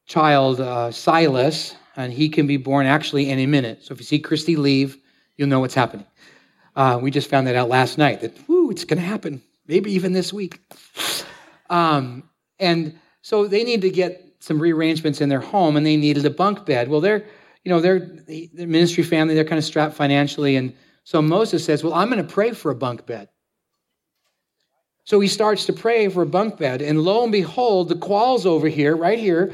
child, 0.08 0.60
uh, 0.60 0.92
Silas, 0.92 1.74
and 1.96 2.12
he 2.12 2.28
can 2.28 2.48
be 2.48 2.58
born 2.58 2.86
actually 2.86 3.30
any 3.30 3.46
minute. 3.46 3.82
So 3.82 3.94
if 3.94 4.00
you 4.02 4.06
see 4.06 4.20
Christy 4.20 4.58
leave, 4.58 4.98
you'll 5.38 5.48
know 5.48 5.62
what's 5.62 5.74
happening. 5.74 6.06
Uh, 6.76 7.00
we 7.02 7.12
just 7.12 7.30
found 7.30 7.48
that 7.48 7.56
out 7.56 7.70
last 7.70 7.98
night 7.98 8.20
that 8.20 8.34
whoo, 8.50 8.72
it's 8.72 8.84
going 8.84 9.00
to 9.00 9.08
happen 9.08 9.42
maybe 9.68 9.94
even 9.94 10.12
this 10.12 10.34
week. 10.34 10.60
Um, 11.70 12.24
and 12.60 13.00
so 13.22 13.48
they 13.48 13.64
need 13.64 13.84
to 13.84 13.90
get 13.90 14.36
some 14.40 14.60
rearrangements 14.60 15.22
in 15.22 15.30
their 15.30 15.40
home, 15.40 15.78
and 15.78 15.86
they 15.86 15.96
needed 15.96 16.26
a 16.26 16.30
bunk 16.30 16.66
bed. 16.66 16.90
Well, 16.90 17.00
they're, 17.00 17.24
you 17.64 17.70
know, 17.70 17.80
they're 17.80 18.00
the 18.00 18.66
ministry 18.66 19.04
family. 19.04 19.36
They're 19.36 19.44
kind 19.44 19.60
of 19.60 19.66
strapped 19.66 19.96
financially, 19.96 20.56
and 20.56 20.74
so 21.04 21.22
Moses 21.22 21.64
says, 21.66 21.84
"Well, 21.84 21.94
I'm 21.94 22.10
going 22.10 22.26
to 22.26 22.34
pray 22.34 22.52
for 22.52 22.72
a 22.72 22.76
bunk 22.76 23.06
bed." 23.06 23.30
So 25.04 25.20
he 25.20 25.28
starts 25.28 25.66
to 25.66 25.74
pray 25.74 26.08
for 26.08 26.22
a 26.22 26.28
bunk 26.28 26.58
bed, 26.58 26.82
and 26.82 27.02
lo 27.02 27.24
and 27.24 27.32
behold, 27.32 27.90
the 27.90 27.96
Qualls 27.96 28.46
over 28.46 28.68
here, 28.68 28.96
right 28.96 29.20
here, 29.20 29.54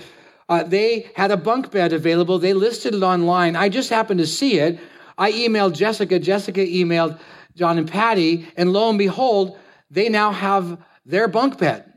uh, 0.50 0.64
they 0.64 1.10
had 1.16 1.32
a 1.32 1.38
bunk 1.38 1.72
bed 1.72 1.94
available. 1.94 2.38
They 2.38 2.54
listed 2.54 2.94
it 2.94 3.04
online. 3.04 3.56
I 3.56 3.70
just 3.70 3.90
happened 3.90 4.20
to 4.20 4.28
see 4.28 4.60
it. 4.60 4.80
I 5.18 5.32
emailed 5.32 5.74
Jessica. 5.74 6.20
Jessica 6.20 6.60
emailed 6.60 7.20
John 7.56 7.78
and 7.78 7.90
Patty, 7.90 8.48
and 8.58 8.74
lo 8.74 8.90
and 8.90 9.00
behold, 9.00 9.58
they 9.90 10.10
now 10.10 10.32
have 10.32 10.78
their 11.06 11.28
bunk 11.28 11.58
bed. 11.58 11.92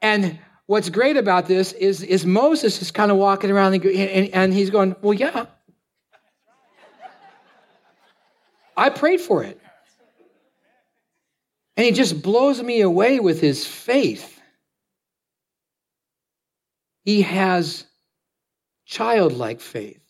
And 0.00 0.38
what's 0.66 0.88
great 0.88 1.16
about 1.16 1.46
this 1.46 1.72
is, 1.72 2.02
is 2.02 2.26
Moses 2.26 2.80
is 2.82 2.90
kind 2.90 3.10
of 3.10 3.16
walking 3.16 3.50
around 3.50 3.74
and, 3.74 3.84
and, 3.84 4.28
and 4.34 4.54
he's 4.54 4.70
going, 4.70 4.94
Well, 5.02 5.14
yeah. 5.14 5.46
I 8.76 8.90
prayed 8.90 9.20
for 9.20 9.42
it. 9.42 9.58
And 11.76 11.84
he 11.84 11.92
just 11.92 12.22
blows 12.22 12.62
me 12.62 12.80
away 12.80 13.20
with 13.20 13.40
his 13.40 13.66
faith. 13.66 14.40
He 17.04 17.22
has 17.22 17.84
childlike 18.84 19.60
faith. 19.60 20.00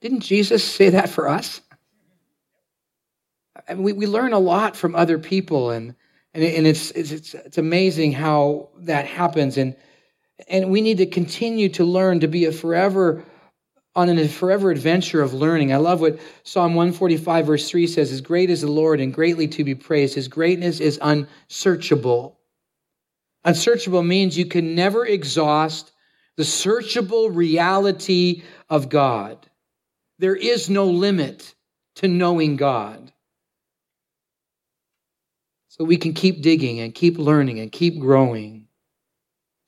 Didn't 0.00 0.20
Jesus 0.20 0.64
say 0.64 0.90
that 0.90 1.08
for 1.08 1.28
us? 1.28 1.60
I 3.68 3.74
mean, 3.74 3.82
we, 3.82 3.92
we 3.92 4.06
learn 4.06 4.32
a 4.32 4.38
lot 4.38 4.76
from 4.76 4.94
other 4.94 5.18
people, 5.18 5.70
and 5.70 5.94
and, 6.34 6.66
it's, 6.66 6.90
it's 6.92 7.34
it's 7.34 7.58
amazing 7.58 8.12
how 8.12 8.70
that 8.78 9.06
happens, 9.06 9.58
and 9.58 9.76
and 10.48 10.70
we 10.70 10.80
need 10.80 10.98
to 10.98 11.06
continue 11.06 11.68
to 11.70 11.84
learn 11.84 12.20
to 12.20 12.28
be 12.28 12.46
a 12.46 12.52
forever 12.52 13.22
on 13.94 14.08
a 14.08 14.26
forever 14.26 14.70
adventure 14.70 15.20
of 15.20 15.34
learning. 15.34 15.72
I 15.72 15.76
love 15.76 16.00
what 16.00 16.18
Psalm 16.44 16.74
145 16.74 17.46
verse 17.46 17.68
3 17.68 17.86
says, 17.86 18.12
"As 18.12 18.22
great 18.22 18.48
is 18.48 18.62
the 18.62 18.70
Lord 18.70 19.00
and 19.00 19.12
greatly 19.12 19.46
to 19.48 19.64
be 19.64 19.74
praised. 19.74 20.14
His 20.14 20.28
greatness 20.28 20.80
is 20.80 20.98
unsearchable." 21.02 22.38
Unsearchable 23.44 24.02
means 24.02 24.38
you 24.38 24.46
can 24.46 24.74
never 24.74 25.04
exhaust 25.04 25.92
the 26.36 26.44
searchable 26.44 27.34
reality 27.34 28.42
of 28.70 28.88
God. 28.88 29.50
There 30.18 30.36
is 30.36 30.70
no 30.70 30.86
limit 30.86 31.54
to 31.96 32.08
knowing 32.08 32.56
God. 32.56 33.12
So 35.72 35.84
we 35.84 35.96
can 35.96 36.12
keep 36.12 36.42
digging 36.42 36.80
and 36.80 36.94
keep 36.94 37.16
learning 37.16 37.58
and 37.58 37.72
keep 37.72 37.98
growing. 37.98 38.66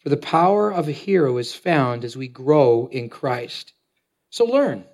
For 0.00 0.10
the 0.10 0.18
power 0.18 0.70
of 0.70 0.86
a 0.86 0.92
hero 0.92 1.38
is 1.38 1.54
found 1.54 2.04
as 2.04 2.14
we 2.14 2.28
grow 2.28 2.90
in 2.92 3.08
Christ. 3.08 3.72
So 4.28 4.44
learn, 4.44 4.84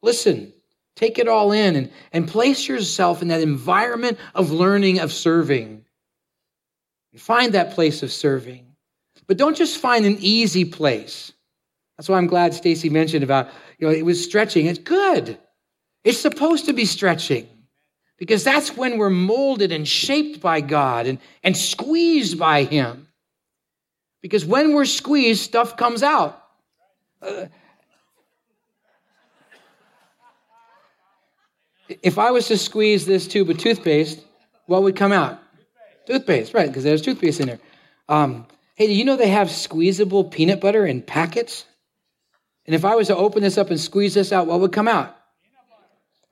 listen, 0.00 0.54
take 0.96 1.18
it 1.18 1.28
all 1.28 1.52
in, 1.52 1.76
and, 1.76 1.90
and 2.14 2.26
place 2.26 2.66
yourself 2.66 3.20
in 3.20 3.28
that 3.28 3.42
environment 3.42 4.16
of 4.34 4.52
learning, 4.52 5.00
of 5.00 5.12
serving. 5.12 5.84
Find 7.14 7.52
that 7.52 7.72
place 7.72 8.02
of 8.02 8.10
serving. 8.10 8.64
But 9.26 9.36
don't 9.36 9.58
just 9.58 9.76
find 9.76 10.06
an 10.06 10.16
easy 10.18 10.64
place. 10.64 11.30
That's 11.98 12.08
why 12.08 12.16
I'm 12.16 12.26
glad 12.26 12.54
Stacy 12.54 12.88
mentioned 12.88 13.22
about, 13.22 13.48
you 13.78 13.86
know, 13.86 13.92
it 13.92 14.06
was 14.06 14.24
stretching. 14.24 14.64
It's 14.64 14.78
good. 14.78 15.36
It's 16.04 16.18
supposed 16.18 16.64
to 16.64 16.72
be 16.72 16.86
stretching 16.86 17.53
because 18.18 18.44
that's 18.44 18.76
when 18.76 18.98
we're 18.98 19.10
molded 19.10 19.72
and 19.72 19.86
shaped 19.86 20.40
by 20.40 20.60
God 20.60 21.06
and, 21.06 21.18
and 21.42 21.56
squeezed 21.56 22.38
by 22.38 22.64
Him. 22.64 23.08
Because 24.22 24.44
when 24.44 24.72
we're 24.72 24.84
squeezed, 24.84 25.42
stuff 25.42 25.76
comes 25.76 26.02
out. 26.02 26.42
Uh, 27.20 27.46
if 32.02 32.18
I 32.18 32.30
was 32.30 32.48
to 32.48 32.56
squeeze 32.56 33.04
this 33.04 33.26
tube 33.26 33.50
of 33.50 33.58
toothpaste, 33.58 34.20
what 34.66 34.82
would 34.82 34.96
come 34.96 35.12
out? 35.12 35.38
Toothpaste, 36.06 36.54
right, 36.54 36.66
because 36.66 36.84
there's 36.84 37.02
toothpaste 37.02 37.40
in 37.40 37.48
there. 37.48 37.60
Um, 38.08 38.46
hey, 38.76 38.86
do 38.86 38.94
you 38.94 39.04
know 39.04 39.16
they 39.16 39.28
have 39.28 39.50
squeezable 39.50 40.24
peanut 40.24 40.60
butter 40.60 40.86
in 40.86 41.02
packets? 41.02 41.64
And 42.66 42.74
if 42.74 42.84
I 42.84 42.94
was 42.94 43.08
to 43.08 43.16
open 43.16 43.42
this 43.42 43.58
up 43.58 43.70
and 43.70 43.80
squeeze 43.80 44.14
this 44.14 44.32
out, 44.32 44.46
what 44.46 44.60
would 44.60 44.72
come 44.72 44.88
out? 44.88 45.14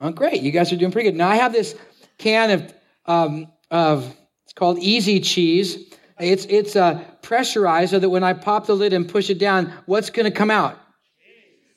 Oh, 0.02 0.10
great. 0.10 0.42
You 0.42 0.50
guys 0.50 0.72
are 0.72 0.76
doing 0.76 0.90
pretty 0.90 1.10
good. 1.10 1.16
Now, 1.16 1.28
I 1.28 1.36
have 1.36 1.52
this 1.52 1.76
can 2.18 2.50
of, 2.50 2.74
um, 3.06 3.46
of 3.70 4.12
it's 4.42 4.52
called 4.52 4.80
Easy 4.80 5.20
Cheese. 5.20 5.94
It's, 6.18 6.44
it's 6.46 6.74
uh, 6.74 7.04
pressurized 7.22 7.92
so 7.92 8.00
that 8.00 8.10
when 8.10 8.24
I 8.24 8.32
pop 8.32 8.66
the 8.66 8.74
lid 8.74 8.92
and 8.92 9.08
push 9.08 9.30
it 9.30 9.38
down, 9.38 9.72
what's 9.86 10.10
going 10.10 10.24
to 10.24 10.36
come 10.36 10.50
out? 10.50 10.76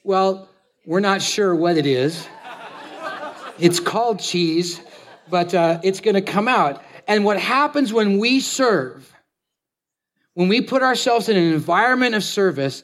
Well, 0.04 0.50
we're 0.88 1.02
not 1.02 1.22
sure 1.22 1.56
what 1.56 1.78
it 1.78 1.86
is. 1.86 2.28
It's 3.60 3.80
called 3.80 4.20
cheese, 4.20 4.82
but 5.30 5.54
uh, 5.54 5.80
it's 5.84 6.00
going 6.00 6.16
to 6.16 6.22
come 6.22 6.48
out. 6.48 6.84
And 7.08 7.26
what 7.26 7.40
happens 7.40 7.94
when 7.94 8.18
we 8.18 8.40
serve, 8.40 9.14
when 10.34 10.48
we 10.48 10.62
put 10.62 10.82
ourselves 10.82 11.30
in 11.30 11.38
an 11.38 11.54
environment 11.54 12.16
of 12.16 12.24
service, 12.24 12.84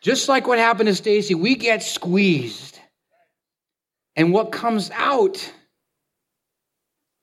just 0.00 0.30
like 0.30 0.46
what 0.46 0.58
happened 0.58 0.88
to 0.88 0.94
Stacy, 0.94 1.34
we 1.34 1.56
get 1.56 1.82
squeezed. 1.82 2.77
And 4.18 4.32
what 4.32 4.50
comes 4.50 4.90
out, 4.90 5.52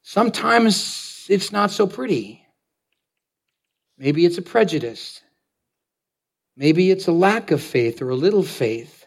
sometimes 0.02 1.26
it's 1.30 1.52
not 1.52 1.70
so 1.70 1.88
pretty. 1.88 2.42
Maybe 3.98 4.26
it's 4.26 4.38
a 4.38 4.42
prejudice. 4.42 5.20
Maybe 6.56 6.92
it's 6.92 7.08
a 7.08 7.12
lack 7.12 7.52
of 7.52 7.62
faith 7.62 8.02
or 8.02 8.12
a 8.12 8.16
little 8.16 8.44
faith. 8.44 9.06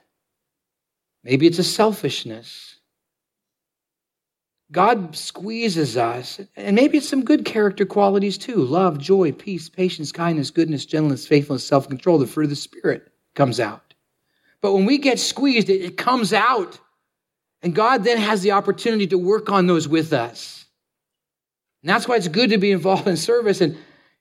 Maybe 1.25 1.47
it's 1.47 1.59
a 1.59 1.65
selfishness. 1.65 2.77
God 4.71 5.17
squeezes 5.17 5.97
us, 5.97 6.43
and 6.57 6.77
maybe 6.77 6.99
it's 6.99 7.09
some 7.09 7.25
good 7.25 7.47
character 7.47 7.87
qualities 7.87 8.37
too 8.37 8.57
love, 8.57 8.99
joy, 8.99 9.33
peace, 9.33 9.71
patience, 9.71 10.13
kindness, 10.13 10.51
goodness, 10.51 10.85
gentleness, 10.85 11.27
faithfulness, 11.27 11.67
self 11.67 11.89
control, 11.89 12.19
the 12.19 12.27
fruit 12.27 12.45
of 12.45 12.51
the 12.51 12.57
Spirit 12.57 13.11
comes 13.35 13.59
out. 13.59 13.95
But 14.61 14.75
when 14.75 14.85
we 14.85 14.99
get 14.99 15.19
squeezed, 15.19 15.71
it, 15.71 15.81
it 15.81 15.97
comes 15.97 16.35
out. 16.35 16.79
And 17.63 17.75
God 17.75 18.05
then 18.05 18.19
has 18.19 18.43
the 18.43 18.53
opportunity 18.53 19.07
to 19.09 19.19
work 19.19 19.51
on 19.51 19.67
those 19.67 19.89
with 19.89 20.13
us. 20.13 20.65
And 21.83 21.91
that's 21.91 22.07
why 22.07 22.17
it's 22.17 22.29
good 22.29 22.51
to 22.51 22.59
be 22.59 22.71
involved 22.71 23.09
in 23.09 23.17
service. 23.17 23.61
And, 23.61 23.77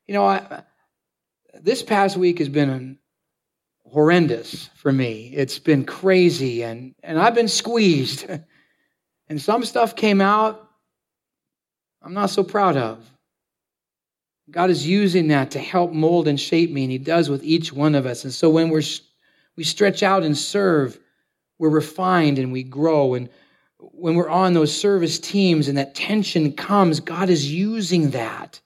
you 0.07 0.13
know, 0.13 0.25
I, 0.25 0.63
this 1.61 1.83
past 1.83 2.17
week 2.17 2.39
has 2.39 2.49
been 2.49 2.97
horrendous 3.85 4.69
for 4.75 4.91
me. 4.91 5.31
It's 5.33 5.59
been 5.59 5.85
crazy, 5.85 6.63
and, 6.63 6.93
and 7.03 7.19
I've 7.19 7.35
been 7.35 7.47
squeezed. 7.47 8.27
and 9.29 9.41
some 9.41 9.63
stuff 9.63 9.95
came 9.95 10.21
out 10.21 10.67
I'm 12.07 12.13
not 12.13 12.29
so 12.29 12.41
proud 12.41 12.77
of. 12.77 13.05
God 14.49 14.69
is 14.69 14.87
using 14.87 15.27
that 15.27 15.51
to 15.51 15.59
help 15.59 15.91
mold 15.91 16.27
and 16.27 16.39
shape 16.39 16.71
me, 16.71 16.83
and 16.83 16.91
He 16.91 16.97
does 16.97 17.29
with 17.29 17.43
each 17.43 17.73
one 17.73 17.95
of 17.95 18.05
us. 18.05 18.23
And 18.23 18.33
so 18.33 18.49
when 18.49 18.69
we're 18.69 18.83
we 19.57 19.65
stretch 19.65 20.03
out 20.03 20.23
and 20.23 20.37
serve, 20.37 20.97
we're 21.59 21.69
refined 21.69 22.39
and 22.39 22.51
we 22.51 22.63
grow. 22.63 23.13
And 23.13 23.29
when 23.79 24.15
we're 24.15 24.29
on 24.29 24.53
those 24.53 24.75
service 24.75 25.19
teams 25.19 25.67
and 25.67 25.77
that 25.77 25.95
tension 25.95 26.53
comes, 26.53 26.99
God 26.99 27.29
is 27.29 27.51
using 27.51 28.11
that 28.11 28.59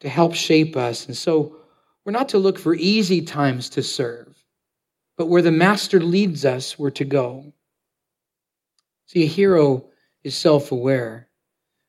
to 0.00 0.08
help 0.08 0.34
shape 0.34 0.76
us. 0.76 1.06
And 1.06 1.16
so 1.16 1.56
we're 2.04 2.12
not 2.12 2.30
to 2.30 2.38
look 2.38 2.58
for 2.58 2.74
easy 2.74 3.22
times 3.22 3.68
to 3.70 3.82
serve, 3.82 4.34
but 5.16 5.26
where 5.26 5.42
the 5.42 5.52
Master 5.52 6.00
leads 6.00 6.44
us, 6.44 6.78
we're 6.78 6.90
to 6.90 7.04
go. 7.04 7.52
See, 9.06 9.22
a 9.22 9.26
hero 9.26 9.86
is 10.24 10.36
self 10.36 10.72
aware. 10.72 11.28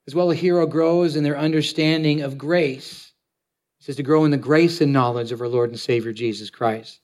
As 0.06 0.14
well, 0.14 0.32
a 0.32 0.36
hero 0.36 0.68
grows 0.68 1.16
in 1.16 1.24
their 1.24 1.38
understanding 1.38 2.22
of 2.22 2.38
grace. 2.38 3.14
It 3.80 3.86
says 3.86 3.96
to 3.96 4.04
grow 4.04 4.26
in 4.26 4.32
the 4.32 4.38
grace 4.38 4.82
and 4.82 4.92
knowledge 4.92 5.32
of 5.32 5.42
our 5.42 5.48
Lord 5.48 5.70
and 5.70 5.80
Savior 5.80 6.12
Jesus 6.12 6.50
Christ. 6.50 7.00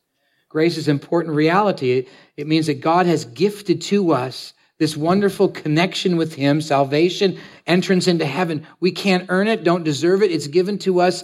Grace 0.49 0.77
is 0.77 0.87
important 0.87 1.35
reality. 1.35 2.07
It 2.35 2.47
means 2.47 2.65
that 2.65 2.81
God 2.81 3.05
has 3.05 3.25
gifted 3.25 3.81
to 3.83 4.11
us 4.11 4.53
this 4.79 4.97
wonderful 4.97 5.49
connection 5.49 6.17
with 6.17 6.33
Him, 6.33 6.61
salvation, 6.61 7.37
entrance 7.67 8.07
into 8.07 8.25
heaven. 8.25 8.65
We 8.79 8.91
can't 8.91 9.27
earn 9.29 9.47
it, 9.47 9.63
don't 9.63 9.83
deserve 9.83 10.23
it. 10.23 10.31
It's 10.31 10.47
given 10.47 10.79
to 10.79 11.01
us 11.01 11.23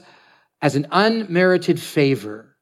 as 0.62 0.76
an 0.76 0.88
unmerited 0.92 1.80
favor. 1.80 2.56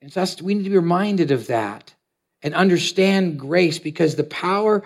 And 0.00 0.10
thus, 0.10 0.42
we 0.42 0.54
need 0.54 0.64
to 0.64 0.70
be 0.70 0.76
reminded 0.76 1.30
of 1.30 1.46
that 1.46 1.94
and 2.42 2.54
understand 2.54 3.38
grace 3.38 3.78
because 3.78 4.16
the 4.16 4.24
power 4.24 4.82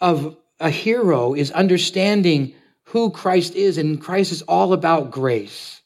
of 0.00 0.36
a 0.58 0.70
hero 0.70 1.34
is 1.34 1.50
understanding 1.50 2.54
who 2.84 3.10
Christ 3.10 3.54
is, 3.54 3.76
and 3.76 4.00
Christ 4.00 4.32
is 4.32 4.42
all 4.42 4.72
about 4.72 5.10
grace. 5.10 5.82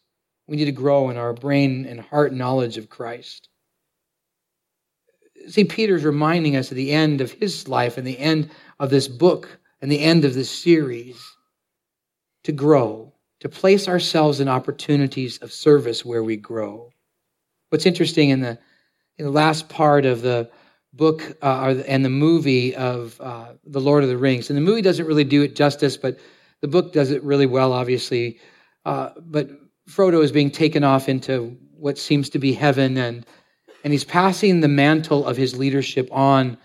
We 0.46 0.56
need 0.56 0.66
to 0.66 0.72
grow 0.72 1.10
in 1.10 1.16
our 1.16 1.32
brain 1.32 1.86
and 1.86 2.00
heart 2.00 2.32
knowledge 2.32 2.76
of 2.76 2.88
Christ. 2.88 3.48
See, 5.48 5.64
Peter's 5.64 6.04
reminding 6.04 6.56
us 6.56 6.70
at 6.70 6.76
the 6.76 6.92
end 6.92 7.20
of 7.20 7.32
his 7.32 7.68
life 7.68 7.96
and 7.96 8.06
the 8.06 8.18
end 8.18 8.50
of 8.78 8.90
this 8.90 9.08
book 9.08 9.58
and 9.80 9.90
the 9.90 10.00
end 10.00 10.24
of 10.24 10.34
this 10.34 10.50
series 10.50 11.20
to 12.44 12.52
grow, 12.52 13.12
to 13.40 13.48
place 13.48 13.88
ourselves 13.88 14.40
in 14.40 14.48
opportunities 14.48 15.38
of 15.38 15.52
service 15.52 16.04
where 16.04 16.22
we 16.22 16.36
grow. 16.36 16.90
What's 17.70 17.86
interesting 17.86 18.30
in 18.30 18.40
the, 18.40 18.58
in 19.18 19.24
the 19.24 19.30
last 19.30 19.68
part 19.68 20.04
of 20.04 20.22
the 20.22 20.50
book 20.92 21.36
uh, 21.42 21.82
and 21.88 22.04
the 22.04 22.10
movie 22.10 22.74
of 22.74 23.20
uh, 23.20 23.52
The 23.64 23.80
Lord 23.80 24.02
of 24.02 24.10
the 24.10 24.18
Rings, 24.18 24.50
and 24.50 24.56
the 24.56 24.62
movie 24.62 24.82
doesn't 24.82 25.06
really 25.06 25.24
do 25.24 25.42
it 25.42 25.56
justice, 25.56 25.96
but 25.96 26.18
the 26.60 26.68
book 26.68 26.92
does 26.92 27.10
it 27.10 27.22
really 27.24 27.46
well, 27.46 27.72
obviously. 27.72 28.38
Uh, 28.84 29.10
but 29.18 29.50
Frodo 29.92 30.22
is 30.22 30.32
being 30.32 30.50
taken 30.50 30.84
off 30.84 31.08
into 31.08 31.58
what 31.76 31.98
seems 31.98 32.30
to 32.30 32.38
be 32.38 32.54
heaven, 32.54 32.96
and, 32.96 33.26
and 33.84 33.92
he's 33.92 34.04
passing 34.04 34.60
the 34.60 34.68
mantle 34.68 35.26
of 35.26 35.36
his 35.36 35.58
leadership 35.58 36.08
on 36.10 36.56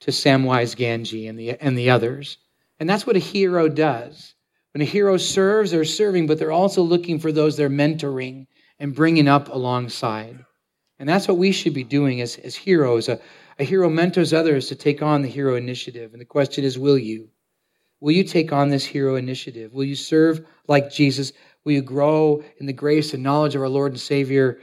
to 0.00 0.10
Samwise 0.10 0.74
Gamgee 0.74 1.28
and 1.28 1.38
the, 1.38 1.50
and 1.60 1.76
the 1.76 1.90
others. 1.90 2.38
And 2.78 2.88
that's 2.88 3.06
what 3.06 3.16
a 3.16 3.20
hero 3.20 3.68
does. 3.68 4.34
When 4.72 4.80
a 4.80 4.86
hero 4.86 5.18
serves, 5.18 5.72
they're 5.72 5.84
serving, 5.84 6.26
but 6.26 6.38
they're 6.38 6.52
also 6.52 6.82
looking 6.82 7.18
for 7.18 7.32
those 7.32 7.56
they're 7.56 7.68
mentoring 7.68 8.46
and 8.78 8.94
bringing 8.94 9.28
up 9.28 9.48
alongside. 9.52 10.38
And 10.98 11.08
that's 11.08 11.28
what 11.28 11.36
we 11.36 11.52
should 11.52 11.74
be 11.74 11.84
doing 11.84 12.22
as, 12.22 12.36
as 12.36 12.54
heroes. 12.56 13.08
A, 13.08 13.20
a 13.58 13.64
hero 13.64 13.90
mentors 13.90 14.32
others 14.32 14.68
to 14.68 14.74
take 14.74 15.02
on 15.02 15.20
the 15.20 15.28
hero 15.28 15.56
initiative. 15.56 16.12
And 16.12 16.20
the 16.20 16.26
question 16.26 16.64
is, 16.64 16.78
will 16.78 16.98
you? 16.98 17.28
Will 18.00 18.12
you 18.12 18.24
take 18.24 18.52
on 18.52 18.70
this 18.70 18.86
hero 18.86 19.16
initiative? 19.16 19.74
Will 19.74 19.84
you 19.84 19.96
serve 19.96 20.46
like 20.66 20.90
Jesus? 20.90 21.34
Will 21.64 21.72
you 21.72 21.82
grow 21.82 22.42
in 22.58 22.66
the 22.66 22.72
grace 22.72 23.14
and 23.14 23.22
knowledge 23.22 23.54
of 23.54 23.62
our 23.62 23.68
Lord 23.68 23.92
and 23.92 24.00
Savior? 24.00 24.60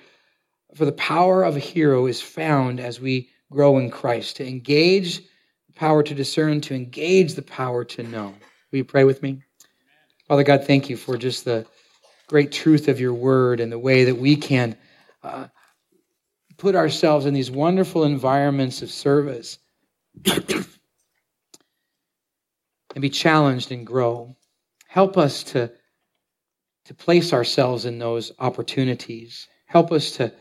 For 0.75 0.85
the 0.85 0.91
power 0.91 1.43
of 1.43 1.55
a 1.55 1.59
hero 1.59 2.07
is 2.07 2.21
found 2.21 2.79
as 2.79 2.99
we 2.99 3.29
grow 3.51 3.77
in 3.77 3.89
Christ, 3.89 4.37
to 4.37 4.47
engage 4.47 5.17
the 5.17 5.73
power 5.75 6.03
to 6.03 6.13
discern, 6.13 6.61
to 6.61 6.75
engage 6.75 7.35
the 7.35 7.41
power 7.41 7.83
to 7.85 8.03
know. 8.03 8.33
Will 8.71 8.77
you 8.77 8.85
pray 8.85 9.03
with 9.03 9.23
me? 9.23 9.41
Father 10.27 10.43
God, 10.43 10.65
thank 10.65 10.89
you 10.89 10.97
for 10.97 11.17
just 11.17 11.45
the 11.45 11.65
great 12.27 12.51
truth 12.51 12.89
of 12.89 12.99
your 12.99 13.13
word 13.13 13.61
and 13.61 13.71
the 13.71 13.79
way 13.79 14.03
that 14.03 14.17
we 14.17 14.35
can 14.35 14.75
uh, 15.23 15.47
put 16.57 16.75
ourselves 16.75 17.25
in 17.25 17.33
these 17.33 17.49
wonderful 17.49 18.03
environments 18.03 18.81
of 18.81 18.91
service 18.91 19.59
and 20.25 20.65
be 22.99 23.09
challenged 23.09 23.71
and 23.71 23.87
grow. 23.87 24.35
Help 24.87 25.17
us 25.17 25.43
to 25.43 25.71
to 26.87 26.93
place 26.93 27.33
ourselves 27.33 27.85
in 27.85 27.99
those 27.99 28.31
opportunities. 28.39 29.47
Help 29.65 29.91
us 29.91 30.11
to, 30.11 30.33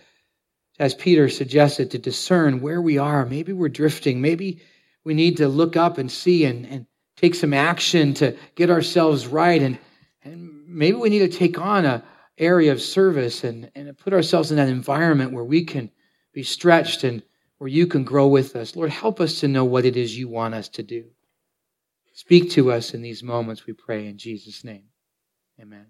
as 0.79 0.95
Peter 0.95 1.29
suggested, 1.29 1.91
to 1.91 1.99
discern 1.99 2.61
where 2.61 2.81
we 2.81 2.99
are. 2.99 3.27
Maybe 3.27 3.53
we're 3.53 3.69
drifting. 3.69 4.21
Maybe 4.21 4.61
we 5.05 5.15
need 5.15 5.37
to 5.39 5.49
look 5.49 5.77
up 5.77 5.99
and 5.99 6.11
see 6.11 6.45
and, 6.45 6.67
and 6.67 6.87
take 7.17 7.35
some 7.35 7.55
action 7.55 8.15
to 8.15 8.37
get 8.55 8.71
ourselves 8.71 9.27
right. 9.27 9.63
And, 9.63 9.79
and 10.25 10.67
maybe 10.67 10.97
we 10.97 11.11
need 11.11 11.31
to 11.31 11.39
take 11.39 11.59
on 11.59 11.85
a, 11.85 12.05
area 12.39 12.73
of 12.73 12.83
service 12.83 13.45
and, 13.45 13.71
and 13.75 13.97
put 13.97 14.13
ourselves 14.13 14.51
in 14.51 14.57
that 14.59 14.69
environment 14.69 15.33
where 15.33 15.45
we 15.45 15.65
can 15.65 15.91
be 16.33 16.43
stretched 16.43 17.05
and 17.05 17.23
where 17.59 17.69
you 17.69 17.87
can 17.87 18.05
grow 18.05 18.27
with 18.29 18.57
us. 18.57 18.77
Lord, 18.77 18.91
help 18.91 19.21
us 19.21 19.41
to 19.41 19.49
know 19.49 19.65
what 19.65 19.85
it 19.85 19.97
is 19.97 20.17
you 20.17 20.29
want 20.29 20.55
us 20.55 20.69
to 20.71 20.83
do. 20.83 21.07
Speak 22.13 22.51
to 22.53 22.73
us 22.73 22.95
in 22.95 23.03
these 23.03 23.23
moments, 23.23 23.67
we 23.67 23.73
pray 23.73 24.07
in 24.07 24.19
Jesus' 24.19 24.65
name. 24.65 24.85
Amen. 25.61 25.87